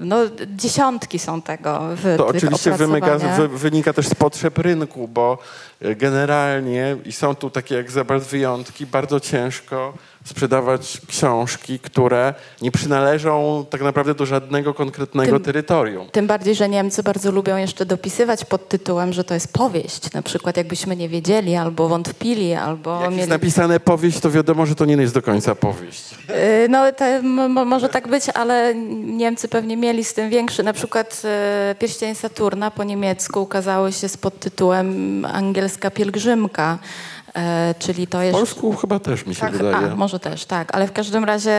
no, 0.00 0.16
dziesiątki 0.56 1.18
są 1.18 1.42
tego 1.42 1.80
w 1.96 2.14
To 2.16 2.26
oczywiście 2.26 2.74
opracowaniach. 2.74 3.36
wy, 3.36 3.48
wynika 3.48 3.92
też 3.92 4.06
z 4.08 4.14
potrzeb 4.14 4.58
rynku, 4.58 5.08
bo 5.08 5.38
e, 5.82 5.94
generalnie, 5.94 6.96
i 7.04 7.12
są 7.12 7.34
tu 7.34 7.50
takie 7.50 7.74
jak 7.74 7.90
Zebald 7.90 8.24
wyjątki, 8.24 8.86
bardzo 8.86 9.20
ciężko 9.20 9.94
sprzedawać 10.28 11.00
książki, 11.08 11.78
które 11.78 12.34
nie 12.62 12.70
przynależą 12.70 13.64
tak 13.70 13.80
naprawdę 13.82 14.14
do 14.14 14.26
żadnego 14.26 14.74
konkretnego 14.74 15.32
Tym- 15.36 15.44
terytorium. 15.44 16.08
Tym 16.12 16.26
bardziej, 16.26 16.54
że 16.54 16.68
Niemcy 16.68 17.02
bardzo 17.02 17.30
lubią 17.30 17.56
jeszcze 17.56 17.86
dopisywać 17.86 18.44
pod 18.44 18.68
tytułem, 18.68 19.12
że 19.12 19.24
to 19.24 19.34
jest 19.34 19.52
powieść. 19.52 20.12
Na 20.12 20.22
przykład 20.22 20.56
jakbyśmy 20.56 20.96
nie 20.96 21.08
wiedzieli, 21.08 21.56
albo 21.56 21.88
wątpili, 21.88 22.54
albo 22.54 22.94
Jak 22.94 23.02
jest 23.04 23.16
mieli... 23.16 23.30
napisane 23.30 23.80
powieść, 23.80 24.20
to 24.20 24.30
wiadomo, 24.30 24.66
że 24.66 24.74
to 24.74 24.84
nie 24.84 24.96
jest 24.96 25.14
do 25.14 25.22
końca 25.22 25.54
powieść. 25.54 26.04
Y, 26.64 26.68
No, 26.68 26.92
te, 26.92 27.22
może 27.48 27.88
tak 27.88 28.08
być, 28.08 28.24
ale 28.34 28.74
Niemcy 29.04 29.48
pewnie 29.48 29.76
mieli 29.76 30.04
z 30.04 30.14
tym 30.14 30.30
większy. 30.30 30.62
Na 30.62 30.72
przykład 30.72 31.22
e, 31.24 31.74
Pierścień 31.78 32.14
Saturna 32.14 32.70
po 32.70 32.84
niemiecku 32.84 33.42
ukazały 33.42 33.92
się 33.92 34.08
z 34.08 34.16
podtytułem 34.16 35.24
Angielska 35.24 35.90
pielgrzymka, 35.90 36.78
e, 37.36 37.74
czyli 37.78 38.06
to 38.06 38.18
W 38.18 38.22
jest... 38.22 38.38
polsku 38.38 38.76
chyba 38.76 38.98
też 38.98 39.26
mi 39.26 39.34
się 39.34 39.40
Tak, 39.40 39.52
wydaje. 39.56 39.76
a, 39.92 39.96
może 39.96 40.20
też, 40.20 40.44
tak, 40.44 40.74
ale 40.74 40.86
w 40.86 40.92
każdym 40.92 41.24
razie 41.24 41.52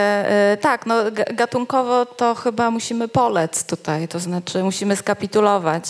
e, 0.52 0.56
tak, 0.60 0.86
no, 0.86 0.94
ga- 1.04 1.34
gatunkowo 1.34 2.06
to 2.06 2.34
chyba 2.34 2.70
musimy 2.70 3.08
polec 3.08 3.64
tutaj, 3.64 4.08
to 4.08 4.18
znaczy 4.18 4.62
musimy 4.62 4.96
skapitulować. 4.96 5.84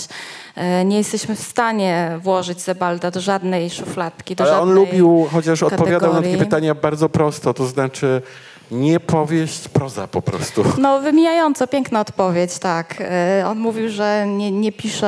E, 0.57 0.85
Nie 0.85 0.99
jesteśmy 0.99 1.37
w 1.37 1.41
stanie 1.43 2.18
włożyć 2.22 2.61
Zebalda 2.61 3.11
do 3.11 3.20
żadnej 3.20 3.70
szufladki, 3.70 4.37
do 4.37 4.45
Ale 4.45 4.53
on 4.53 4.68
żadnej 4.68 4.74
lubił, 4.87 5.28
chociaż 5.33 5.62
odpowiadał 5.62 6.01
na 6.01 6.07
takie 6.07 6.14
kategorii. 6.16 6.39
pytania 6.45 6.74
bardzo 6.74 7.09
prosto, 7.09 7.55
to 7.55 7.66
znaczy 7.66 8.22
nie 8.71 9.01
powieść, 9.01 9.68
proza 9.68 10.09
po 10.09 10.23
prostu. 10.23 10.64
No, 10.79 11.01
wymijająco 11.01 11.66
piękna 11.66 12.01
odpowiedź, 12.01 12.59
tak. 12.59 12.97
E, 13.01 13.45
On 13.49 13.59
mówił, 13.59 13.89
że 13.89 14.25
nie, 14.29 14.51
nie, 14.51 14.73
pisze, 14.73 15.07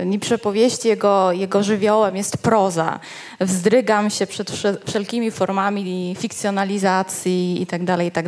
e, 0.00 0.06
nie 0.06 0.18
pisze 0.18 0.38
powieści, 0.38 0.88
jego, 0.88 1.32
jego 1.32 1.62
żywiołem 1.62 2.16
jest 2.16 2.36
proza. 2.38 3.00
Wzdrygam 3.40 4.10
się 4.10 4.26
przed 4.26 4.50
wsze- 4.50 4.76
wszelkimi 4.86 5.30
formami 5.30 6.16
fikcjonalizacji 6.18 7.62
i 7.62 7.66
tak 7.66 7.84
dalej, 7.84 8.08
i 8.08 8.10
tak. 8.10 8.24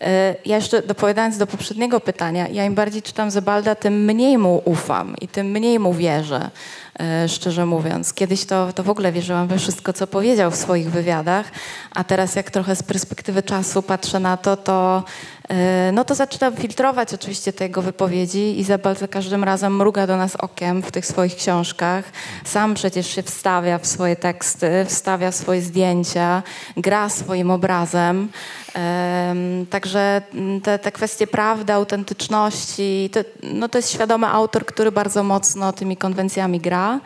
E, 0.00 0.34
Ja 0.44 0.56
jeszcze 0.56 0.82
dopowiadając 0.82 1.38
do 1.38 1.46
poprzedniego 1.46 2.00
pytania, 2.00 2.48
ja 2.48 2.64
im 2.64 2.74
bardziej 2.74 3.02
czytam 3.02 3.30
Zebalda, 3.30 3.74
tym 3.74 4.04
mniej 4.04 4.38
mu 4.38 4.62
ufam 4.64 5.14
i 5.20 5.28
tym 5.28 5.46
mniej 5.46 5.78
mu 5.78 5.94
wierzę. 5.94 6.50
E, 7.02 7.28
Szczerze 7.28 7.66
mówiąc, 7.66 8.12
kiedyś 8.12 8.44
to, 8.44 8.72
to 8.72 8.82
w 8.82 8.90
ogóle 8.90 9.12
wierzyłam 9.12 9.48
we 9.48 9.58
wszystko, 9.58 9.92
co 9.92 10.06
powiedział 10.06 10.50
w 10.50 10.56
swoich 10.56 10.90
wywiadach, 10.90 11.50
a 11.94 12.04
teraz 12.04 12.36
jak 12.36 12.50
trochę 12.50 12.76
z 12.76 12.82
perspektywy 12.82 13.42
czasu 13.42 13.82
patrzę 13.82 14.20
na 14.20 14.36
to, 14.36 14.56
to, 14.56 15.04
no 15.92 16.04
to 16.04 16.14
zaczynam 16.14 16.56
filtrować 16.56 17.14
oczywiście 17.14 17.52
te 17.52 17.64
jego 17.64 17.82
wypowiedzi 17.82 18.60
i 18.60 18.64
za 18.64 18.78
każdym 19.10 19.44
razem 19.44 19.76
mruga 19.76 20.06
do 20.06 20.16
nas 20.16 20.36
okiem 20.36 20.82
w 20.82 20.90
tych 20.90 21.06
swoich 21.06 21.36
książkach. 21.36 22.04
Sam 22.44 22.74
przecież 22.74 23.06
się 23.06 23.22
wstawia 23.22 23.78
w 23.78 23.86
swoje 23.86 24.16
teksty, 24.16 24.84
wstawia 24.88 25.32
swoje 25.32 25.62
zdjęcia, 25.62 26.42
gra 26.76 27.08
swoim 27.08 27.50
obrazem. 27.50 28.28
Em, 28.74 29.66
Także 29.70 30.22
mm, 30.34 30.60
te, 30.60 30.78
te 30.78 30.92
kwestie 30.92 31.26
prawdy, 31.26 31.72
autentyczności, 31.72 33.10
to, 33.12 33.20
no 33.42 33.68
to 33.68 33.78
jest 33.78 33.92
świadomy 33.92 34.26
autor, 34.26 34.66
który 34.66 34.92
bardzo 34.92 35.22
mocno 35.22 35.72
tymi 35.72 35.96
konwencjami 35.96 36.60
gra. 36.60 37.00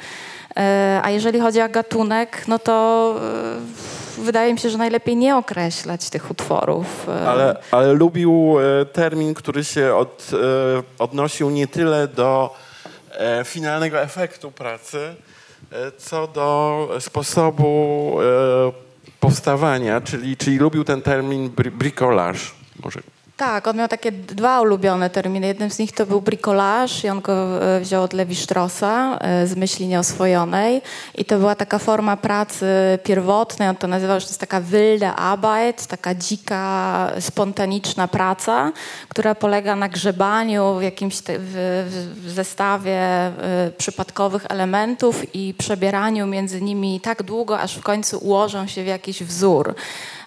E, 0.57 1.01
A 1.05 1.11
jeżeli 1.11 1.41
chodzi 1.41 1.63
o 1.63 1.69
gatunek, 1.69 2.49
no 2.49 2.59
to 2.59 3.15
e, 4.03 4.06
wydaje 4.19 4.53
mi 4.53 4.59
się, 4.59 4.71
że 4.71 4.79
najlepiej 4.79 5.17
nie 5.17 5.37
określać 5.37 6.11
tych 6.11 6.31
utworów. 6.31 7.09
E, 7.09 7.29
Ale, 7.29 7.57
ale 7.71 7.93
lubił 7.93 8.57
e, 8.81 8.85
termin, 8.87 9.35
który 9.35 9.65
się 9.65 9.95
od, 9.95 10.31
e, 10.33 10.37
odnosił 10.99 11.51
nie 11.51 11.67
tyle 11.67 12.09
do 12.09 12.55
finalnego 13.45 14.01
efektu 14.01 14.51
pracy, 14.51 15.15
co 15.99 16.27
do 16.27 16.89
sposobu 17.01 18.17
powstawania, 19.21 20.01
czyli, 20.01 20.37
czyli 20.37 20.59
lubił 20.59 20.85
ten 20.85 21.03
termin 21.03 21.51
bri- 21.51 21.71
bricolage. 21.71 22.41
Może 22.85 23.01
Tak, 23.37 23.67
on 23.69 23.77
miał 23.77 23.89
takie 23.89 24.13
dwa 24.13 24.61
ulubione 24.61 25.11
terminy. 25.11 25.47
Jednym 25.47 25.71
z 25.71 25.79
nich 25.79 25.93
to 25.93 26.07
był 26.07 26.21
bricolage 26.21 26.93
i 27.05 27.09
on 27.09 27.21
go 27.21 27.63
e, 27.77 27.81
wziął 27.81 28.03
od 28.03 28.13
Levi 28.13 28.37
Straussa 28.37 29.19
e, 29.19 29.47
z 29.47 29.57
myśli 29.57 29.87
nieoswojonej. 29.87 30.83
I 31.15 31.25
to 31.25 31.39
była 31.39 31.55
taka 31.55 31.79
forma 31.79 32.17
pracy 32.17 32.67
pierwotnej. 33.05 33.69
On 33.69 33.77
to 33.77 33.87
nazywał, 33.87 34.21
że 34.21 34.27
to 34.27 34.31
jest 34.31 34.41
taka 34.41 34.61
wilde 34.61 35.15
Arbeit, 35.15 35.87
taka 35.87 36.15
dzika, 36.15 37.11
spontaniczna 37.21 38.09
praca, 38.09 38.73
która 39.09 39.35
polega 39.35 39.77
na 39.77 39.89
grzebaniu 39.89 40.75
w 40.79 40.83
jakimś 40.83 41.21
te, 41.21 41.39
w, 41.39 41.45
w- 42.25 42.31
zestawie 42.31 43.01
e, 43.01 43.33
przypadkowych 43.79 44.47
elementów 44.49 45.35
i 45.35 45.55
przebieraniu 45.59 46.27
między 46.27 46.63
nimi 46.63 47.01
tak 47.01 47.23
długo, 47.23 47.61
aż 47.61 47.75
w 47.77 47.83
końcu 47.83 48.19
ułożą 48.19 48.67
się 48.67 48.83
w 48.85 48.87
jakiś 48.87 49.23
wzór. 49.23 49.75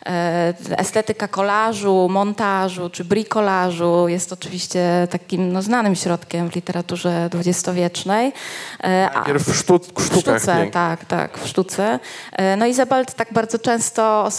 E, 0.06 0.54
Estetyka 0.78 1.28
kolażu, 1.28 2.08
montażu 2.10 2.90
czy 2.90 3.06
bricolażu 3.06 4.08
jest 4.08 4.34
oczywiście 4.34 5.08
takim 5.12 5.52
no, 5.52 5.62
znanym 5.62 5.96
środkiem 5.96 6.50
w 6.50 6.56
literaturze 6.56 7.30
dwudziestowiecznej. 7.32 8.34
E, 8.80 9.10
najpierw 9.16 9.44
w, 9.44 9.56
sztu, 9.56 9.80
w 9.80 10.02
w 10.02 10.06
sztukach 10.06 10.22
sztuce, 10.22 10.54
pięknych. 10.54 10.74
tak, 10.74 11.06
tak, 11.06 11.38
w 11.38 11.48
sztuce. 11.48 12.00
E, 12.32 12.56
No 12.58 12.66
Izabald 12.66 13.14
tak 13.14 13.34
bardzo 13.34 13.60
często 13.60 14.04
o, 14.04 14.30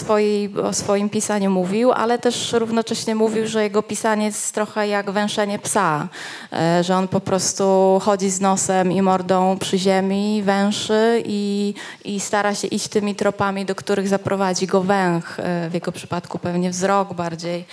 o 0.63 0.73
swoim 0.73 1.09
pisaniu 1.09 1.51
mówił, 1.51 1.91
ale 1.91 2.19
też 2.19 2.53
równocześnie 2.53 3.15
mówił, 3.15 3.47
że 3.47 3.63
jego 3.63 3.83
pisanie 3.83 4.25
jest 4.25 4.53
trochę 4.53 4.87
jak 4.87 5.11
węszenie 5.11 5.59
psa, 5.59 6.07
że 6.81 6.95
on 6.95 7.07
po 7.07 7.19
prostu 7.19 7.99
chodzi 8.03 8.29
z 8.29 8.41
nosem 8.41 8.91
i 8.91 9.01
mordą 9.01 9.57
przy 9.59 9.77
ziemi, 9.77 10.43
węszy 10.45 11.23
i, 11.25 11.73
i 12.05 12.19
stara 12.19 12.55
się 12.55 12.67
iść 12.67 12.87
tymi 12.87 13.15
tropami, 13.15 13.65
do 13.65 13.75
których 13.75 14.07
zaprowadzi 14.07 14.67
go 14.67 14.81
węch, 14.81 15.39
w 15.69 15.73
jego 15.73 15.91
przypadku 15.91 16.39
pewnie 16.39 16.69
wzrok 16.69 17.13
bardziej. 17.13 17.65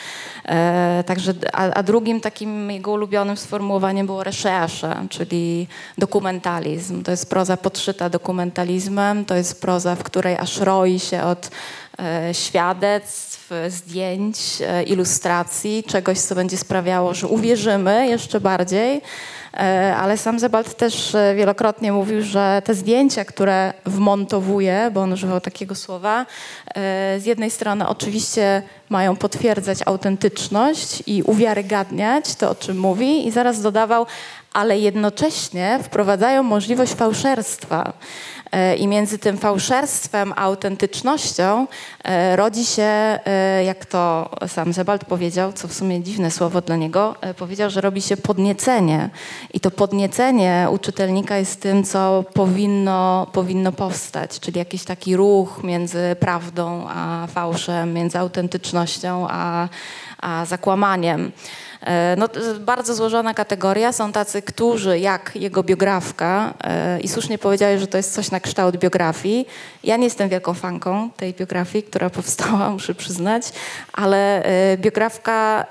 E, 0.44 1.04
Także, 1.06 1.34
a, 1.52 1.62
a 1.62 1.82
drugim 1.82 2.20
takim 2.20 2.70
jego 2.70 2.92
ulubionym 2.92 3.36
sformułowaniem 3.36 4.06
było 4.06 4.24
recherche, 4.24 5.06
czyli 5.10 5.66
dokumentalizm. 5.98 7.02
To 7.02 7.10
jest 7.10 7.30
proza 7.30 7.56
podszyta 7.56 8.10
dokumentalizmem, 8.10 9.24
to 9.24 9.34
jest 9.34 9.60
proza, 9.60 9.94
w 9.94 10.02
której 10.02 10.36
aż 10.36 10.60
roi 10.60 10.98
się 10.98 11.22
od 11.22 11.50
e, 11.98 12.34
świadectw, 12.34 13.27
zdjęć, 13.68 14.38
e, 14.60 14.82
ilustracji, 14.82 15.84
czegoś, 15.84 16.18
co 16.18 16.34
będzie 16.34 16.56
sprawiało, 16.56 17.14
że 17.14 17.26
uwierzymy 17.26 18.08
jeszcze 18.08 18.40
bardziej. 18.40 19.02
E, 19.54 19.96
Ale 19.96 20.16
sam 20.16 20.38
Zebald 20.38 20.74
też 20.76 21.14
e, 21.14 21.34
wielokrotnie 21.34 21.92
mówił, 21.92 22.22
że 22.22 22.62
te 22.64 22.74
zdjęcia, 22.74 23.24
które 23.24 23.72
wmontowuje, 23.86 24.90
bo 24.94 25.00
on 25.00 25.12
używał 25.12 25.40
takiego 25.40 25.74
słowa, 25.74 26.26
e, 26.74 27.20
z 27.20 27.24
jednej 27.24 27.50
strony 27.50 27.88
oczywiście 27.88 28.62
mają 28.88 29.16
potwierdzać 29.16 29.78
autentyczność 29.86 31.02
i 31.06 31.22
uwiarygadniać 31.22 32.34
to, 32.34 32.50
o 32.50 32.54
czym 32.54 32.78
mówi 32.78 33.26
i 33.26 33.30
zaraz 33.30 33.62
dodawał, 33.62 34.06
ale 34.52 34.78
jednocześnie 34.78 35.78
wprowadzają 35.82 36.42
możliwość 36.42 36.92
fałszerstwa. 36.92 37.92
E, 38.52 38.76
I 38.76 38.86
między 38.86 39.18
tym 39.18 39.38
fałszerstwem 39.38 40.32
a 40.36 40.36
autentycznością 40.36 41.66
e, 42.04 42.36
rodzi 42.36 42.64
się, 42.64 42.82
e, 42.82 43.64
jak 43.64 43.86
to 43.86 44.30
sam 44.46 44.74
Sebald 44.74 45.04
powiedział, 45.04 45.52
co 45.52 45.68
w 45.68 45.72
sumie 45.72 46.02
dziwne 46.02 46.30
słowo 46.30 46.60
dla 46.60 46.76
niego, 46.76 47.14
powiedział, 47.36 47.70
że 47.70 47.80
robi 47.80 48.02
się 48.02 48.16
podniecenie. 48.16 49.10
I 49.54 49.60
to 49.60 49.70
podniecenie 49.70 50.66
u 50.70 50.78
czytelnika 50.78 51.36
jest 51.36 51.60
tym, 51.60 51.84
co 51.84 52.24
powinno, 52.34 53.26
powinno 53.32 53.72
powstać, 53.72 54.40
czyli 54.40 54.58
jakiś 54.58 54.84
taki 54.84 55.16
ruch 55.16 55.60
między 55.64 56.16
prawdą 56.20 56.86
a 56.88 57.26
fałszem, 57.26 57.92
między 57.92 58.18
autentycznością 58.18 59.26
a, 59.30 59.68
a 60.18 60.44
zakłamaniem. 60.44 61.32
E, 61.80 62.16
No, 62.16 62.28
bardzo 62.60 62.94
złożona 62.94 63.34
kategoria. 63.34 63.92
Są 63.92 64.12
tacy, 64.12 64.42
którzy, 64.42 64.98
jak 64.98 65.32
jego 65.34 65.62
biografka, 65.62 66.54
e, 66.64 67.00
i 67.00 67.08
słusznie 67.08 67.38
powiedziałeś, 67.38 67.80
że 67.80 67.86
to 67.86 67.96
jest 67.96 68.14
coś 68.14 68.30
na 68.30 68.40
kształt 68.40 68.76
biografii. 68.76 69.48
Ja 69.84 69.96
nie 69.96 70.04
jestem 70.04 70.28
wielką 70.28 70.54
fanką 70.54 71.10
tej 71.16 71.34
biografii, 71.34 71.84
która 71.84 72.10
powstała, 72.20 72.70
muszę 72.70 72.94
przyznać, 72.94 73.42
ale 73.92 74.44
e, 74.44 74.76
biografka 74.78 75.66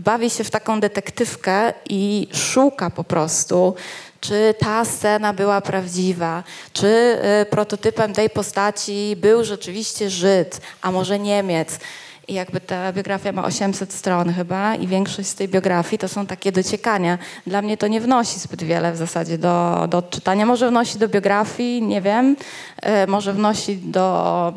bawi 0.00 0.30
się 0.30 0.44
w 0.44 0.50
taką 0.50 0.80
detektywkę 0.80 1.72
i 1.88 2.28
szuka 2.32 2.90
po 2.90 3.04
prostu, 3.04 3.74
czy 4.20 4.54
ta 4.58 4.84
scena 4.84 5.32
była 5.32 5.60
prawdziwa, 5.60 6.42
czy 6.72 7.18
prototypem 7.50 8.12
tej 8.12 8.30
postaci 8.30 9.16
był 9.16 9.44
rzeczywiście 9.44 10.10
Żyd, 10.10 10.60
a 10.82 10.92
może 10.92 11.18
Niemiec. 11.18 11.78
I 12.28 12.34
jakby 12.34 12.60
ta 12.60 12.92
biografia 12.92 13.32
ma 13.32 13.44
800 13.44 13.92
stron 13.92 14.32
chyba 14.32 14.74
i 14.74 14.86
większość 14.86 15.28
z 15.28 15.34
tej 15.34 15.48
biografii 15.48 15.98
to 15.98 16.08
są 16.08 16.26
takie 16.26 16.52
dociekania. 16.52 17.18
Dla 17.46 17.62
mnie 17.62 17.76
to 17.76 17.86
nie 17.86 18.00
wnosi 18.00 18.40
zbyt 18.40 18.62
wiele 18.62 18.92
w 18.92 18.96
zasadzie 18.96 19.38
do, 19.38 19.86
do 19.88 19.98
odczytania. 19.98 20.46
Może 20.46 20.70
wnosi 20.70 20.98
do 20.98 21.08
biografii, 21.08 21.82
nie 21.82 22.00
wiem, 22.00 22.36
y, 22.86 23.06
może 23.06 23.32
wnosi 23.32 23.76
do 23.76 24.52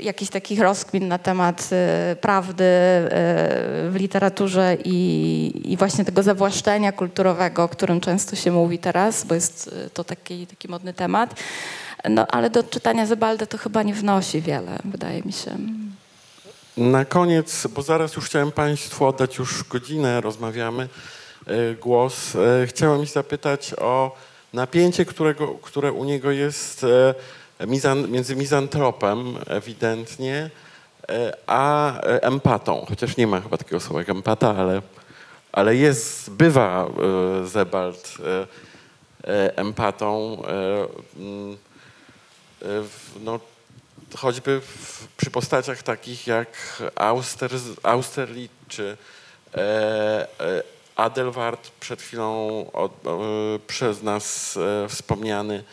jakichś 0.00 0.30
takich 0.30 0.60
rozkmin 0.60 1.08
na 1.08 1.18
temat 1.18 1.70
y, 2.12 2.16
prawdy 2.16 2.64
y, 2.64 3.10
w 3.90 3.94
literaturze 3.94 4.76
i, 4.84 5.72
i 5.72 5.76
właśnie 5.76 6.04
tego 6.04 6.22
zawłaszczenia 6.22 6.92
kulturowego, 6.92 7.64
o 7.64 7.68
którym 7.68 8.00
często 8.00 8.36
się 8.36 8.52
mówi 8.52 8.78
teraz, 8.78 9.24
bo 9.24 9.34
jest 9.34 9.74
to 9.94 10.04
taki, 10.04 10.46
taki 10.46 10.68
modny 10.68 10.94
temat. 10.94 11.34
No, 12.10 12.26
ale 12.26 12.50
do 12.50 12.62
czytania 12.62 13.06
Zebalda 13.06 13.46
to 13.46 13.58
chyba 13.58 13.82
nie 13.82 13.94
wnosi 13.94 14.40
wiele, 14.40 14.78
wydaje 14.84 15.22
mi 15.22 15.32
się. 15.32 15.50
Na 16.78 17.04
koniec, 17.04 17.66
bo 17.66 17.82
zaraz 17.82 18.16
już 18.16 18.24
chciałem 18.24 18.52
Państwu 18.52 19.06
oddać 19.06 19.38
już 19.38 19.64
godzinę, 19.64 20.20
rozmawiamy, 20.20 20.88
e, 21.46 21.74
głos. 21.74 22.36
E, 22.36 22.66
Chciałem 22.66 23.06
zapytać 23.06 23.74
o 23.78 24.16
napięcie, 24.52 25.04
którego, 25.04 25.48
które 25.48 25.92
u 25.92 26.04
niego 26.04 26.30
jest 26.30 26.84
e, 26.84 27.14
między 28.08 28.36
mizantropem 28.36 29.38
ewidentnie, 29.46 30.50
a 31.46 31.92
empatą. 32.02 32.86
Chociaż 32.88 33.16
nie 33.16 33.26
ma 33.26 33.40
chyba 33.40 33.56
takiego 33.56 33.80
słowa 33.80 34.00
jak 34.00 34.08
empata, 34.08 34.56
ale, 34.56 34.82
ale 35.52 35.76
jest, 35.76 36.30
bywa 36.30 36.88
Zebald 37.44 38.14
empatą. 39.56 40.42
no, 43.20 43.40
choćby 44.16 44.60
w, 44.60 45.06
przy 45.16 45.30
postaciach 45.30 45.82
takich 45.82 46.26
jak 46.26 46.82
Auster, 46.96 47.50
Austerlitz 47.82 48.52
czy 48.68 48.96
e, 49.54 49.60
e, 50.40 50.62
Adelwart 50.98 51.70
przed 51.80 52.02
chwilą 52.02 52.66
od, 52.72 52.92
e, 53.06 53.10
przez 53.66 54.02
nas 54.02 54.56
e, 54.56 54.88
wspomniany, 54.88 55.64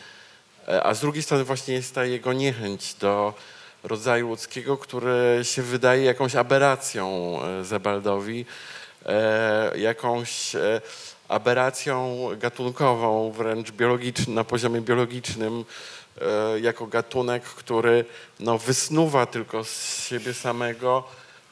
e, 0.68 0.82
a 0.86 0.94
z 0.94 1.00
drugiej 1.00 1.22
strony 1.22 1.44
właśnie 1.44 1.74
jest 1.74 1.94
ta 1.94 2.04
jego 2.04 2.32
niechęć 2.32 2.94
do 2.94 3.34
rodzaju 3.82 4.28
ludzkiego, 4.28 4.76
który 4.76 5.40
się 5.42 5.62
wydaje 5.62 6.04
jakąś 6.04 6.34
aberracją 6.34 7.38
Zebaldowi, 7.62 8.46
jakąś 9.76 10.52
aberracją 11.28 12.28
gatunkową, 12.38 13.32
wręcz 13.32 13.70
biologiczną, 13.70 14.34
na 14.34 14.44
poziomie 14.44 14.80
biologicznym, 14.80 15.64
jako 16.60 16.86
gatunek, 16.86 17.42
który 17.42 18.04
no, 18.40 18.58
wysnuwa 18.58 19.26
tylko 19.26 19.64
z 19.64 20.04
siebie 20.06 20.34
samego 20.34 21.04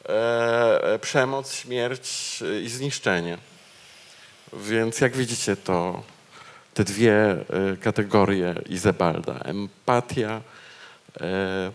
e, 0.08 0.94
e, 0.94 0.98
przemoc, 0.98 1.52
śmierć 1.52 2.38
e, 2.42 2.60
i 2.60 2.68
zniszczenie. 2.68 3.38
Więc 4.52 5.00
jak 5.00 5.16
widzicie, 5.16 5.56
to 5.56 6.02
te 6.74 6.84
dwie 6.84 7.14
e, 7.14 7.76
kategorie 7.80 8.54
Izebalda. 8.68 9.38
Empatia, 9.38 10.40
e, 11.20 11.72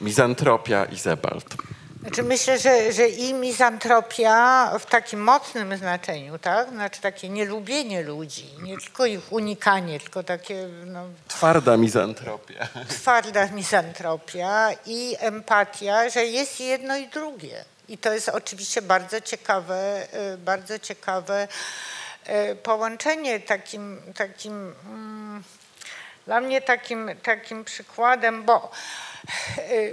mizantropia 0.00 0.84
i 0.84 0.96
Zebald. 0.96 1.56
Znaczy 2.00 2.22
myślę, 2.22 2.58
że, 2.58 2.92
że 2.92 3.08
i 3.08 3.34
mizantropia 3.34 4.70
w 4.78 4.86
takim 4.86 5.20
mocnym 5.22 5.76
znaczeniu, 5.76 6.38
tak? 6.38 6.68
Znaczy 6.68 7.00
takie 7.00 7.28
nielubienie 7.28 8.02
ludzi, 8.02 8.46
nie 8.62 8.78
tylko 8.78 9.06
ich 9.06 9.32
unikanie, 9.32 10.00
tylko 10.00 10.22
takie 10.22 10.68
no, 10.86 11.04
Twarda 11.28 11.76
mizantropia. 11.76 12.68
twarda 12.88 13.46
mizantropia 13.46 14.68
i 14.86 15.16
empatia, 15.18 16.08
że 16.10 16.24
jest 16.24 16.60
jedno 16.60 16.96
i 16.96 17.08
drugie. 17.08 17.64
I 17.88 17.98
to 17.98 18.12
jest 18.12 18.28
oczywiście 18.28 18.82
bardzo 18.82 19.20
ciekawe, 19.20 20.06
y, 20.34 20.38
bardzo 20.38 20.78
ciekawe 20.78 21.48
y, 22.52 22.56
połączenie 22.56 23.40
takim, 23.40 24.00
takim 24.16 24.74
mm, 24.86 25.42
dla 26.30 26.40
mnie 26.40 26.60
takim, 26.60 27.10
takim 27.22 27.64
przykładem, 27.64 28.42
bo, 28.42 28.70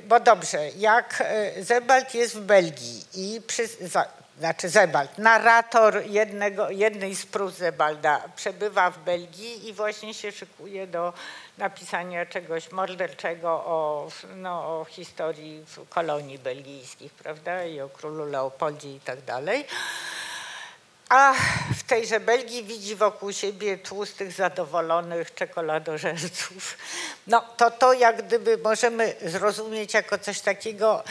bo 0.03 0.19
dobrze, 0.19 0.69
jak 0.77 1.23
y, 1.57 1.63
Zebald 1.63 2.15
jest 2.15 2.35
w 2.35 2.41
Belgii 2.41 3.05
i 3.13 3.41
przy, 3.41 3.63
znaczy 4.39 4.69
Zebald, 4.69 5.17
narrator 5.17 6.03
jednego, 6.05 6.69
jednej 6.69 7.15
z 7.15 7.25
prób 7.25 7.51
Zebalda 7.51 8.21
przebywa 8.35 8.91
w 8.91 8.99
Belgii 8.99 9.69
i 9.69 9.73
właśnie 9.73 10.13
się 10.13 10.31
szykuje 10.31 10.87
do 10.87 11.13
napisania 11.57 12.25
czegoś 12.25 12.71
morderczego 12.71 13.49
o, 13.49 14.07
no, 14.35 14.79
o 14.79 14.85
historii 14.85 15.65
kolonii 15.89 16.39
belgijskich, 16.39 17.13
prawda, 17.13 17.65
i 17.65 17.81
o 17.81 17.89
królu 17.89 18.25
Leopoldzie 18.25 18.95
i 18.95 18.99
tak 18.99 19.21
dalej. 19.21 19.65
A 21.09 21.33
w 21.77 21.83
tejże 21.83 22.19
Belgii 22.19 22.63
widzi 22.63 22.95
wokół 22.95 23.33
siebie 23.33 23.77
tłustych, 23.77 24.31
zadowolonych 24.31 25.33
czekoladożerców. 25.33 26.77
No 27.27 27.41
to 27.57 27.71
to 27.71 27.93
jak 27.93 28.25
gdyby 28.27 28.57
możemy 28.57 29.15
zrozumieć 29.25 29.93
jako 29.93 30.17
coś 30.17 30.41
takiego. 30.41 31.03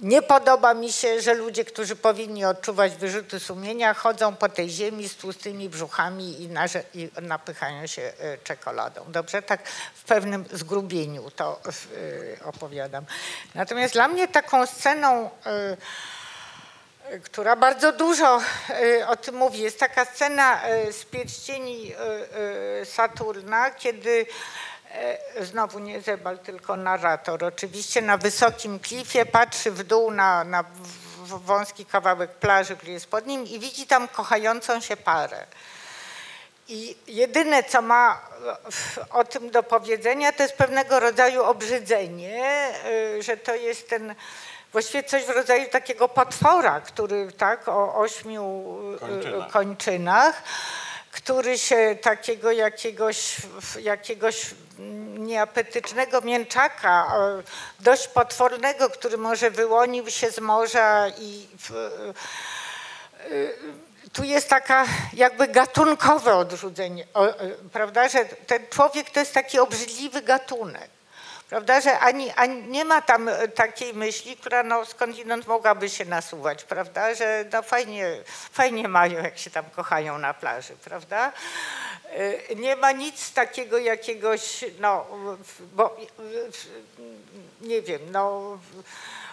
Nie 0.00 0.22
podoba 0.22 0.74
mi 0.74 0.92
się, 0.92 1.20
że 1.20 1.34
ludzie, 1.34 1.64
którzy 1.64 1.96
powinni 1.96 2.44
odczuwać 2.44 2.96
wyrzuty 2.96 3.40
sumienia, 3.40 3.94
chodzą 3.94 4.36
po 4.36 4.48
tej 4.48 4.70
ziemi 4.70 5.08
z 5.08 5.16
tłustymi 5.16 5.68
brzuchami 5.68 6.42
i, 6.42 6.48
narze- 6.48 6.82
i 6.94 7.10
napychają 7.22 7.86
się 7.86 8.02
e, 8.02 8.38
czekoladą. 8.38 9.04
Dobrze? 9.08 9.42
Tak 9.42 9.68
w 9.94 10.04
pewnym 10.04 10.44
zgrubieniu 10.52 11.30
to 11.30 11.60
e, 12.40 12.44
opowiadam. 12.44 13.04
Natomiast 13.54 13.94
dla 13.94 14.08
mnie 14.08 14.28
taką 14.28 14.66
sceną 14.66 15.30
e, 15.46 15.76
która 17.20 17.56
bardzo 17.56 17.92
dużo 17.92 18.40
e, 19.00 19.08
o 19.08 19.16
tym 19.16 19.34
mówi. 19.34 19.60
Jest 19.60 19.78
taka 19.78 20.04
scena 20.04 20.62
e, 20.62 20.92
z 20.92 21.04
pierścieni 21.04 21.92
e, 22.80 22.86
Saturna, 22.86 23.70
kiedy 23.70 24.26
znowu 25.40 25.78
nie 25.78 26.00
Zebal, 26.00 26.38
tylko 26.38 26.76
narrator, 26.76 27.44
oczywiście 27.44 28.02
na 28.02 28.16
wysokim 28.16 28.80
klifie 28.80 29.26
patrzy 29.26 29.70
w 29.70 29.84
dół 29.84 30.10
na, 30.10 30.44
na 30.44 30.64
wąski 31.24 31.86
kawałek 31.86 32.30
plaży, 32.30 32.76
który 32.76 32.92
jest 32.92 33.06
pod 33.06 33.26
nim 33.26 33.46
i 33.46 33.58
widzi 33.58 33.86
tam 33.86 34.08
kochającą 34.08 34.80
się 34.80 34.96
parę. 34.96 35.46
I 36.68 36.96
jedyne, 37.06 37.64
co 37.64 37.82
ma 37.82 38.20
o 39.10 39.24
tym 39.24 39.50
do 39.50 39.62
powiedzenia, 39.62 40.32
to 40.32 40.42
jest 40.42 40.56
pewnego 40.56 41.00
rodzaju 41.00 41.42
obrzydzenie, 41.42 42.70
y, 43.16 43.22
że 43.22 43.36
to 43.36 43.54
jest 43.54 43.88
ten 43.88 44.14
właściwie 44.72 45.02
coś 45.02 45.24
w 45.24 45.28
rodzaju 45.30 45.68
takiego 45.70 46.08
potwora, 46.08 46.80
który 46.80 47.32
tak 47.32 47.68
o 47.68 47.94
ośmiu 47.94 48.76
y, 48.94 48.98
Kończynach. 48.98 49.50
kończynach, 49.50 50.42
który 51.10 51.58
się 51.58 51.96
takiego 52.02 52.52
jakiegoś, 52.52 53.36
jakiegoś 53.80 54.46
nieapetycznego 55.18 56.20
mięczaka, 56.20 57.12
dość 57.80 58.08
potwornego, 58.08 58.90
który 58.90 59.18
może 59.18 59.50
wyłonił 59.50 60.10
się 60.10 60.30
z 60.30 60.38
morza 60.38 61.08
i 61.18 61.48
w, 61.58 61.90
tu 64.12 64.24
jest 64.24 64.48
taka 64.48 64.86
jakby 65.12 65.48
gatunkowe 65.48 66.34
odrzucenie, 66.34 67.06
prawda, 67.72 68.08
że 68.08 68.24
ten 68.24 68.66
człowiek 68.70 69.10
to 69.10 69.20
jest 69.20 69.34
taki 69.34 69.58
obrzydliwy 69.58 70.22
gatunek, 70.22 70.90
Prawda, 71.52 71.80
że 71.80 71.98
ani, 71.98 72.30
ani 72.30 72.62
nie 72.62 72.84
ma 72.84 73.02
tam 73.02 73.28
e, 73.28 73.48
takiej 73.48 73.94
myśli, 73.94 74.36
która 74.36 74.62
no 74.62 74.84
skądinąd 74.84 75.46
mogłaby 75.46 75.88
się 75.88 76.04
nasuwać, 76.04 76.64
prawda, 76.64 77.14
że 77.14 77.44
no 77.52 77.62
fajnie, 77.62 78.16
fajnie 78.52 78.88
mają, 78.88 79.22
jak 79.22 79.38
się 79.38 79.50
tam 79.50 79.64
kochają 79.76 80.18
na 80.18 80.34
plaży, 80.34 80.74
prawda. 80.84 81.32
E, 82.50 82.54
Nie 82.54 82.76
ma 82.76 82.92
nic 82.92 83.32
takiego 83.32 83.78
jakiegoś, 83.78 84.64
no, 84.80 85.06
bo 85.74 85.96
nie 87.60 87.82
wiem, 87.82 88.00
no 88.10 88.58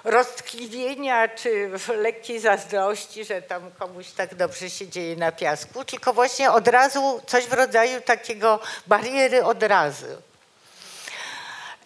roztkliwienia 0.03 1.27
czy 1.27 1.71
lekkiej 1.97 2.39
zazdrości, 2.39 3.25
że 3.25 3.41
tam 3.41 3.71
komuś 3.71 4.11
tak 4.11 4.35
dobrze 4.35 4.69
się 4.69 4.87
dzieje 4.87 5.15
na 5.15 5.31
piasku, 5.31 5.85
tylko 5.85 6.13
właśnie 6.13 6.51
od 6.51 6.67
razu 6.67 7.21
coś 7.27 7.45
w 7.45 7.53
rodzaju 7.53 8.01
takiego 8.01 8.59
bariery 8.87 9.43
od 9.43 9.63
razu. 9.63 10.28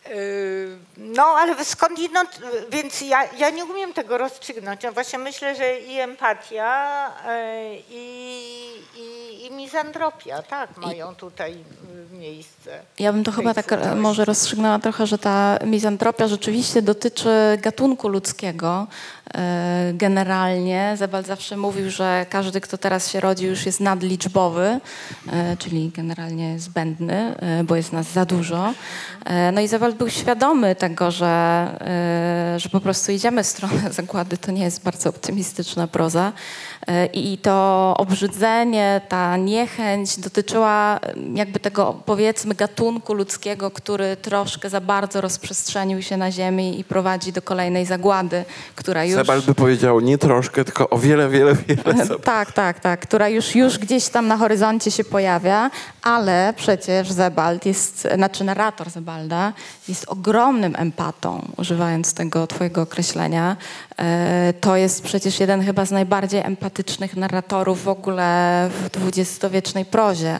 Yy, 0.10 0.78
No, 0.97 1.24
ale 1.24 1.66
skądinąd, 1.66 2.39
więc 2.72 3.01
ja, 3.01 3.24
ja 3.38 3.49
nie 3.49 3.66
umiem 3.66 3.93
tego 3.93 4.18
rozstrzygnąć. 4.18 4.84
Ja 4.84 4.91
właśnie 4.91 5.20
myślę, 5.20 5.56
że 5.56 5.80
i 5.80 5.99
empatia, 5.99 7.12
yy, 7.26 7.82
i, 7.89 8.04
i, 8.95 9.45
i 9.45 9.51
mizantropia, 9.51 10.41
tak, 10.41 10.78
mają 10.78 11.16
tutaj 11.16 11.51
yy, 12.12 12.18
miejsce. 12.18 12.82
Ja 12.99 13.14
bym 13.14 13.24
to 13.24 13.32
chyba 13.32 13.54
tak 13.54 13.66
e, 13.66 13.76
twórczości. 13.78 13.99
może 13.99 14.26
rozstrzygnęła 14.26 14.80
trochę, 14.80 15.08
że 15.08 15.18
ta 15.18 15.60
mizantropia 15.66 16.28
rzeczywiście 16.28 16.82
dotyczy 16.82 17.30
gatunku 17.62 18.08
ludzkiego. 18.08 18.88
E, 19.36 19.94
Generalnie 19.94 20.94
Zebald 20.98 21.28
zawsze 21.28 21.58
mówił, 21.58 21.90
że 21.90 22.26
każdy, 22.30 22.62
kto 22.62 22.78
teraz 22.78 23.12
się 23.12 23.20
rodzi, 23.20 23.46
już 23.46 23.66
jest 23.66 23.80
nadliczbowy, 23.80 24.80
e, 25.32 25.58
czyli 25.58 25.92
generalnie 25.96 26.60
zbędny, 26.60 27.36
e, 27.38 27.64
bo 27.64 27.76
jest 27.76 27.94
nas 27.94 28.12
za 28.12 28.26
dużo. 28.26 28.74
No 29.54 29.62
i 29.62 29.68
Zebald 29.68 29.96
był 29.96 30.10
świadomy 30.10 30.76
tego, 30.76 31.12
że, 31.12 31.68
że 32.58 32.70
po 32.70 32.80
prostu 32.80 33.12
idziemy 33.12 33.44
w 33.44 33.48
stronę 33.48 33.92
zagłady. 34.02 34.38
To 34.38 34.52
nie 34.52 34.64
jest 34.64 34.84
bardzo 34.84 35.10
optymistyczna 35.10 35.88
proza. 35.88 36.32
E, 36.88 37.06
I 37.06 37.38
to 37.38 37.94
obrzydzenie, 37.98 39.02
ta 39.10 39.38
niechęć 39.38 40.18
dotyczyła 40.20 41.00
e, 41.04 41.14
jakby 41.34 41.60
tego 41.60 42.02
powiedzmy 42.06 42.56
gatunku 42.56 43.14
ludzkiego, 43.14 43.72
który 43.72 44.18
troszkę 44.18 44.70
za 44.70 44.82
bardzo 44.82 45.22
rozprzestrzenił 45.22 46.02
się 46.02 46.18
na 46.18 46.32
ziemi 46.32 46.80
i 46.80 46.84
prowadzi 46.84 47.32
do 47.34 47.42
kolejnej 47.42 47.86
zagłady, 47.86 48.46
która 48.76 49.04
już... 49.06 49.16
Sebald 49.16 49.46
by 49.46 49.56
powiedział 49.56 50.00
nie 50.00 50.18
troszkę, 50.18 50.66
tylko 50.66 50.90
o 50.90 50.98
wiele, 50.98 51.30
wiele, 51.30 51.56
wiele. 51.56 52.06
za- 52.06 52.20
Tak, 52.20 52.52
tak, 52.52 52.80
tak, 52.80 53.00
która 53.00 53.30
już, 53.30 53.56
już 53.56 53.78
gdzieś 53.78 54.10
tam 54.10 54.28
na 54.28 54.38
horyzoncie 54.38 54.92
się 54.92 55.04
pojawia, 55.04 55.70
ale 56.02 56.54
przecież 56.58 57.12
Zebald 57.12 57.66
jest, 57.66 58.08
znaczy 58.16 58.44
narrator 58.44 58.90
Zebalda 58.90 59.54
jest 59.88 60.06
ogromnym 60.08 60.76
empatą, 60.78 61.48
używając 61.58 62.14
tego 62.14 62.48
twojego 62.48 62.82
określenia. 62.82 63.56
E, 64.00 64.54
To 64.62 64.76
jest 64.76 65.04
przecież 65.04 65.40
jeden 65.40 65.62
chyba 65.66 65.86
z 65.86 65.92
najbardziej 65.92 66.40
empatycznych 66.42 66.73
narratorów 67.16 67.84
w 67.84 67.88
ogóle 67.88 68.70
w 68.84 68.90
dwudziestowiecznej 68.90 69.86
prozie. 69.86 70.40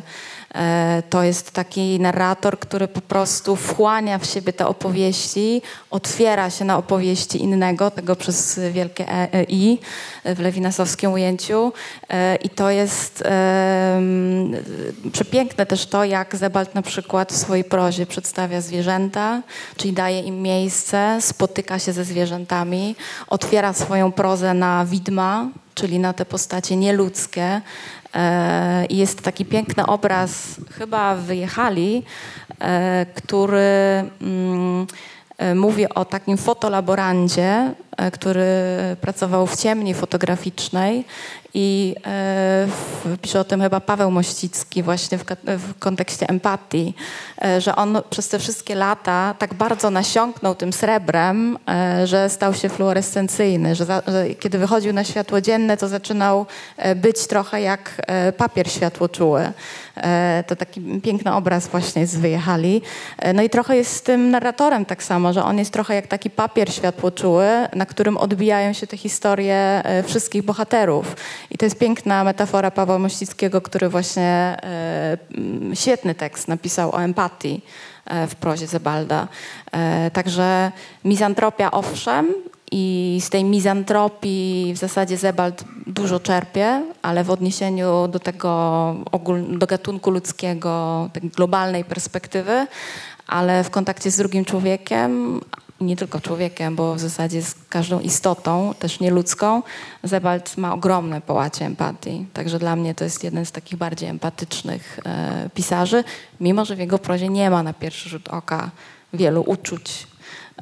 E, 0.56 1.04
To 1.10 1.24
jest 1.24 1.52
taki 1.52 2.00
narrator, 2.00 2.60
który 2.60 2.88
po 2.88 3.02
prostu 3.02 3.56
wchłania 3.56 4.18
w 4.18 4.26
siebie 4.26 4.54
te 4.54 4.68
opowieści, 4.68 5.62
otwiera 5.92 6.50
się 6.50 6.66
na 6.66 6.78
opowieści 6.78 7.44
innego, 7.44 7.92
tego 7.92 8.16
przez 8.16 8.60
wielkie 8.72 9.10
e, 9.10 9.34
e, 9.34 9.44
I 9.44 9.80
w 10.26 10.40
lewinasowskim 10.40 11.12
ujęciu. 11.12 11.74
E, 12.10 12.36
I 12.36 12.50
to 12.50 12.70
jest 12.70 13.24
przepiękne 15.12 15.66
też 15.66 15.86
to, 15.86 16.04
jak 16.04 16.36
Zebald 16.36 16.76
na 16.76 16.82
przykład 16.82 17.34
w 17.34 17.38
swojej 17.38 17.64
prozie 17.64 18.06
przedstawia 18.06 18.62
zwierzęta, 18.62 19.42
czyli 19.78 19.94
daje 19.94 20.20
im 20.20 20.42
miejsce, 20.42 21.18
spotyka 21.22 21.80
się 21.80 21.94
ze 21.94 22.04
zwierzętami, 22.04 22.96
otwiera 23.28 23.74
swoją 23.74 24.12
prozę 24.12 24.54
na 24.54 24.86
widma, 24.86 25.48
czyli 25.76 26.00
na 26.00 26.14
te 26.14 26.26
postacie 26.26 26.76
nieludzkie. 26.76 27.62
E, 28.16 28.86
I 28.86 28.98
jest 28.98 29.22
taki 29.22 29.46
piękny 29.46 29.86
obraz, 29.86 30.56
chyba 30.72 31.16
wyjechali, 31.16 32.04
e, 32.60 33.06
który 33.16 34.04
mm, 34.22 34.88
e, 35.38 35.56
mówi 35.56 35.90
o 35.90 36.06
takim 36.06 36.38
fotolaborandzie, 36.38 37.72
który 38.14 38.46
pracował 39.02 39.48
w 39.48 39.56
ciemni 39.56 39.94
fotograficznej 39.94 41.06
i 41.54 41.96
e, 42.06 42.68
pisze 43.22 43.40
o 43.40 43.44
tym 43.44 43.62
chyba 43.62 43.80
Paweł 43.80 44.12
Mościcki 44.12 44.84
właśnie 44.84 45.18
w, 45.18 45.24
w 45.46 45.80
kontekście 45.80 46.30
empatii, 46.30 46.94
e, 47.46 47.62
że 47.62 47.76
on 47.76 48.02
przez 48.10 48.30
te 48.30 48.40
wszystkie 48.40 48.76
lata 48.76 49.36
tak 49.40 49.54
bardzo 49.54 49.90
nasiąknął 49.90 50.56
tym 50.56 50.74
srebrem, 50.74 51.58
e, 51.70 52.08
że 52.08 52.30
stał 52.30 52.54
się 52.54 52.70
fluorescencyjny, 52.70 53.76
że, 53.76 53.86
za, 53.86 54.02
że 54.08 54.30
kiedy 54.30 54.58
wychodził 54.58 54.94
na 54.94 55.04
światło 55.04 55.42
dzienne, 55.42 55.78
to 55.78 55.88
zaczynał 55.88 56.46
e, 56.78 56.96
być 56.96 57.28
trochę 57.28 57.62
jak 57.62 58.02
e, 58.08 58.32
papier 58.32 58.72
światłoczuły. 58.72 59.52
E, 59.98 60.44
To 60.48 60.56
taki 60.56 60.82
piękny 61.04 61.34
obraz 61.34 61.68
właśnie 61.68 62.08
z 62.08 62.16
Wyjechali. 62.16 62.82
No 63.34 63.42
i 63.44 63.50
trochę 63.50 63.78
jest 63.78 63.96
z 63.96 64.02
tym 64.02 64.32
narratorem 64.32 64.86
tak 64.86 65.04
samo, 65.04 65.34
że 65.34 65.44
on 65.44 65.58
jest 65.58 65.74
trochę 65.74 65.96
jak 65.96 66.08
taki 66.08 66.30
papier 66.30 66.74
światłoczuły, 66.74 67.48
na 67.76 67.86
którym 67.86 68.18
odbijają 68.18 68.74
się 68.74 68.88
te 68.88 68.98
historie 68.98 69.84
wszystkich 70.06 70.44
bohaterów. 70.44 71.16
I 71.52 71.58
to 71.58 71.66
jest 71.66 71.80
piękna 71.80 72.24
metafora 72.24 72.72
Pawła 72.72 73.00
Mościckiego, 73.00 73.62
który 73.62 73.90
właśnie 73.90 74.58
e, 74.64 75.18
świetny 75.74 76.16
tekst 76.16 76.48
napisał 76.48 76.96
o 76.96 77.04
empatii 77.04 77.62
e, 78.06 78.28
w 78.28 78.36
prozie 78.36 78.68
Zebalda. 78.68 79.28
E, 79.72 80.12
Także 80.12 80.72
mizantropia 81.04 81.72
owszem, 81.72 82.34
i 82.76 83.18
z 83.22 83.30
tej 83.30 83.44
mizantropii 83.44 84.74
w 84.76 84.78
zasadzie 84.78 85.18
Zebald 85.18 85.64
dużo 85.88 86.20
czerpie, 86.20 86.84
ale 87.02 87.24
w 87.24 87.32
odniesieniu 87.32 88.08
do 88.08 88.20
tego 88.20 88.50
ogól, 89.12 89.58
do 89.58 89.68
gatunku 89.68 90.12
ludzkiego, 90.12 91.10
tej 91.14 91.30
globalnej 91.30 91.86
perspektywy, 91.86 92.68
ale 93.28 93.64
w 93.64 93.70
kontakcie 93.70 94.12
z 94.12 94.18
drugim 94.18 94.46
człowiekiem, 94.46 95.42
nie 95.84 95.96
tylko 95.96 96.22
człowiekiem, 96.22 96.76
bo 96.76 96.96
w 96.96 97.00
zasadzie 97.00 97.42
z 97.42 97.56
każdą 97.70 98.00
istotą, 98.00 98.74
też 98.80 99.00
nieludzką, 99.00 99.64
Zebald 100.04 100.58
ma 100.58 100.74
ogromne 100.74 101.22
połacie 101.22 101.66
empatii. 101.66 102.26
Także 102.34 102.60
dla 102.60 102.76
mnie 102.76 102.96
to 102.96 103.04
jest 103.04 103.24
jeden 103.24 103.46
z 103.46 103.52
takich 103.52 103.78
bardziej 103.78 104.10
empatycznych 104.10 105.00
e, 105.06 105.50
pisarzy, 105.54 106.04
mimo 106.40 106.66
że 106.66 106.76
w 106.76 106.80
jego 106.80 107.00
prozie 107.00 107.30
nie 107.30 107.50
ma 107.50 107.64
na 107.64 107.74
pierwszy 107.74 108.10
rzut 108.10 108.28
oka 108.28 108.72
wielu 109.14 109.42
uczuć 109.48 110.08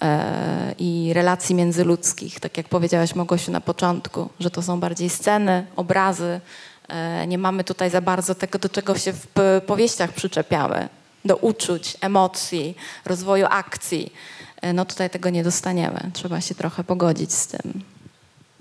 e, 0.02 0.76
i 0.80 1.12
relacji 1.14 1.56
międzyludzkich, 1.56 2.40
tak 2.40 2.58
jak 2.58 2.70
powiedziałaś 2.70 3.16
Mogosiu 3.16 3.52
na 3.52 3.62
początku, 3.62 4.30
że 4.40 4.52
to 4.52 4.62
są 4.62 4.80
bardziej 4.80 5.10
sceny, 5.10 5.66
obrazy. 5.76 6.42
E, 6.90 7.28
Nie 7.28 7.38
mamy 7.38 7.64
tutaj 7.64 7.90
za 7.90 8.02
bardzo 8.02 8.36
tego, 8.36 8.60
do 8.60 8.70
czego 8.70 8.98
się 8.98 9.14
w 9.14 9.28
powieściach 9.66 10.12
przyczepiamy, 10.14 10.90
do 11.26 11.36
uczuć, 11.38 11.98
emocji, 12.02 12.78
rozwoju 13.06 13.46
akcji. 13.50 14.14
E, 14.62 14.74
No 14.74 14.86
tutaj 14.86 15.10
tego 15.10 15.30
nie 15.30 15.44
dostaniemy. 15.44 16.12
Trzeba 16.14 16.42
się 16.42 16.56
trochę 16.56 16.84
pogodzić 16.84 17.34
z 17.34 17.48
tym. 17.48 17.84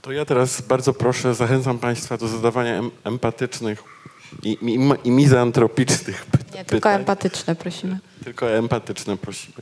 To 0.02 0.12
ja 0.12 0.24
teraz 0.24 0.60
bardzo 0.60 0.92
proszę, 0.94 1.34
zachęcam 1.34 1.78
Państwa 1.78 2.16
do 2.16 2.28
zadawania 2.28 2.74
em, 2.78 2.90
empatycznych 3.04 3.82
i, 4.42 4.48
i, 4.62 4.78
i 5.04 5.10
mizantropicznych 5.10 6.26
py- 6.30 6.38
Nie, 6.54 6.64
tylko 6.64 6.88
pytań. 6.88 7.00
empatyczne 7.00 7.54
prosimy. 7.56 7.98
Tylko 8.24 8.50
empatyczne 8.50 9.16
prosimy. 9.16 9.54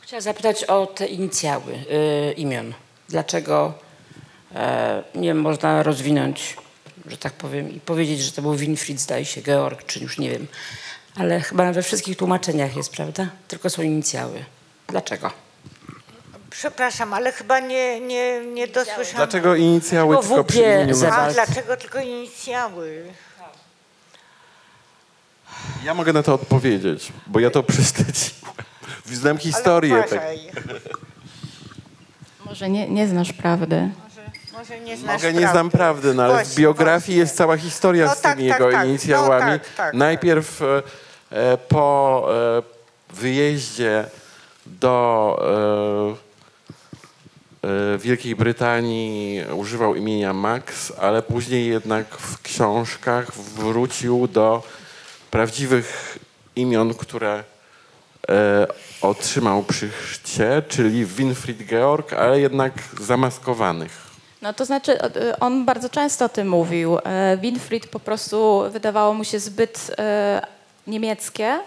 Chciałam 0.00 0.22
zapytać 0.22 0.64
o 0.64 0.86
te 0.86 1.06
inicjały 1.06 1.72
y, 1.72 2.32
imion. 2.32 2.72
Dlaczego, 3.08 3.74
e, 4.54 5.02
nie 5.14 5.34
można 5.34 5.82
rozwinąć, 5.82 6.56
że 7.06 7.16
tak 7.18 7.32
powiem, 7.32 7.70
i 7.70 7.80
powiedzieć, 7.80 8.20
że 8.20 8.32
to 8.32 8.42
był 8.42 8.54
Winfried, 8.54 9.00
zdaje 9.00 9.24
się, 9.24 9.42
Georg, 9.42 9.86
czy 9.86 10.00
już 10.00 10.18
nie 10.18 10.30
wiem. 10.30 10.46
Ale 11.16 11.40
chyba 11.40 11.72
we 11.72 11.82
wszystkich 11.82 12.16
tłumaczeniach 12.16 12.76
jest, 12.76 12.92
prawda? 12.92 13.28
Tylko 13.48 13.70
są 13.70 13.82
inicjały. 13.82 14.44
Dlaczego? 14.88 15.30
Przepraszam, 16.58 17.14
ale 17.14 17.32
chyba 17.32 17.60
nie, 17.60 18.00
nie, 18.00 18.40
nie 18.46 18.66
dosłyszałam. 18.68 19.16
Dlaczego 19.16 19.54
inicjały 19.54 20.14
Dlaczego 20.14 20.34
tylko 20.34 20.44
przy 20.44 20.58
imieniu? 20.58 20.94
A 21.12 21.32
dlaczego 21.32 21.76
tylko 21.76 21.98
inicjały? 22.00 23.02
Ja 25.84 25.94
mogę 25.94 26.12
na 26.12 26.22
to 26.22 26.34
odpowiedzieć, 26.34 27.12
bo 27.26 27.40
ja 27.40 27.50
to 27.50 27.62
prześledziłem. 27.72 28.52
Znam 29.06 29.38
historię. 29.38 29.94
Ale 29.94 30.02
Tak. 30.02 30.12
uważaj, 30.12 30.50
Może 32.46 32.68
nie, 32.70 32.88
nie 32.88 33.08
znasz 33.08 33.32
prawdy. 33.32 33.88
może, 34.02 34.30
może 34.52 34.80
nie 34.80 34.96
znasz 34.96 35.22
Mogę 35.22 35.32
nie 35.32 35.48
znam 35.48 35.70
prawdy, 35.70 36.14
no 36.14 36.22
ale 36.22 36.32
w 36.32 36.36
Właśnie, 36.36 36.62
biografii 36.62 36.98
właśnie. 37.00 37.16
jest 37.16 37.36
cała 37.36 37.56
historia 37.56 38.06
No 38.06 38.14
z 38.14 38.20
tak, 38.20 38.36
tymi 38.36 38.48
tak, 38.48 38.60
jego 38.60 38.72
tak. 38.72 38.80
No 38.84 38.88
inicjałami. 38.90 39.60
tak, 39.60 39.68
tak, 39.76 39.94
Najpierw 39.94 40.62
e, 40.62 40.82
e, 41.30 41.56
po 41.56 42.26
e, 42.58 43.14
wyjeździe 43.14 44.04
do 44.66 45.36
e, 46.22 46.25
e, 47.94 47.98
Wielkiej 47.98 48.36
Brytanii 48.36 49.40
używał 49.56 49.94
imienia 49.94 50.32
Max, 50.32 50.92
ale 51.00 51.22
później 51.22 51.68
jednak 51.68 52.06
w 52.18 52.42
książkach 52.42 53.34
wrócił 53.34 54.28
do 54.28 54.62
prawdziwych 55.30 56.18
imion, 56.56 56.94
które 56.94 57.44
e, 58.28 58.66
otrzymał 59.00 59.62
przy 59.62 59.88
chrzcie, 59.88 60.62
czyli 60.68 61.06
Winfried 61.06 61.66
Georg, 61.66 62.12
ale 62.12 62.40
jednak 62.40 62.72
zamaskowanych. 63.00 64.06
No 64.42 64.52
to 64.52 64.64
znaczy, 64.64 64.98
y, 65.16 65.38
on 65.40 65.64
bardzo 65.64 65.88
często 65.88 66.24
o 66.24 66.28
tym 66.28 66.48
mówił. 66.48 66.98
E, 66.98 67.36
Winfried 67.36 67.86
po 67.86 68.00
prostu 68.00 68.62
wydawało 68.70 69.14
mu 69.14 69.24
się 69.24 69.40
zbyt 69.40 69.90
e, 69.98 70.46
niemieckie, 70.86 71.60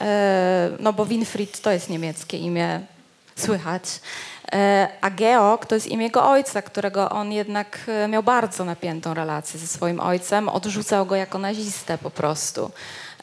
e, 0.00 0.70
no 0.80 0.92
bo 0.92 1.06
Winfried 1.06 1.60
to 1.60 1.70
jest 1.70 1.90
niemieckie 1.90 2.38
imię, 2.38 2.80
słychać. 3.36 3.82
E, 4.52 4.88
a 5.00 5.10
Georg 5.10 5.66
to 5.66 5.74
jest 5.74 5.86
imię 5.86 6.04
jego 6.04 6.28
ojca, 6.30 6.62
którego 6.62 7.10
on 7.10 7.32
jednak 7.32 7.78
e, 7.88 8.08
miał 8.08 8.22
bardzo 8.22 8.64
napiętą 8.64 9.14
relację 9.14 9.60
ze 9.60 9.66
swoim 9.66 10.00
ojcem, 10.00 10.48
odrzucał 10.48 11.06
go 11.06 11.16
jako 11.16 11.38
nazistę 11.38 11.98
po 11.98 12.10
prostu. 12.10 12.70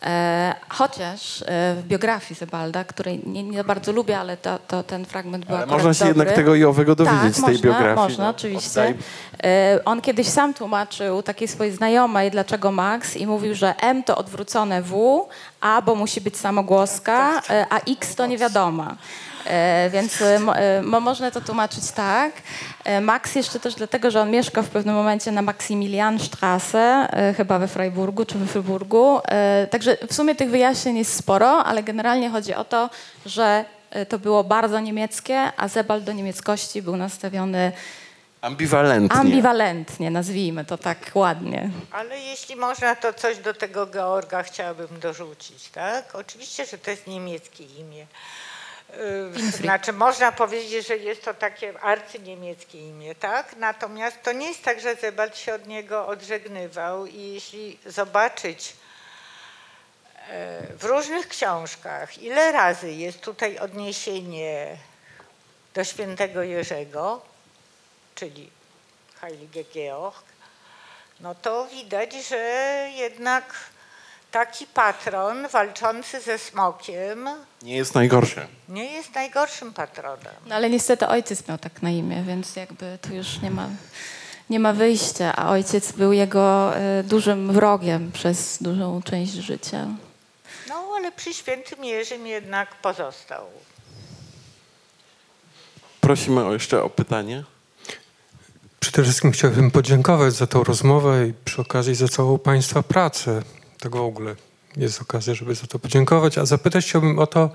E, 0.06 0.56
chociaż 0.70 1.44
w 1.76 1.84
biografii 1.88 2.36
Zebalda, 2.40 2.84
której 2.84 3.22
nie, 3.26 3.44
nie 3.44 3.64
bardzo 3.64 3.92
lubię, 3.92 4.20
ale 4.20 4.38
to, 4.38 4.60
to 4.68 4.84
ten 4.84 5.06
fragment 5.06 5.46
był 5.46 5.56
Ale 5.56 5.64
akurat 5.66 5.84
można 5.84 5.94
się 5.94 6.00
dobry. 6.06 6.20
jednak 6.20 6.36
tego 6.36 6.56
i 6.56 6.64
owego 6.64 6.96
dowiedzieć 6.96 7.22
tak, 7.22 7.32
z 7.34 7.36
tej 7.46 7.54
można, 7.54 7.70
biografii. 7.70 7.96
Można, 7.96 8.24
No, 8.24 8.30
oczywiście. 8.30 8.82
oddaj- 8.82 9.80
On 9.86 10.02
kiedyś 10.02 10.28
sam 10.28 10.54
tłumaczył 10.54 11.24
takiej 11.24 11.48
swojej 11.48 11.74
znajomej, 11.74 12.32
dlaczego 12.32 12.72
Max, 12.72 13.16
i 13.18 13.28
mówił, 13.28 13.56
że 13.56 13.76
M 13.78 14.04
to 14.04 14.18
odwrócone 14.18 14.82
W, 14.82 15.28
A, 15.62 15.82
bo 15.82 15.96
musi 15.96 16.22
być 16.22 16.38
samogłoska, 16.38 17.42
e, 17.50 17.66
a 17.70 17.80
X 17.80 18.16
to 18.16 18.26
nie 18.26 18.38
wiadomo. 18.38 18.88
E, 19.46 19.90
więc 19.90 20.22
e, 20.22 20.40
mo, 20.40 20.58
e, 20.58 20.82
mo, 20.82 21.00
można 21.00 21.32
to 21.32 21.42
tłumaczyć 21.42 21.92
tak. 21.92 22.32
Max 23.02 23.36
jeszcze 23.36 23.60
też 23.60 23.76
dlatego, 23.76 24.12
że 24.12 24.22
on 24.22 24.32
mieszka 24.32 24.62
w 24.62 24.70
pewnym 24.70 24.96
momencie 24.96 25.32
na 25.32 25.42
Maximilianstraße, 25.42 27.08
e, 27.12 27.34
chyba 27.38 27.60
we 27.60 27.68
Freiburgu 27.68 28.26
czy 28.26 28.38
we 28.38 28.46
Freiburgu. 28.46 29.22
Także 29.70 29.98
w 30.10 30.14
sumie 30.14 30.36
tych 30.36 30.50
wyjaśnień 30.50 30.98
jest 30.98 31.16
sporo, 31.16 31.64
ale 31.64 31.84
generalnie 31.84 32.30
chodzi 32.30 32.54
o 32.54 32.64
to, 32.64 32.90
że 33.26 33.66
to 34.10 34.20
było 34.20 34.44
bardzo 34.44 34.80
niemieckie, 34.80 35.52
a 35.58 35.68
Zebald 35.68 36.04
do 36.04 36.12
niemieckości 36.14 36.82
był 36.82 36.96
nastawiony 36.96 37.72
Ambiwalentnie. 38.42 39.20
ambiwalentnie, 39.20 40.12
nazwijmy 40.12 40.66
to 40.66 40.78
tak 40.78 40.98
ładnie. 41.16 41.70
Ale 41.92 42.20
jeśli 42.20 42.56
można, 42.56 42.96
to 42.96 43.14
coś 43.14 43.38
do 43.38 43.54
tego 43.54 43.88
Georga 43.88 44.44
chciałabym 44.44 45.00
dorzucić, 45.00 45.70
tak? 45.70 46.16
Oczywiście, 46.16 46.66
że 46.66 46.78
to 46.78 46.92
jest 46.92 47.08
niemieckie 47.08 47.64
imię. 47.64 48.06
Yy, 48.98 49.52
Znaczy, 49.52 49.94
można 49.94 50.32
powiedzieć, 50.32 50.88
że 50.88 50.98
jest 50.98 51.24
to 51.26 51.34
takie 51.34 51.80
arcyniemieckie 51.80 52.88
imię, 52.88 53.16
tak? 53.16 53.56
Natomiast 53.56 54.24
to 54.24 54.32
nie 54.32 54.48
jest 54.48 54.64
tak, 54.64 54.82
że 54.82 54.96
Zebald 54.96 55.38
się 55.38 55.54
od 55.54 55.68
niego 55.68 56.08
odżegnywał 56.08 57.06
i 57.06 57.34
jeśli 57.34 57.80
zobaczyć 57.86 58.76
e, 60.30 60.62
w 60.78 60.84
różnych 60.84 61.28
książkach, 61.28 62.18
ile 62.18 62.52
razy 62.52 62.92
jest 62.92 63.22
tutaj 63.22 63.60
odniesienie 63.60 64.78
do 65.74 65.84
świętego 65.84 66.44
Jerzego, 66.44 67.22
czyli 68.16 68.50
Heilige 69.22 69.64
Georg, 69.64 70.24
no 71.20 71.36
to 71.36 71.68
widać, 71.68 72.14
że 72.28 72.38
jednak 72.96 73.54
taki 74.34 74.68
patron 74.68 75.48
walczący 75.48 76.22
ze 76.22 76.38
smokiem 76.38 77.30
Nie 77.62 77.76
jest 77.76 77.96
najgorsze. 77.96 78.48
nie 78.70 78.94
jest 78.94 79.16
najgorszym 79.16 79.74
patronem. 79.74 80.34
No 80.46 80.56
ale 80.56 80.70
niestety 80.70 81.08
ojciec 81.08 81.48
miał 81.48 81.58
tak 81.58 81.82
na 81.82 81.90
imię, 81.90 82.24
więc 82.28 82.56
jakby 82.56 82.98
tu 83.02 83.14
już 83.14 83.42
nie 83.42 83.52
ma, 83.52 83.68
nie 84.50 84.60
ma 84.60 84.74
wyjścia, 84.74 85.36
a 85.36 85.50
ojciec 85.50 85.92
był 85.92 86.14
jego 86.14 86.76
e, 86.78 87.04
dużym 87.04 87.52
wrogiem 87.52 88.12
przez 88.12 88.58
dużą 88.64 89.02
część 89.02 89.34
życia. 89.34 89.88
No 90.70 90.76
ale 90.98 91.12
przy 91.12 91.34
świętym 91.34 91.86
Jerzym 91.86 92.28
jednak 92.28 92.76
pozostał. 92.82 93.46
Prosimy 96.02 96.46
o 96.46 96.54
jeszcze 96.54 96.84
o 96.84 96.90
pytanie. 96.90 97.44
Przede 98.80 99.04
wszystkim 99.04 99.32
chciałbym 99.32 99.72
podziękować 99.72 100.34
za 100.34 100.48
tą 100.48 100.64
rozmowę 100.64 101.28
i 101.28 101.34
przy 101.46 101.62
okazji 101.62 101.96
za 101.96 102.08
całą 102.08 102.40
Państwa 102.40 102.84
pracę. 102.84 103.42
Tak 103.84 103.92
w 103.92 103.96
ogóle 103.96 104.36
jest 104.78 105.02
okazja, 105.02 105.34
żeby 105.34 105.56
za 105.56 105.68
to 105.68 105.80
podziękować. 105.80 106.38
A 106.38 106.46
zapytać 106.46 106.86
chciałbym 106.86 107.20
o 107.20 107.28
to, 107.28 107.50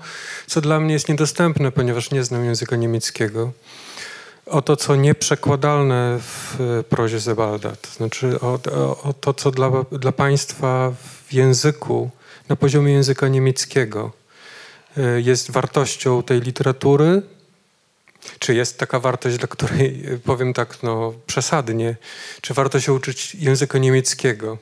co 0.47 0.61
dla 0.61 0.79
mnie 0.79 0.93
jest 0.93 1.09
niedostępne, 1.09 1.71
ponieważ 1.71 2.11
nie 2.11 2.23
znam 2.23 2.45
języka 2.45 2.75
niemieckiego. 2.75 3.51
O 4.45 4.61
to, 4.61 4.75
co 4.75 4.95
nieprzekładalne 4.95 6.19
w 6.21 6.61
e, 6.61 6.83
prozie 6.83 7.19
Zebalda. 7.19 7.75
To 7.75 7.89
znaczy 7.89 8.39
o, 8.39 8.59
o, 8.71 9.03
o 9.03 9.13
to, 9.13 9.33
co 9.33 9.51
dla, 9.51 9.71
dla 9.91 10.11
Państwa 10.11 10.93
w 11.27 11.33
języku, 11.33 12.09
na 12.49 12.55
poziomie 12.55 12.93
języka 12.93 13.27
niemieckiego 13.27 14.11
e, 14.97 15.21
jest 15.21 15.51
wartością 15.51 16.23
tej 16.23 16.41
literatury, 16.41 17.21
czy 18.39 18.55
jest 18.55 18.77
taka 18.77 18.99
wartość, 18.99 19.37
dla 19.37 19.47
której 19.47 20.05
e, 20.07 20.17
powiem 20.17 20.53
tak 20.53 20.83
no, 20.83 21.13
przesadnie, 21.27 21.95
czy 22.41 22.53
warto 22.53 22.79
się 22.79 22.93
uczyć 22.93 23.35
języka 23.35 23.77
niemieckiego, 23.77 24.57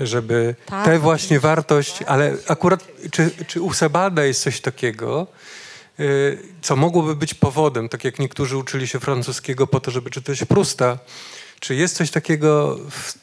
żeby 0.00 0.54
Tak, 0.66 0.84
tę 0.84 0.98
właśnie 0.98 1.40
wartość, 1.40 2.02
ale 2.02 2.36
akurat 2.48 2.84
czy, 3.10 3.30
czy 3.46 3.62
u 3.62 3.72
Sebalda 3.72 4.24
jest 4.24 4.42
coś 4.42 4.60
takiego, 4.60 5.26
y, 6.00 6.38
co 6.62 6.76
mogłoby 6.76 7.16
być 7.16 7.34
powodem, 7.34 7.88
tak 7.88 8.04
jak 8.04 8.18
niektórzy 8.18 8.56
uczyli 8.56 8.88
się 8.88 9.00
francuskiego 9.00 9.66
po 9.66 9.80
to, 9.80 9.90
żeby 9.90 10.10
czytać 10.10 10.44
Prusta, 10.44 10.98
czy 11.60 11.74
jest 11.74 11.96
coś 11.96 12.10
takiego 12.10 12.78
w 12.90 13.14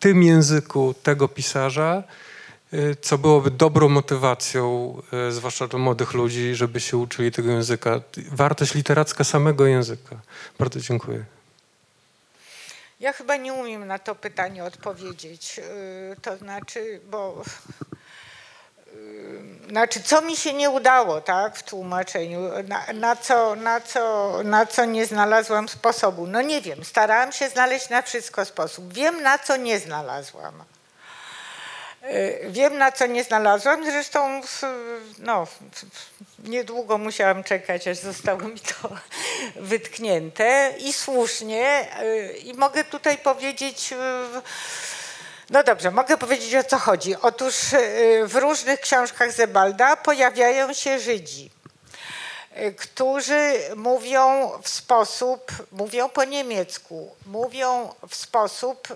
tym 0.00 0.22
języku 0.22 0.94
tego 1.02 1.28
pisarza, 1.28 2.02
y, 2.74 2.96
co 3.00 3.18
byłoby 3.18 3.50
dobrą 3.50 3.88
motywacją, 3.88 4.94
y, 5.28 5.32
zwłaszcza 5.32 5.68
dla 5.68 5.78
młodych 5.78 6.14
ludzi, 6.14 6.54
żeby 6.54 6.80
się 6.80 6.96
uczyli 6.96 7.32
tego 7.32 7.50
języka. 7.50 8.00
Wartość 8.32 8.74
literacka 8.74 9.24
samego 9.24 9.66
języka. 9.66 10.16
Bardzo 10.58 10.80
dziękuję. 10.80 11.24
Ja 13.04 13.12
chyba 13.12 13.36
nie 13.36 13.52
umiem 13.52 13.86
na 13.86 13.98
to 13.98 14.14
pytanie 14.14 14.64
odpowiedzieć. 14.64 15.56
Yy, 15.58 16.16
To 16.22 16.36
znaczy, 16.36 17.00
bo 17.04 17.42
yy, 18.86 19.68
znaczy, 19.68 20.02
co 20.02 20.22
mi 20.22 20.36
się 20.36 20.52
nie 20.52 20.70
udało, 20.70 21.20
tak, 21.20 21.56
w 21.56 21.62
tłumaczeniu, 21.62 22.40
na, 22.68 22.84
na, 22.94 23.16
co, 23.16 23.54
na, 23.54 23.80
co, 23.80 24.32
na 24.44 24.66
co 24.66 24.84
nie 24.84 25.06
znalazłam 25.06 25.68
sposobu. 25.68 26.26
No 26.26 26.42
nie 26.42 26.60
wiem, 26.60 26.84
starałam 26.84 27.32
się 27.32 27.48
znaleźć 27.48 27.88
na 27.88 28.02
wszystko 28.02 28.44
sposób. 28.44 28.92
Wiem, 28.92 29.22
na 29.22 29.38
co 29.38 29.56
nie 29.56 29.78
znalazłam. 29.78 30.64
Yy, 32.02 32.50
Wiem, 32.50 32.78
na 32.78 32.92
co 32.92 33.06
nie 33.06 33.24
znalazłam, 33.24 33.84
zresztą 33.84 34.40
no, 35.18 35.46
niedługo 36.44 36.98
musiałam 36.98 37.44
czekać, 37.44 37.88
aż 37.88 37.96
zostało 37.96 38.40
mi 38.40 38.60
to 38.60 38.88
wytknięte 39.72 40.74
i 40.78 40.92
słusznie. 40.92 41.88
yy, 42.02 42.28
I 42.28 42.54
mogę 42.54 42.84
tutaj 42.84 43.18
powiedzieć, 43.18 43.90
yy, 43.90 43.98
no 45.50 45.62
dobrze, 45.62 45.90
mogę 45.90 46.16
powiedzieć 46.16 46.54
o 46.54 46.64
co 46.64 46.78
chodzi. 46.78 47.16
Otóż 47.22 47.72
yy, 47.72 48.26
w 48.26 48.36
różnych 48.36 48.80
książkach 48.80 49.32
Zebalda 49.32 49.96
pojawiają 49.96 50.72
się 50.72 50.98
Żydzi 50.98 51.50
y, 52.58 52.72
którzy 52.72 53.58
mówią 53.76 54.50
w 54.62 54.68
sposób, 54.68 55.52
mówią 55.72 56.08
po 56.08 56.24
niemiecku, 56.24 57.14
mówią 57.26 57.94
w 58.08 58.14
sposób 58.14 58.88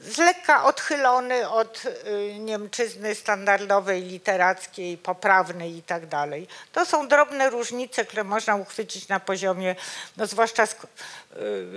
z 0.00 0.18
lekka 0.18 0.64
odchylony 0.64 1.48
od 1.48 1.82
y, 1.84 2.34
Niemczyzny 2.38 3.14
standardowej, 3.14 4.02
literackiej, 4.02 4.98
poprawnej 4.98 5.76
i 5.76 5.82
tak 5.82 6.06
dalej. 6.06 6.48
To 6.72 6.86
są 6.86 7.08
drobne 7.08 7.50
różnice, 7.50 8.04
które 8.04 8.24
można 8.24 8.56
uchwycić 8.56 9.08
na 9.08 9.20
poziomie, 9.20 9.76
no 10.16 10.26
zwłaszcza, 10.26 10.64
sk- 10.64 10.86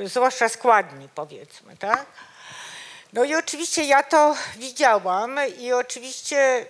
y, 0.03 0.07
zwłaszcza 0.07 0.49
składni 0.49 1.09
powiedzmy, 1.15 1.77
tak? 1.77 2.05
No 3.13 3.23
i 3.23 3.35
oczywiście 3.35 3.83
ja 3.83 4.03
to 4.03 4.35
widziałam 4.55 5.39
i 5.57 5.73
oczywiście 5.73 6.65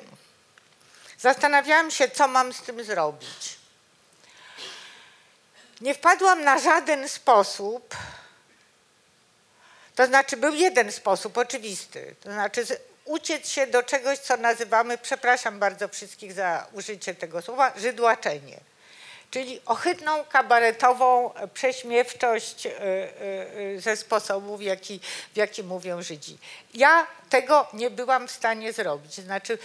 zastanawiałam 1.20 1.92
się, 1.92 2.10
co 2.10 2.28
mam 2.28 2.54
z 2.54 2.62
tym 2.62 2.84
zrobić. 2.84 3.60
Nie 5.82 5.94
wpadłam 5.94 6.44
na 6.44 6.60
żaden 6.60 7.10
sposób, 7.10 7.96
to 10.00 10.06
znaczy 10.06 10.38
był 10.38 10.54
jeden 10.54 10.92
sposób 10.92 11.38
oczywisty, 11.38 12.16
to 12.24 12.32
znaczy 12.32 12.66
uciec 13.06 13.50
się 13.50 13.68
do 13.68 13.84
czegoś, 13.84 14.20
co 14.20 14.38
nazywamy, 14.38 14.98
przepraszam 14.98 15.60
bardzo 15.60 15.88
wszystkich 15.88 16.34
za 16.34 16.68
użycie 16.74 17.16
tego 17.16 17.42
słowa, 17.42 17.74
żydłaczenie. 17.78 18.60
Czyli 19.32 19.62
ohydną, 19.66 20.24
kabaretową 20.26 21.34
e, 21.34 21.48
prześmiewczość 21.48 22.66
e, 22.66 22.72
e, 22.72 23.82
ze 23.82 23.96
sposobu, 23.96 24.58
w 24.58 24.62
jaki, 24.62 25.00
w 25.34 25.38
jaki 25.38 25.64
mówią 25.64 26.02
Żydzi. 26.02 26.38
Ja 26.74 27.08
tego 27.30 27.68
nie 27.74 27.90
byłam 27.90 28.28
w 28.28 28.32
stanie 28.32 28.74
zrobić. 28.74 29.14
Znaczy, 29.14 29.58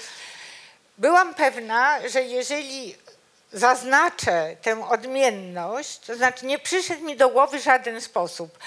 byłam 0.98 1.34
pewna, 1.34 2.08
że 2.08 2.22
jeżeli 2.22 2.96
zaznaczę 3.52 4.56
tę 4.62 4.88
odmienność, 4.88 5.98
to 5.98 6.16
znaczy 6.16 6.46
nie 6.46 6.58
przyszedł 6.58 7.04
mi 7.04 7.16
do 7.16 7.28
głowy 7.28 7.60
żaden 7.60 8.00
sposób 8.00 8.58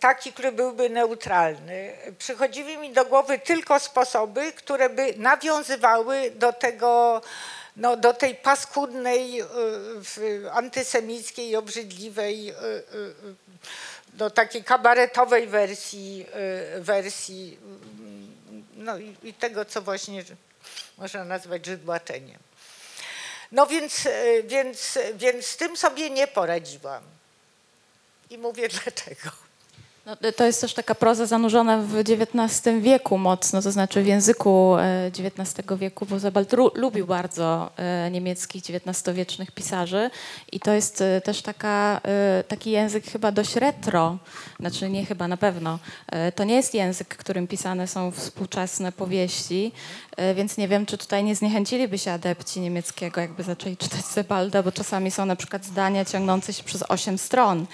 taki, 0.00 0.32
który 0.32 0.52
byłby 0.52 0.90
neutralny. 0.90 1.92
Przychodziły 2.18 2.76
mi 2.76 2.92
do 2.92 3.04
głowy 3.04 3.38
tylko 3.38 3.80
sposoby, 3.80 4.52
które 4.52 4.90
by 4.90 5.14
nawiązywały 5.16 6.30
do 6.30 6.52
tego, 6.52 7.22
no, 7.76 7.96
do 7.96 8.14
tej 8.14 8.34
paskudnej, 8.34 9.42
w- 10.04 10.48
antysemickiej, 10.52 11.56
obrzydliwej, 11.56 12.50
y, 12.50 12.54
do 14.12 14.30
takiej 14.30 14.64
kabaretowej 14.64 15.46
wersji, 15.46 16.26
wersji 16.78 17.58
mm, 17.62 18.66
no 18.76 18.98
i, 19.22 19.34
tego, 19.34 19.64
co 19.64 19.82
właśnie 19.82 20.24
można 20.98 21.24
nazwać 21.24 21.66
żydłaczeniem. 21.66 22.38
No 23.52 23.66
więc, 23.66 24.08
więc, 24.44 24.98
więc 25.14 25.46
z 25.46 25.56
tym 25.56 25.76
sobie 25.76 26.10
nie 26.10 26.26
poradziłam. 26.26 27.02
I 28.30 28.38
mówię 28.38 28.68
dlaczego. 28.84 29.45
No, 30.06 30.16
to 30.36 30.44
jest 30.44 30.60
też 30.60 30.74
taka 30.74 30.94
proza 30.94 31.26
zanurzona 31.26 31.78
w 31.78 31.96
XIX 31.96 32.62
wieku 32.80 33.18
mocno, 33.18 33.62
to 33.62 33.72
znaczy 33.72 34.02
w 34.02 34.06
języku 34.06 34.76
e, 34.78 35.06
XIX 35.06 35.66
wieku, 35.78 36.06
bo 36.06 36.16
ru- 36.52 36.70
lubił 36.74 37.06
bardzo 37.06 37.70
e, 37.76 38.10
niemieckich 38.10 38.62
XIX-wiecznych 38.70 39.50
pisarzy 39.50 40.10
i 40.52 40.60
to 40.60 40.72
jest 40.72 41.00
e, 41.00 41.20
też 41.20 41.42
taka, 41.42 42.00
e, 42.04 42.44
taki 42.48 42.70
język 42.70 43.04
chyba 43.06 43.32
dość 43.32 43.56
retro, 43.56 44.18
znaczy 44.60 44.90
nie 44.90 45.06
chyba, 45.06 45.28
na 45.28 45.36
pewno. 45.36 45.78
E, 46.08 46.32
To 46.32 46.44
nie 46.44 46.54
jest 46.54 46.74
język, 46.74 47.08
którym 47.08 47.46
pisane 47.46 47.86
są 47.86 48.10
współczesne 48.10 48.92
powieści, 48.92 49.72
e, 50.16 50.34
więc 50.34 50.56
nie 50.56 50.68
wiem, 50.68 50.86
czy 50.86 50.98
tutaj 50.98 51.24
nie 51.24 51.34
zniechęciliby 51.34 51.98
się 51.98 52.12
adepci 52.12 52.60
niemieckiego, 52.60 53.20
jakby 53.20 53.42
zaczęli 53.42 53.76
czytać 53.76 54.04
Sebalda, 54.04 54.62
bo 54.62 54.72
czasami 54.72 55.10
są 55.10 55.26
na 55.26 55.36
przykład 55.36 55.64
zdania 55.64 56.04
ciągnące 56.04 56.52
się 56.52 56.62
przez 56.62 56.82
osiem 56.82 57.18
stron. 57.18 57.66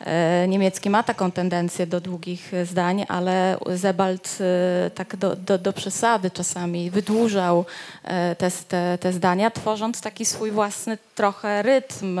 E, 0.00 0.48
Niemiecki 0.48 0.90
ma 0.90 1.02
taką 1.02 1.30
tendencję 1.30 1.86
do 1.86 2.00
długich 2.00 2.54
e, 2.54 2.66
zdań, 2.66 3.04
ale 3.08 3.58
Sebald 3.76 4.38
e, 4.40 4.90
tak 4.90 5.16
do, 5.16 5.36
do, 5.36 5.58
do 5.58 5.72
przesady 5.72 6.30
czasami 6.30 6.90
wydłużał 6.90 7.64
te, 8.38 8.50
te, 8.68 8.98
te 9.00 9.12
zdania, 9.12 9.50
tworząc 9.50 10.00
taki 10.00 10.24
swój 10.24 10.50
własny 10.50 10.98
trochę 11.14 11.62
rytm. 11.62 12.20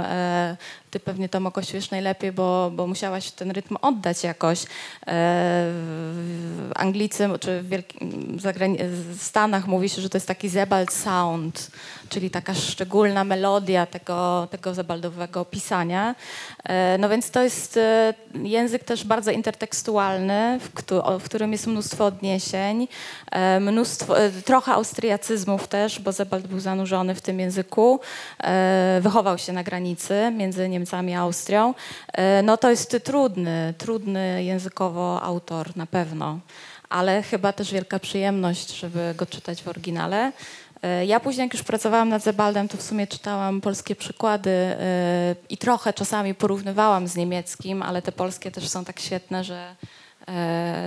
Ty 0.90 1.00
pewnie 1.00 1.28
to 1.28 1.40
mogłaś 1.40 1.72
wiesz 1.72 1.90
najlepiej, 1.90 2.32
bo, 2.32 2.70
bo 2.74 2.86
musiałaś 2.86 3.30
ten 3.30 3.50
rytm 3.50 3.76
oddać 3.82 4.24
jakoś. 4.24 4.62
E, 4.62 4.66
W 5.06 6.70
Anglicy 6.74 7.28
czy 7.40 7.62
w 7.62 7.68
wielkim 7.68 8.38
w 9.12 9.22
Stanach 9.22 9.66
mówi 9.66 9.88
się, 9.88 10.02
że 10.02 10.08
to 10.10 10.16
jest 10.16 10.28
taki 10.28 10.50
Sebald 10.50 10.92
sound, 10.92 11.70
czyli 12.08 12.30
taka 12.30 12.54
szczególna 12.54 13.24
melodia 13.24 13.86
tego, 13.86 14.48
tego 14.50 14.74
zebaldowego 14.74 15.44
pisania. 15.44 16.14
E, 16.64 16.98
No 16.98 17.08
więc 17.08 17.30
to 17.30 17.42
jest 17.42 17.76
e, 17.76 18.14
język 18.34 18.84
też 18.84 19.04
bardzo 19.04 19.30
intertekstualny, 19.30 20.58
w, 21.18 21.24
którym 21.24 21.52
jest 21.52 21.66
mnóstwo 21.66 22.06
odniesień, 22.06 22.88
mnóstwo, 23.60 24.14
trochę 24.44 24.72
austriacyzmów 24.72 25.68
też, 25.68 26.00
bo 26.00 26.12
Sebald 26.12 26.46
był 26.46 26.60
zanurzony 26.60 27.14
w 27.14 27.20
tym 27.20 27.40
języku. 27.40 28.00
Wychował 29.00 29.38
się 29.38 29.52
na 29.52 29.64
granicy 29.64 30.32
między 30.36 30.68
Niemcami 30.68 30.79
a 31.16 31.20
Austrią. 31.20 31.74
E, 32.12 32.42
No 32.42 32.56
to 32.56 32.70
jest 32.70 32.96
trudny, 33.04 33.74
trudny 33.78 34.44
językowo 34.44 35.22
autor 35.22 35.76
na 35.76 35.86
pewno, 35.86 36.38
ale 36.88 37.22
chyba 37.22 37.52
też 37.52 37.72
wielka 37.72 37.98
przyjemność, 37.98 38.78
żeby 38.78 39.14
go 39.16 39.26
czytać 39.26 39.62
w 39.62 39.68
oryginale. 39.68 40.32
E, 40.82 41.06
Ja 41.06 41.20
później, 41.20 41.44
jak 41.44 41.54
już 41.54 41.62
pracowałam 41.62 42.08
nad 42.08 42.22
Zebaldem, 42.22 42.68
to 42.68 42.76
w 42.76 42.82
sumie 42.82 43.06
czytałam 43.06 43.60
polskie 43.60 43.96
przykłady 43.96 44.50
e, 44.50 45.34
i 45.48 45.56
trochę 45.58 45.92
czasami 45.92 46.34
porównywałam 46.34 47.08
z 47.08 47.16
niemieckim, 47.16 47.82
ale 47.82 48.02
te 48.02 48.12
polskie 48.12 48.50
też 48.50 48.68
są 48.68 48.84
tak 48.84 49.00
świetne, 49.00 49.44
że, 49.44 49.74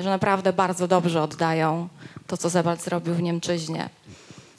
że 0.02 0.10
naprawdę 0.10 0.54
bardzo 0.54 0.88
dobrze 0.88 1.22
oddają 1.22 1.88
to, 2.28 2.38
co 2.38 2.50
Zebald 2.50 2.84
zrobił 2.84 3.14
w 3.14 3.22
Niemczyźnie. 3.22 3.90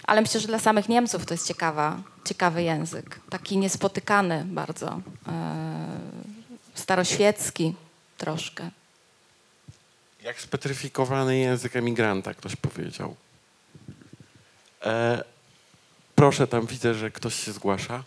Ale 0.06 0.20
myślę, 0.20 0.40
że 0.40 0.46
dla 0.46 0.58
samych 0.58 0.88
Niemców 0.88 1.26
to 1.26 1.34
jest 1.34 1.48
ciekawa, 1.48 2.02
ciekawy 2.24 2.62
język. 2.62 3.20
Taki 3.30 3.58
niespotykany 3.58 4.44
bardzo. 4.44 5.00
E, 5.28 5.98
staroświecki 6.74 7.74
troszkę. 8.18 8.70
Jak 10.22 10.40
spetryfikowany 10.40 11.38
język 11.38 11.76
emigranta, 11.76 12.34
ktoś 12.34 12.56
powiedział. 12.56 13.16
E, 14.82 15.24
proszę, 16.14 16.46
tam 16.46 16.66
widzę, 16.66 16.94
że 16.94 17.10
ktoś 17.10 17.34
się 17.34 17.52
zgłasza. 17.52 18.02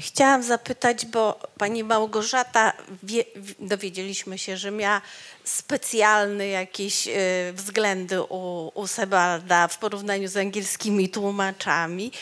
Chciałam 0.00 0.42
zapytać, 0.42 1.06
bo 1.06 1.40
pani 1.58 1.84
Małgorzata, 1.84 2.72
wie, 3.02 3.24
dowiedzieliśmy 3.58 4.38
się, 4.38 4.56
że 4.56 4.70
miała 4.70 5.00
specjalne 5.44 6.48
jakieś 6.48 7.08
e, 7.08 7.12
względy 7.52 8.22
u, 8.22 8.72
u 8.74 8.86
Sebalda 8.86 9.68
w 9.68 9.78
porównaniu 9.78 10.28
z 10.28 10.36
angielskimi 10.36 11.08
tłumaczami, 11.08 12.12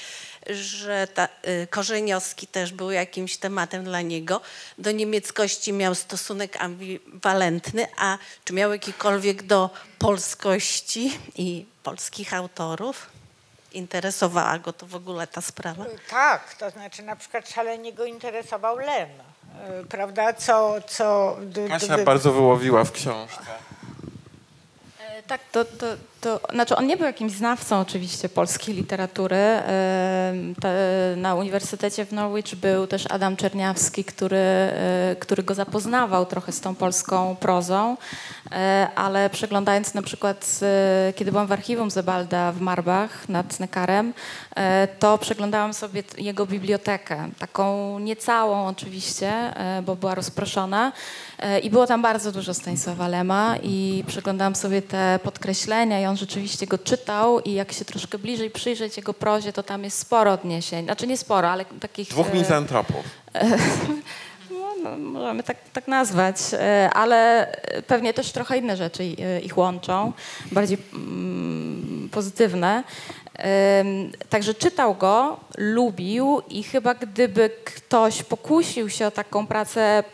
że 0.47 1.09
ta, 1.15 1.29
e, 1.43 1.67
Korzeniowski 1.67 2.47
też 2.47 2.73
był 2.73 2.91
jakimś 2.91 3.37
tematem 3.37 3.85
dla 3.85 4.01
niego. 4.01 4.41
Do 4.79 4.91
niemieckości 4.91 5.73
miał 5.73 5.95
stosunek 5.95 6.57
ambiwalentny, 6.57 7.87
a 7.97 8.19
czy 8.45 8.53
miał 8.53 8.73
jakikolwiek 8.73 9.43
do 9.43 9.71
polskości 9.99 11.19
i 11.37 11.67
polskich 11.83 12.35
autorów? 12.35 13.22
Interesowała 13.75 14.59
go 14.59 14.73
to 14.73 14.87
w 14.87 14.95
ogóle 14.95 15.27
ta 15.27 15.41
sprawa? 15.41 15.85
Tak, 16.11 16.55
to 16.55 16.71
znaczy 16.71 17.03
na 17.03 17.17
przykład 17.17 17.49
szalenie 17.49 17.93
go 17.93 18.05
interesował 18.05 18.79
Lem, 18.79 19.09
y, 19.81 19.87
prawda, 19.87 20.33
co... 20.33 20.75
co 20.87 21.37
Kasia 21.69 21.99
bardzo 22.05 22.33
wyłowiła 22.33 22.85
w 22.85 22.93
książce. 22.93 23.41
E, 25.01 25.23
Tak, 25.23 25.41
to, 25.53 25.65
to, 25.65 25.87
to 26.23 26.41
znaczy 26.53 26.77
on 26.77 26.87
nie 26.87 26.97
był 26.97 27.07
jakimś 27.07 27.33
znawcą 27.33 27.81
oczywiście 27.81 28.29
polskiej 28.29 28.75
literatury. 28.75 29.37
Te, 30.61 30.75
na 31.17 31.35
Uniwersytecie 31.35 32.05
w 32.05 32.13
Norwich 32.13 32.57
był 32.57 32.87
też 32.87 33.07
Adam 33.11 33.37
Czerniawski, 33.37 34.05
który, 34.05 34.37
e, 34.37 35.17
który 35.19 35.43
go 35.43 35.55
zapoznawał 35.55 36.27
trochę 36.27 36.53
z 36.53 36.61
tą 36.61 36.75
polską 36.75 37.37
prozą, 37.37 37.97
E, 38.53 38.89
ale 38.95 39.31
przeglądając 39.31 39.95
na 39.95 40.03
przykład, 40.03 40.61
e, 40.63 41.13
kiedy 41.13 41.33
byłam 41.33 41.47
w 41.47 41.53
archiwum 41.53 41.91
Zebalda 41.91 42.53
w 42.53 42.61
Marbach 42.61 43.29
nad 43.29 43.61
Nekarem, 43.61 44.15
to 44.99 45.19
przeglądałam 45.19 45.75
sobie 45.75 46.03
jego 46.19 46.47
bibliotekę, 46.47 47.29
taką 47.39 47.99
niecałą 47.99 48.67
oczywiście, 48.67 49.55
bo 49.83 49.97
była 49.97 50.15
rozproszona. 50.15 50.93
I 51.63 51.71
było 51.71 51.87
tam 51.87 52.03
bardzo 52.03 52.33
dużo 52.33 52.55
Stanisława 52.55 53.09
Lema 53.09 53.57
i 53.63 54.05
przeglądałam 54.07 54.55
sobie 54.55 54.83
te 54.83 55.19
podkreślenia 55.23 56.01
i 56.01 56.07
on 56.13 56.17
rzeczywiście 56.17 56.67
go 56.67 56.79
czytał 56.79 57.41
i 57.41 57.53
jak 57.53 57.73
się 57.73 57.85
troszkę 57.85 58.19
bliżej 58.19 58.51
przyjrzeć 58.51 58.97
jego 58.97 59.15
prozie, 59.15 59.53
to 59.53 59.63
tam 59.63 59.85
jest 59.85 59.99
sporo 59.99 60.33
odniesień, 60.33 60.85
znaczy 60.85 61.07
nie 61.07 61.17
sporo, 61.17 61.51
ale 61.51 61.65
takich... 61.65 62.09
Dwóch 62.09 62.29
e, 62.29 62.35
mizantropów. 62.35 63.05
no, 64.51 64.75
no, 64.83 64.97
możemy 64.97 65.43
tak, 65.43 65.57
tak 65.73 65.89
nazwać, 65.89 66.37
e, 66.53 66.91
ale 66.95 67.47
pewnie 67.87 68.15
też 68.15 68.33
trochę 68.33 68.59
inne 68.59 68.77
rzeczy 68.77 69.03
e, 69.03 69.41
ich 69.41 69.59
łączą, 69.59 70.13
bardziej 70.53 70.79
mm, 70.93 72.09
pozytywne. 72.13 72.85
Także 74.29 74.55
czytał 74.55 74.95
go, 74.95 75.41
lubił 75.59 76.43
i 76.49 76.63
chyba 76.63 76.95
gdyby 76.95 77.51
ktoś 77.65 78.23
pokusił 78.23 78.91
się 78.91 79.07
o 79.07 79.11
taką 79.11 79.47
pracę 79.47 80.05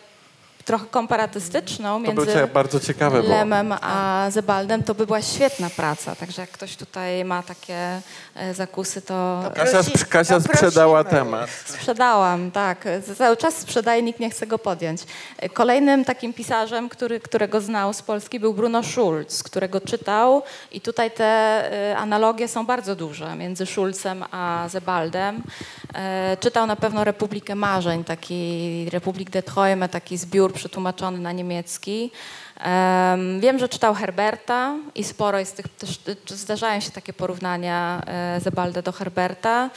trochę 0.69 0.87
komparatystyczną 0.87 2.05
To 2.05 2.13
między 2.13 2.47
bardzo 2.55 2.81
ciekawe, 2.81 3.23
bo 3.23 3.29
Lemem 3.29 3.75
a 3.81 4.27
Zebaldem, 4.31 4.83
to 4.83 4.95
by 4.95 5.07
była 5.07 5.23
świetna 5.23 5.71
praca. 5.71 6.15
Także 6.17 6.41
jak 6.43 6.51
ktoś 6.51 6.77
tutaj 6.77 7.25
ma 7.25 7.43
takie 7.43 8.01
e, 8.35 8.55
zakusy, 8.55 9.03
to 9.03 9.43
Kasia, 9.55 9.81
Prosi- 9.81 9.91
sprz- 9.93 10.09
Kasia 10.09 10.35
no 10.35 10.41
sprzedała 10.41 11.05
temat. 11.05 11.51
Sprzedałam, 11.67 12.51
tak. 12.51 12.85
Cały 13.19 13.37
czas 13.37 13.57
sprzedaję, 13.57 14.03
nikt 14.03 14.21
nie 14.21 14.31
chce 14.31 14.47
go 14.47 14.59
podjąć. 14.59 15.01
Kolejnym 15.53 16.05
takim 16.05 16.33
pisarzem, 16.33 16.89
który, 16.89 17.21
którego 17.21 17.61
znał 17.61 17.93
z 17.93 18.03
Polski 18.03 18.41
był 18.41 18.55
Bruno 18.55 18.83
Schulz, 18.83 19.43
którego 19.43 19.81
czytał 19.81 20.43
i 20.73 20.81
tutaj 20.81 21.11
te 21.11 21.63
y, 21.93 21.97
analogie 21.97 22.49
są 22.49 22.67
bardzo 22.67 22.97
duże 22.97 23.37
między 23.37 23.67
Schulzem 23.67 24.25
a 24.31 24.65
Zebaldem. 24.69 25.43
E, 25.95 26.37
Czytał 26.41 26.67
na 26.67 26.77
pewno 26.77 27.05
Republikę 27.05 27.55
Marzeń, 27.55 28.05
taki 28.05 28.89
Republik 28.93 29.31
de 29.31 29.43
Träume, 29.43 29.89
taki 29.89 30.17
zbiór 30.17 30.58
przetłumaczony 30.59 31.19
na 31.19 31.33
niemiecki. 31.33 32.11
Em, 32.61 33.41
Wiem, 33.41 33.59
że 33.59 33.69
czytał 33.69 33.95
Herberta 33.95 34.75
i 34.95 35.05
sporo 35.05 35.39
jest 35.39 35.57
tych, 35.57 35.69
też, 35.69 36.01
zdarzają 36.29 36.81
się 36.81 36.91
takie 36.91 37.13
porównania 37.13 38.03
e, 38.07 38.41
Zebalda 38.41 38.83
do 38.83 38.93
Herberta. 38.93 39.71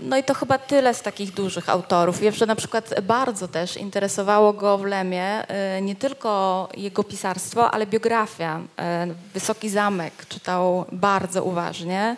No 0.00 0.16
i 0.16 0.24
to 0.24 0.34
chyba 0.34 0.58
tyle 0.58 0.94
z 0.94 1.02
takich 1.02 1.34
dużych 1.34 1.68
autorów. 1.68 2.18
Wiem, 2.20 2.34
że 2.34 2.46
na 2.46 2.56
przykład 2.56 3.00
bardzo 3.02 3.48
też 3.48 3.76
interesowało 3.76 4.52
go 4.52 4.78
w 4.78 4.84
Lemie 4.84 5.48
e, 5.48 5.82
nie 5.82 5.96
tylko 5.96 6.68
jego 6.76 7.04
pisarstwo, 7.04 7.70
ale 7.70 7.86
biografia. 7.86 8.60
E, 8.78 9.06
Wysoki 9.34 9.68
Zamek 9.68 10.26
czytał 10.28 10.84
bardzo 10.92 11.44
uważnie. 11.44 12.16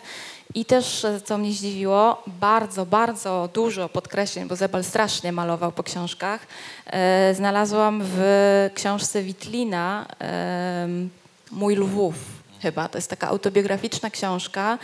I 0.55 0.65
też, 0.65 1.05
e, 1.05 1.21
co 1.21 1.37
mnie 1.37 1.51
zdziwiło, 1.51 2.23
bardzo, 2.27 2.85
bardzo 2.85 3.49
dużo 3.53 3.89
podkreśleń, 3.89 4.47
bo 4.47 4.55
Zebal 4.55 4.83
strasznie 4.83 5.31
malował 5.31 5.71
po 5.71 5.83
książkach, 5.83 6.47
e, 6.85 7.35
znalazłam 7.35 8.01
w 8.03 8.19
książce 8.73 9.23
Witlina 9.23 10.05
em, 10.19 11.09
Mój 11.51 11.75
Lwów 11.75 12.15
chyba. 12.61 12.89
To 12.89 12.97
jest 12.97 13.09
taka 13.09 13.27
autobiograficzna 13.27 14.09
książka 14.09 14.77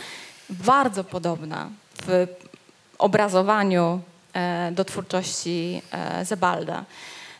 bardzo 0.50 1.04
podobna 1.04 1.68
w 2.06 2.26
obrazowaniu 2.98 4.00
e, 4.34 4.70
do 4.72 4.84
twórczości 4.84 5.82
e, 5.92 6.24
Zebalda. 6.24 6.84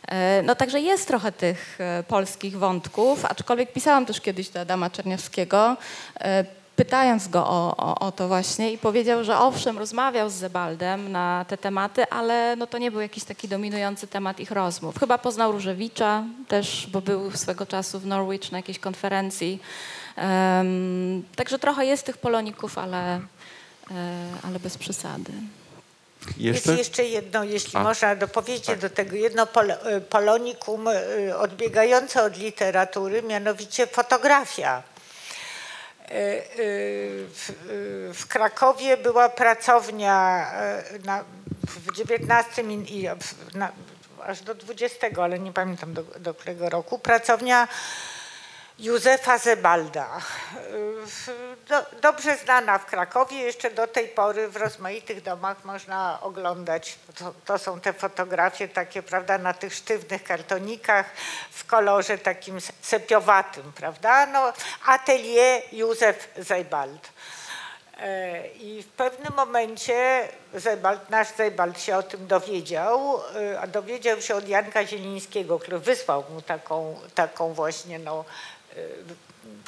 E, 0.07 0.41
No 0.43 0.55
także 0.55 0.79
jest 0.79 1.07
trochę 1.07 1.31
tych 1.31 1.77
e, 1.81 2.03
polskich 2.07 2.57
wątków, 2.57 3.25
aczkolwiek 3.25 3.73
pisałam 3.73 4.05
też 4.05 4.21
kiedyś 4.21 4.49
do 4.49 4.59
Adama 4.59 4.89
Czerniowskiego, 4.89 5.77
e, 6.19 6.45
pytając 6.77 7.27
go 7.27 7.47
o, 7.47 7.75
o, 7.77 7.99
o 7.99 8.11
to 8.11 8.27
właśnie 8.27 8.71
i 8.71 8.77
powiedział, 8.77 9.23
że 9.23 9.39
owszem, 9.39 9.77
rozmawiał 9.77 10.29
z 10.29 10.33
Zebaldem 10.33 11.11
na 11.11 11.45
te 11.47 11.57
tematy, 11.57 12.09
ale 12.09 12.55
no 12.55 12.67
to 12.67 12.77
nie 12.77 12.91
był 12.91 13.01
jakiś 13.01 13.23
taki 13.23 13.47
dominujący 13.47 14.07
temat 14.07 14.39
ich 14.39 14.51
rozmów. 14.51 14.99
Chyba 14.99 15.17
poznał 15.17 15.51
Różewicza 15.51 16.23
też, 16.47 16.87
bo 16.91 17.01
był 17.01 17.31
swego 17.31 17.65
czasu 17.65 17.99
w 17.99 18.05
Norwich 18.05 18.51
na 18.51 18.57
jakiejś 18.57 18.79
konferencji. 18.79 19.59
Em, 20.15 21.23
także 21.35 21.59
trochę 21.59 21.85
jest 21.85 22.05
tych 22.05 22.17
poloników, 22.17 22.77
ale, 22.77 23.15
e, 23.15 23.21
ale 24.43 24.59
bez 24.59 24.77
przesady. 24.77 25.31
Jeszcze? 26.37 26.71
Jest 26.71 26.77
jeszcze 26.77 27.03
jedno, 27.03 27.43
jeśli 27.43 27.79
A. 27.79 27.83
można 27.83 28.15
dopowiedzieć 28.15 28.79
do 28.79 28.89
tego, 28.89 29.15
jedno 29.15 29.45
pol, 29.45 29.71
y, 29.71 30.01
polonikum 30.09 30.87
y, 30.87 31.37
odbiegające 31.37 32.23
od 32.23 32.37
literatury, 32.37 33.23
mianowicie 33.23 33.87
fotografia. 33.87 34.83
Y, 36.11 36.13
y, 36.13 37.27
W, 37.35 37.49
y, 37.49 38.13
w 38.13 38.27
Krakowie 38.27 38.97
była 38.97 39.29
pracownia 39.29 40.47
na, 41.05 41.23
w 41.67 41.89
XIX 41.89 42.67
i 42.91 43.07
na, 43.53 43.71
aż 44.23 44.41
do 44.41 44.55
XX, 44.69 45.19
ale 45.19 45.39
nie 45.39 45.53
pamiętam 45.53 45.93
do, 45.93 46.03
do 46.03 46.33
którego 46.33 46.69
roku, 46.69 46.99
pracownia 46.99 47.67
Józefa 48.79 49.37
Zebalda. 49.37 50.07
Do, 51.67 51.85
dobrze 52.01 52.37
znana 52.37 52.77
w 52.77 52.85
Krakowie, 52.85 53.37
jeszcze 53.37 53.71
do 53.71 53.87
tej 53.87 54.07
pory 54.07 54.47
w 54.47 54.55
rozmaitych 54.55 55.21
domach 55.21 55.65
można 55.65 56.19
oglądać. 56.21 56.95
To, 57.19 57.33
to 57.45 57.57
są 57.57 57.79
te 57.79 57.93
fotografie 57.93 58.67
takie, 58.67 59.03
prawda, 59.03 59.37
na 59.37 59.53
tych 59.53 59.73
sztywnych 59.73 60.23
kartonikach 60.23 61.05
w 61.51 61.65
kolorze 61.65 62.17
takim 62.17 62.57
sepiowatym, 62.81 63.73
prawda? 63.75 64.25
No, 64.25 64.53
atelier 64.85 65.61
Józef 65.71 66.27
Zebald. 66.37 67.09
E, 67.99 68.47
I 68.47 68.83
w 68.83 68.87
pewnym 68.87 69.33
momencie 69.33 70.27
Zebald, 70.53 71.09
nasz 71.09 71.27
Zebald 71.37 71.81
się 71.81 71.97
o 71.97 72.03
tym 72.03 72.27
dowiedział, 72.27 73.21
e, 73.35 73.59
a 73.59 73.67
dowiedział 73.67 74.21
się 74.21 74.35
od 74.35 74.47
Janka 74.47 74.85
Zielińskiego, 74.85 75.59
który 75.59 75.79
wysłał 75.79 76.23
mu 76.33 76.41
taką, 76.41 76.99
taką 77.15 77.53
właśnie 77.53 77.99
no, 77.99 78.25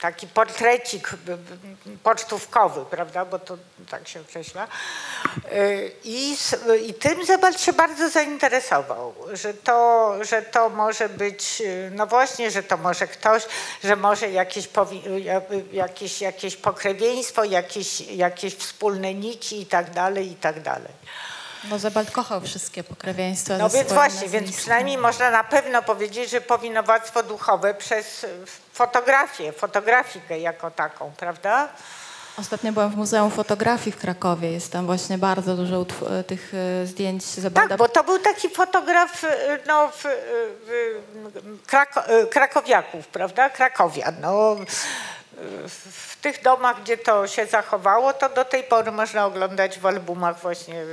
taki 0.02 0.28
portrecik 0.28 1.10
pocztówkowy, 2.04 2.86
prawda, 2.86 3.26
bo 3.26 3.40
to 3.40 3.58
tak 3.90 4.08
się 4.08 4.22
określa. 4.22 4.68
E, 5.52 5.88
I, 6.04 6.38
I 6.86 6.94
tym 6.94 7.26
Zebald 7.26 7.62
się 7.62 7.74
bardzo 7.74 8.10
zainteresował, 8.10 9.16
że 9.34 9.54
to, 9.54 10.14
że 10.22 10.42
to 10.42 10.70
może 10.70 11.10
być, 11.10 11.62
e, 11.62 11.92
no 11.92 12.08
właśnie, 12.08 12.52
że 12.52 12.64
to 12.64 12.78
może 12.78 13.08
ktoś, 13.08 13.44
że 13.84 13.96
może 13.96 14.32
jakieś, 14.32 14.70
jakieś, 15.72 16.22
jakieś 16.22 16.56
pokrewieństwo, 16.56 17.44
jakieś, 17.44 18.02
jakieś 18.02 18.56
wspólne 18.56 19.14
nici 19.14 19.62
i 19.62 19.66
tak 19.66 19.92
dalej, 19.92 20.32
i 20.32 20.36
tak 20.36 20.62
dalej. 20.62 20.94
No 21.64 21.80
Zebald 21.80 22.12
kochał 22.12 22.42
wszystkie 22.42 22.84
pokrewieństwa. 22.84 23.58
No 23.58 23.70
więc 23.70 23.94
właśnie, 23.94 24.30
więc 24.30 24.58
przynajmniej 24.58 24.98
można 24.98 25.32
na 25.32 25.44
pewno 25.44 25.82
powiedzieć, 25.82 26.30
że 26.30 26.42
powinowactwo 26.42 27.24
duchowe 27.24 27.74
przez 27.74 28.24
e, 28.24 28.28
fotografię, 28.74 29.52
fotografikę 29.52 30.40
jako 30.40 30.72
taką, 30.72 31.12
prawda? 31.18 31.68
Ostatnio 32.38 32.72
byłam 32.72 32.92
w 32.92 32.96
Muzeum 32.96 33.32
Fotografii 33.32 33.92
w 33.92 33.98
Krakowie. 33.98 34.52
Jest 34.52 34.72
tam 34.72 34.86
właśnie 34.86 35.18
bardzo 35.18 35.56
dużo 35.56 35.76
utw- 35.82 36.24
tych 36.24 36.52
e, 36.84 36.86
zdjęć 36.86 37.24
Zebalda. 37.24 37.70
Tak, 37.70 37.78
bo 37.78 37.90
to 37.90 38.04
był 38.04 38.20
taki 38.20 38.50
fotograf 38.50 39.24
e, 39.24 39.60
no, 39.68 39.88
w, 39.88 40.04
w, 40.04 41.66
Krako, 41.68 42.06
e, 42.08 42.28
krakowiaków, 42.28 43.08
prawda? 43.08 43.50
Krakowian. 43.50 44.16
No, 44.22 44.56
e, 44.56 44.66
w 45.70 46.18
tych 46.22 46.42
domach, 46.42 46.82
gdzie 46.82 46.98
to 46.98 47.28
się 47.28 47.46
zachowało, 47.46 48.14
to 48.14 48.30
do 48.30 48.46
tej 48.46 48.64
pory 48.64 48.92
można 48.92 49.26
oglądać 49.26 49.80
w 49.80 49.86
albumach 49.86 50.40
właśnie 50.40 50.86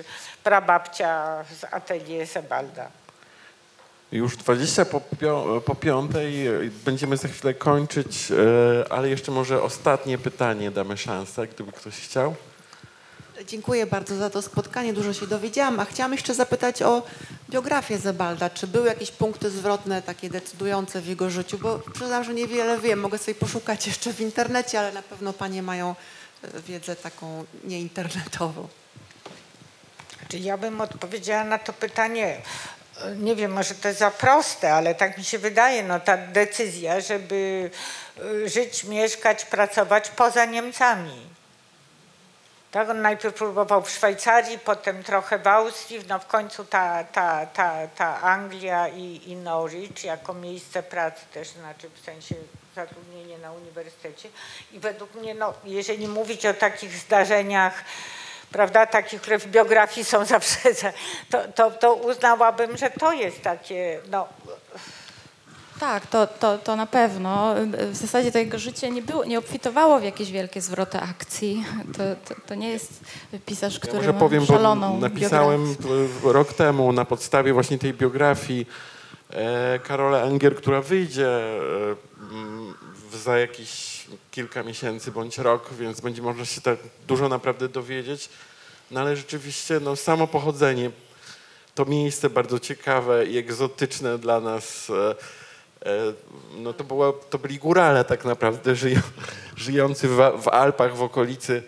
prababcia 0.46 1.44
z 1.60 1.64
atelier 1.74 2.26
Sebalda. 2.26 2.88
Już 4.12 4.36
20 4.36 4.84
po, 4.84 5.00
pio, 5.00 5.62
po 5.64 5.74
piątej 5.74 6.46
e, 6.46 6.52
będziemy 6.84 7.16
za 7.16 7.28
chwilę 7.28 7.54
kończyć, 7.54 8.30
e, 8.30 8.92
ale 8.92 9.08
jeszcze 9.08 9.32
może 9.32 9.62
ostatnie 9.62 10.18
pytanie 10.18 10.70
damy 10.70 10.96
szansę, 10.96 11.46
gdyby 11.46 11.72
ktoś 11.72 11.94
chciał. 11.94 12.34
Dziękuję 13.46 13.86
bardzo 13.86 14.16
za 14.16 14.30
to 14.30 14.42
spotkanie, 14.42 14.92
dużo 14.92 15.12
się 15.12 15.26
dowiedziałam. 15.26 15.80
A 15.80 15.84
chciałam 15.84 16.12
jeszcze 16.12 16.34
zapytać 16.34 16.82
o 16.82 17.02
biografię 17.50 17.98
Zebalda. 17.98 18.50
Czy 18.50 18.66
były 18.66 18.88
jakieś 18.88 19.10
punkty 19.10 19.50
zwrotne, 19.50 20.02
takie 20.02 20.30
decydujące 20.30 21.00
w 21.00 21.06
jego 21.06 21.30
życiu? 21.30 21.58
Bo 21.58 21.78
przyznam, 21.94 22.24
że 22.24 22.34
niewiele 22.34 22.78
wiem, 22.78 23.00
mogę 23.00 23.18
sobie 23.18 23.34
poszukać 23.34 23.86
jeszcze 23.90 24.12
w 24.12 24.20
internecie, 24.20 24.78
ale 24.78 24.92
na 24.92 25.02
pewno 25.02 25.32
panie 25.32 25.62
mają 25.62 25.94
e, 26.42 26.60
wiedzę 26.60 26.96
taką 26.96 27.44
nieinternetową. 27.64 28.68
Ja 30.38 30.56
bym 30.56 30.80
odpowiedziała 30.80 31.44
na 31.44 31.58
to 31.58 31.72
pytanie, 31.72 32.36
e, 33.02 33.16
nie 33.16 33.36
wiem, 33.36 33.52
może 33.52 33.74
to 33.74 33.88
jest 33.88 34.00
za 34.00 34.10
proste, 34.10 34.74
ale 34.74 34.94
tak 34.94 35.18
mi 35.18 35.24
się 35.24 35.38
wydaje, 35.38 35.82
no 35.82 36.00
ta 36.00 36.16
decyzja, 36.16 37.00
żeby 37.00 37.70
e, 38.44 38.48
żyć, 38.48 38.84
mieszkać, 38.84 39.44
pracować 39.44 40.10
poza 40.10 40.44
Niemcami. 40.44 41.36
Tak, 42.70 42.90
on 42.90 43.02
najpierw 43.02 43.34
próbował 43.34 43.82
w 43.82 43.90
Szwajcarii, 43.90 44.58
potem 44.58 45.02
trochę 45.02 45.38
w 45.38 45.46
Austrii, 45.46 46.00
no 46.08 46.18
w 46.18 46.26
końcu 46.26 46.64
ta, 46.64 47.04
ta, 47.04 47.46
ta, 47.46 47.88
ta 47.88 48.20
Anglia 48.20 48.88
i, 48.88 49.20
i 49.26 49.36
Norwich 49.36 50.04
jako 50.04 50.34
miejsce 50.34 50.82
pracy 50.82 51.20
też, 51.32 51.48
znaczy 51.48 51.90
w 51.90 52.04
sensie 52.04 52.34
zatrudnienie 52.74 53.38
na 53.38 53.52
uniwersytecie. 53.52 54.28
I 54.72 54.78
według 54.78 55.14
mnie, 55.14 55.34
no, 55.34 55.54
jeżeli 55.64 56.08
mówić 56.08 56.46
o 56.46 56.54
takich 56.54 56.96
zdarzeniach, 56.96 57.84
prawda, 58.52 58.86
takich, 58.86 59.20
które 59.20 59.38
w 59.38 59.46
biografii 59.46 60.04
są 60.04 60.24
zawsze, 60.34 60.74
za- 60.74 60.92
to, 61.30 61.38
to, 61.54 61.70
to 61.70 61.94
uznałabym, 61.94 62.76
że 62.76 62.90
to 62.90 63.12
jest 63.12 63.42
takie, 63.42 64.00
no, 64.10 64.26
Tak, 65.80 66.06
to, 66.06 66.26
to, 66.26 66.58
to 66.58 66.76
na 66.76 66.86
pewno. 66.86 67.54
W 67.90 67.96
zasadzie 67.96 68.32
to 68.32 68.38
jego 68.38 68.58
życie 68.58 68.90
nie, 68.90 69.02
było, 69.02 69.24
nie 69.24 69.38
obfitowało 69.38 69.98
w 70.00 70.04
jakieś 70.04 70.30
wielkie 70.32 70.60
zwroty 70.60 70.98
akcji. 71.00 71.64
To, 71.96 72.34
to, 72.34 72.40
to 72.46 72.54
nie 72.54 72.68
jest 72.70 73.00
pisarz, 73.46 73.74
Ja 73.74 73.80
który 73.80 73.96
może 73.96 74.12
ma 74.12 74.18
powiem, 74.18 74.46
szaloną 74.46 75.00
napisałem 75.00 75.74
biografię. 75.74 76.32
rok 76.32 76.52
temu 76.52 76.92
na 76.92 77.04
podstawie 77.04 77.52
właśnie 77.52 77.78
tej 77.78 77.94
biografii 77.94 78.66
e, 79.30 79.78
Karola 79.78 80.18
Enger, 80.22 80.56
która 80.56 80.80
wyjdzie 80.80 81.28
e, 81.28 81.60
w- 83.10 83.16
za 83.16 83.38
jakieś 83.38 83.95
kilka 84.30 84.62
miesięcy 84.62 85.12
bądź 85.12 85.38
rok, 85.38 85.74
więc 85.74 86.00
będzie 86.00 86.22
można 86.22 86.44
się 86.44 86.60
tak 86.60 86.78
dużo 87.08 87.28
naprawdę 87.28 87.68
dowiedzieć. 87.68 88.28
No 88.90 89.00
ale 89.00 89.16
rzeczywiście 89.16 89.80
no, 89.80 89.96
samo 89.96 90.26
pochodzenie, 90.26 90.90
to 91.74 91.84
miejsce 91.84 92.30
bardzo 92.30 92.58
ciekawe 92.58 93.26
i 93.26 93.38
egzotyczne 93.38 94.18
dla 94.18 94.40
nas. 94.40 94.90
E, 94.90 95.10
e, 95.90 96.12
no 96.56 96.72
to, 96.72 96.84
było, 96.84 97.12
to 97.12 97.38
byli 97.38 97.58
górale 97.58 98.04
tak 98.04 98.24
naprawdę, 98.24 98.76
żyją, 98.76 99.00
żyjący 99.56 100.08
w, 100.08 100.16
w 100.42 100.48
Alpach 100.48 100.96
w 100.96 101.02
okolicy 101.02 101.62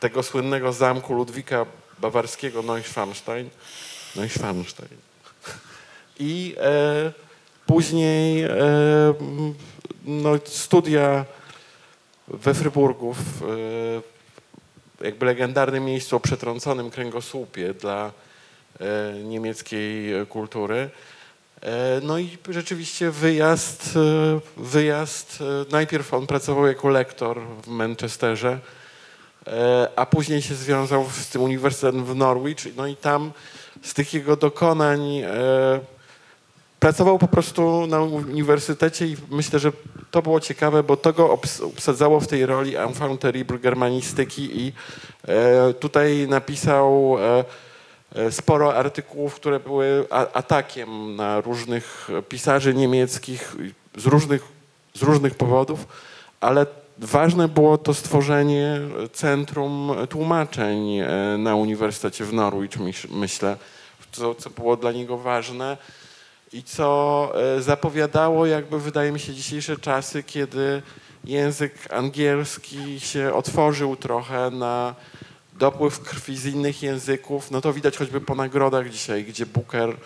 tego 0.00 0.22
słynnego 0.22 0.72
zamku 0.72 1.14
Ludwika 1.14 1.66
Bawarskiego 1.98 2.62
Neuschwanstein. 2.62 3.50
Neuschwanstein. 4.16 4.96
I 6.18 6.54
e, 6.58 7.12
później 7.66 8.42
e, 8.42 8.50
no, 10.04 10.38
studia 10.44 11.24
we 12.30 12.54
Fryburgu, 12.54 13.14
w 13.14 13.42
e, 15.02 15.04
jakby 15.04 15.26
legendarnym 15.26 15.84
miejscu 15.84 16.16
o 16.16 16.20
przetrąconym 16.20 16.90
kręgosłupie 16.90 17.74
dla 17.74 18.12
e, 18.80 19.14
niemieckiej 19.24 20.26
kultury. 20.26 20.90
E, 21.60 22.00
No 22.02 22.18
i 22.18 22.38
rzeczywiście 22.48 23.10
wyjazd, 23.10 23.98
wyjazd, 24.56 25.38
najpierw 25.70 26.14
on 26.14 26.26
pracował 26.26 26.66
jako 26.66 26.88
lektor 26.88 27.40
w 27.62 27.68
Manchesterze, 27.68 28.58
a 29.96 30.06
później 30.06 30.42
się 30.42 30.54
związał 30.54 31.10
z 31.10 31.28
tym 31.28 31.42
uniwersytetem 31.42 32.04
w 32.04 32.16
Norwich, 32.16 32.76
no 32.76 32.86
i 32.86 32.96
tam 32.96 33.32
z 33.82 33.94
tych 33.94 34.14
jego 34.14 34.36
dokonań 34.36 35.22
pracował 36.80 37.18
po 37.18 37.28
prostu 37.28 37.86
na 37.86 38.00
uniwersytecie 38.02 39.06
i 39.06 39.16
myślę, 39.30 39.58
że 39.58 39.72
to 40.10 40.22
było 40.22 40.40
ciekawe, 40.40 40.82
bo 40.82 40.96
to 40.96 41.12
go 41.12 41.28
obs- 41.28 41.64
obsadzało 41.64 42.20
w 42.20 42.26
tej 42.26 42.46
roli 42.46 42.76
enfant 42.76 43.20
terrible 43.20 43.58
germanistyki 43.58 44.60
i 44.60 44.72
e, 45.28 45.74
tutaj 45.74 46.26
napisał 46.28 47.16
e, 47.18 47.44
e, 48.14 48.32
sporo 48.32 48.74
artykułów, 48.74 49.34
które 49.34 49.60
były 49.60 50.06
a- 50.10 50.32
atakiem 50.32 51.16
na 51.16 51.40
różnych 51.40 52.08
pisarzy 52.28 52.74
niemieckich 52.74 53.56
z 53.96 54.06
różnych, 54.06 54.42
z 54.94 55.02
różnych 55.02 55.34
powodów, 55.34 55.86
ale 56.40 56.66
ważne 56.98 57.48
było 57.48 57.78
to 57.78 57.94
stworzenie 57.94 58.80
centrum 59.12 59.92
tłumaczeń 60.08 60.98
e, 60.98 61.08
na 61.38 61.54
Uniwersytecie 61.56 62.24
w 62.24 62.32
Norwich, 62.32 62.70
myśl- 62.78 63.08
myślę, 63.10 63.56
co, 64.12 64.34
co 64.34 64.50
było 64.50 64.76
dla 64.76 64.92
niego 64.92 65.18
ważne 65.18 65.76
i 66.52 66.62
co 66.62 67.32
e, 67.56 67.62
zapowiadało 67.62 68.46
jakby 68.46 68.80
wydaje 68.80 69.12
mi 69.12 69.20
się 69.20 69.34
dzisiejsze 69.34 69.76
czasy, 69.76 70.22
kiedy 70.22 70.82
język 71.24 71.74
angielski 71.92 73.00
się 73.00 73.32
otworzył 73.32 73.96
trochę 73.96 74.50
na 74.50 74.94
dopływ 75.58 76.00
krwi 76.00 76.36
z 76.36 76.46
innych 76.46 76.82
języków. 76.82 77.50
No 77.50 77.60
to 77.60 77.72
widać 77.72 77.96
choćby 77.96 78.20
po 78.20 78.34
nagrodach 78.34 78.90
dzisiaj, 78.90 79.24
gdzie 79.24 79.46
Booker 79.46 79.96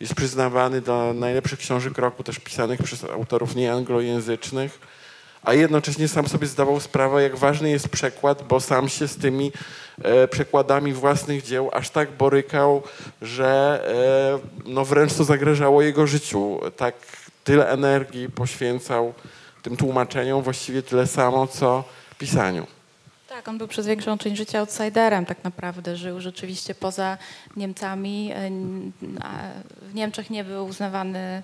jest 0.00 0.14
przyznawany 0.14 0.80
do 0.80 1.12
najlepszych 1.14 1.58
książek 1.58 1.98
roku, 1.98 2.22
też 2.22 2.38
pisanych 2.38 2.82
przez 2.82 3.04
autorów 3.04 3.56
nieanglojęzycznych, 3.56 4.78
a 5.42 5.54
jednocześnie 5.54 6.08
sam 6.08 6.28
sobie 6.28 6.46
zdawał 6.46 6.80
sprawę, 6.80 7.22
jak 7.22 7.36
ważny 7.36 7.70
jest 7.70 7.88
przekład, 7.88 8.42
bo 8.48 8.60
sam 8.60 8.88
się 8.88 9.08
z 9.08 9.16
tymi 9.16 9.52
e, 10.02 10.28
przekładami 10.28 10.92
własnych 10.92 11.42
dzieł 11.42 11.70
aż 11.72 11.90
tak 11.90 12.10
borykał, 12.10 12.82
że 13.22 13.82
e, 14.64 14.70
no 14.70 14.84
wręcz 14.84 15.14
to 15.14 15.24
zagrażało 15.24 15.82
jego 15.82 16.06
życiu. 16.06 16.60
Tak 16.76 16.94
tyle 17.44 17.68
energii 17.68 18.28
poświęcał 18.28 19.14
tym 19.62 19.76
tłumaczeniom, 19.76 20.42
właściwie 20.42 20.82
tyle 20.82 21.06
samo, 21.06 21.46
co 21.46 21.84
pisaniu. 22.18 22.66
Tak, 23.28 23.48
on 23.48 23.58
był 23.58 23.68
przez 23.68 23.86
większą 23.86 24.18
część 24.18 24.36
życia 24.36 24.58
outsiderem 24.58 25.26
tak 25.26 25.44
naprawdę. 25.44 25.96
Żył 25.96 26.20
rzeczywiście 26.20 26.74
poza 26.74 27.18
Niemcami. 27.56 28.32
E, 28.34 28.50
W 29.82 29.94
Niemczech 29.94 30.30
nie 30.30 30.44
był 30.44 30.66
uznawany 30.66 31.42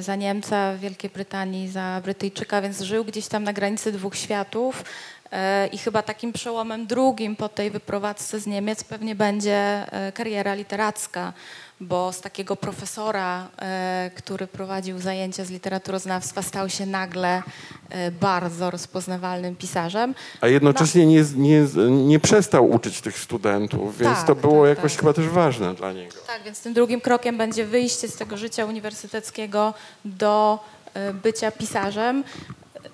za 0.00 0.16
Niemca, 0.16 0.72
w 0.72 0.80
Wielkiej 0.80 1.10
Brytanii 1.10 1.68
za 1.68 2.00
Brytyjczyka, 2.04 2.62
więc 2.62 2.80
żył 2.80 3.04
gdzieś 3.04 3.28
tam 3.28 3.44
na 3.44 3.52
granicy 3.52 3.92
dwóch 3.92 4.16
światów. 4.16 4.84
E, 5.32 5.66
I 5.66 5.78
chyba 5.78 6.02
takim 6.02 6.32
przełomem 6.32 6.86
drugim 6.86 7.36
po 7.36 7.48
tej 7.48 7.70
wyprowadzce 7.70 8.40
z 8.40 8.46
Niemiec 8.46 8.84
pewnie 8.84 9.14
będzie 9.14 9.56
e, 9.92 10.12
kariera 10.12 10.54
literacka, 10.54 11.32
bo 11.80 12.12
z 12.12 12.20
takiego 12.20 12.56
profesora, 12.56 13.48
e, 13.58 14.10
który 14.16 14.46
prowadził 14.46 14.98
zajęcia 14.98 15.44
z 15.44 15.50
literaturoznawstwa, 15.50 16.42
stał 16.42 16.68
się 16.68 16.86
nagle 16.86 17.42
e, 17.90 18.10
bardzo 18.10 18.70
rozpoznawalnym 18.70 19.56
pisarzem. 19.56 20.14
A 20.40 20.48
jednocześnie 20.48 21.06
nie, 21.06 21.24
nie, 21.36 21.66
nie 21.90 22.20
przestał 22.20 22.70
uczyć 22.70 23.00
tych 23.00 23.18
studentów, 23.18 23.98
więc 23.98 24.16
Tak, 24.16 24.26
to 24.26 24.34
było 24.34 24.66
tak, 24.66 24.76
jakoś 24.76 24.92
tak. 24.92 25.00
chyba 25.00 25.12
też 25.12 25.28
ważne 25.28 25.74
dla 25.74 25.92
niego. 25.92 26.16
Tak, 26.26 26.42
więc 26.42 26.60
tym 26.60 26.72
drugim 26.72 27.00
krokiem 27.00 27.38
będzie 27.38 27.66
wyjście 27.66 28.08
z 28.08 28.16
tego 28.16 28.36
życia 28.36 28.64
uniwersyteckiego 28.64 29.74
do 30.04 30.58
e, 30.94 31.12
bycia 31.12 31.50
pisarzem. 31.50 32.24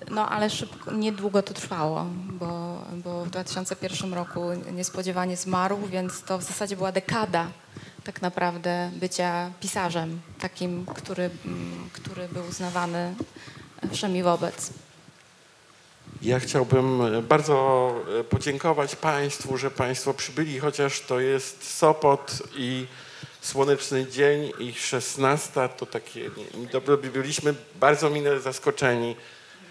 No 0.09 0.29
ale 0.29 0.49
szybko, 0.49 0.91
niedługo 0.91 1.41
to 1.41 1.53
trwało, 1.53 2.05
bo, 2.25 2.81
bo 3.03 3.25
w 3.25 3.29
2001 3.29 4.13
roku 4.13 4.41
niespodziewanie 4.71 5.37
zmarł, 5.37 5.77
więc 5.91 6.21
to 6.21 6.37
w 6.37 6.43
zasadzie 6.43 6.75
była 6.75 6.91
dekada 6.91 7.47
tak 8.03 8.21
naprawdę 8.21 8.91
bycia 8.93 9.51
pisarzem, 9.59 10.21
takim, 10.39 10.85
który, 10.85 11.29
mm, 11.45 11.89
który 11.93 12.27
był 12.27 12.45
uznawany 12.45 13.15
wszemi 13.91 14.23
wobec. 14.23 14.69
Ja 16.21 16.39
chciałbym 16.39 17.01
e, 17.01 17.21
bardzo 17.21 17.95
e, 18.19 18.23
podziękować 18.23 18.95
Państwu, 18.95 19.57
że 19.57 19.71
Państwo 19.71 20.13
przybyli, 20.13 20.59
chociaż 20.59 21.01
to 21.01 21.19
jest 21.19 21.77
Sopot 21.77 22.43
i 22.55 22.87
słoneczny 23.41 24.07
dzień 24.07 24.51
i 24.59 24.73
16, 24.73 25.69
to 25.77 25.85
takie, 25.85 26.29
dobrze 26.71 26.97
by 26.97 27.09
byliśmy 27.09 27.53
bardzo 27.75 28.09
mile 28.09 28.39
zaskoczeni, 28.39 29.15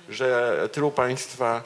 że 0.09 0.59
tylu 0.73 0.91
Państwa 0.91 1.63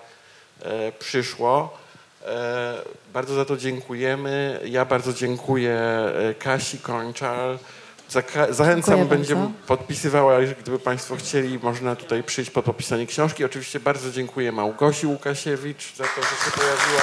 e, 0.60 0.92
przyszło. 0.92 1.78
E, 2.26 2.82
bardzo 3.12 3.34
za 3.34 3.44
to 3.44 3.56
dziękujemy. 3.56 4.60
Ja 4.64 4.84
bardzo 4.84 5.12
dziękuję 5.12 5.74
e, 5.74 6.34
Kasi 6.34 6.78
Kończal. 6.78 7.58
Zachęcam, 8.50 8.96
Dziękuję 8.96 9.04
będziemy 9.04 9.40
bardzo. 9.40 9.56
podpisywała, 9.66 10.38
gdyby 10.60 10.78
Państwo 10.78 11.16
chcieli, 11.16 11.58
można 11.62 11.96
tutaj 11.96 12.22
przyjść 12.22 12.50
po 12.50 12.62
podpisanie 12.62 13.06
książki. 13.06 13.44
Oczywiście 13.44 13.80
bardzo 13.80 14.10
dziękuję 14.10 14.52
Małgosi 14.52 15.06
Łukasiewicz 15.06 15.96
za 15.96 16.04
to, 16.04 16.22
że 16.22 16.28
się 16.28 16.50
pojawiła. 16.56 17.02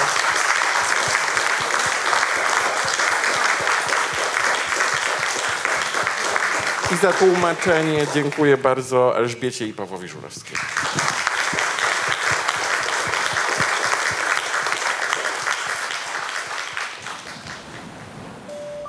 I 6.92 6.96
za 6.96 7.12
tłumaczenie 7.12 8.06
dziękuję 8.14 8.56
bardzo 8.56 9.18
Elżbiecie 9.18 9.66
i 9.66 9.72
Pawłowi 9.72 10.08
Żurawskiemu. 10.08 10.62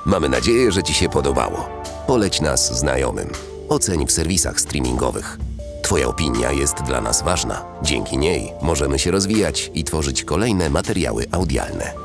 Mamy 0.05 0.29
nadzieję, 0.29 0.71
że 0.71 0.83
Ci 0.83 0.93
się 0.93 1.09
podobało. 1.09 1.69
Poleć 2.07 2.41
nas 2.41 2.79
znajomym. 2.79 3.29
Oceń 3.69 4.07
w 4.07 4.11
serwisach 4.11 4.59
streamingowych. 4.59 5.37
Twoja 5.83 6.07
opinia 6.07 6.51
jest 6.51 6.75
dla 6.83 7.01
nas 7.01 7.23
ważna. 7.23 7.65
Dzięki 7.83 8.17
niej 8.17 8.51
możemy 8.61 8.99
się 8.99 9.11
rozwijać 9.11 9.71
i 9.73 9.83
tworzyć 9.83 10.23
kolejne 10.23 10.69
materiały 10.69 11.25
audialne. 11.31 12.04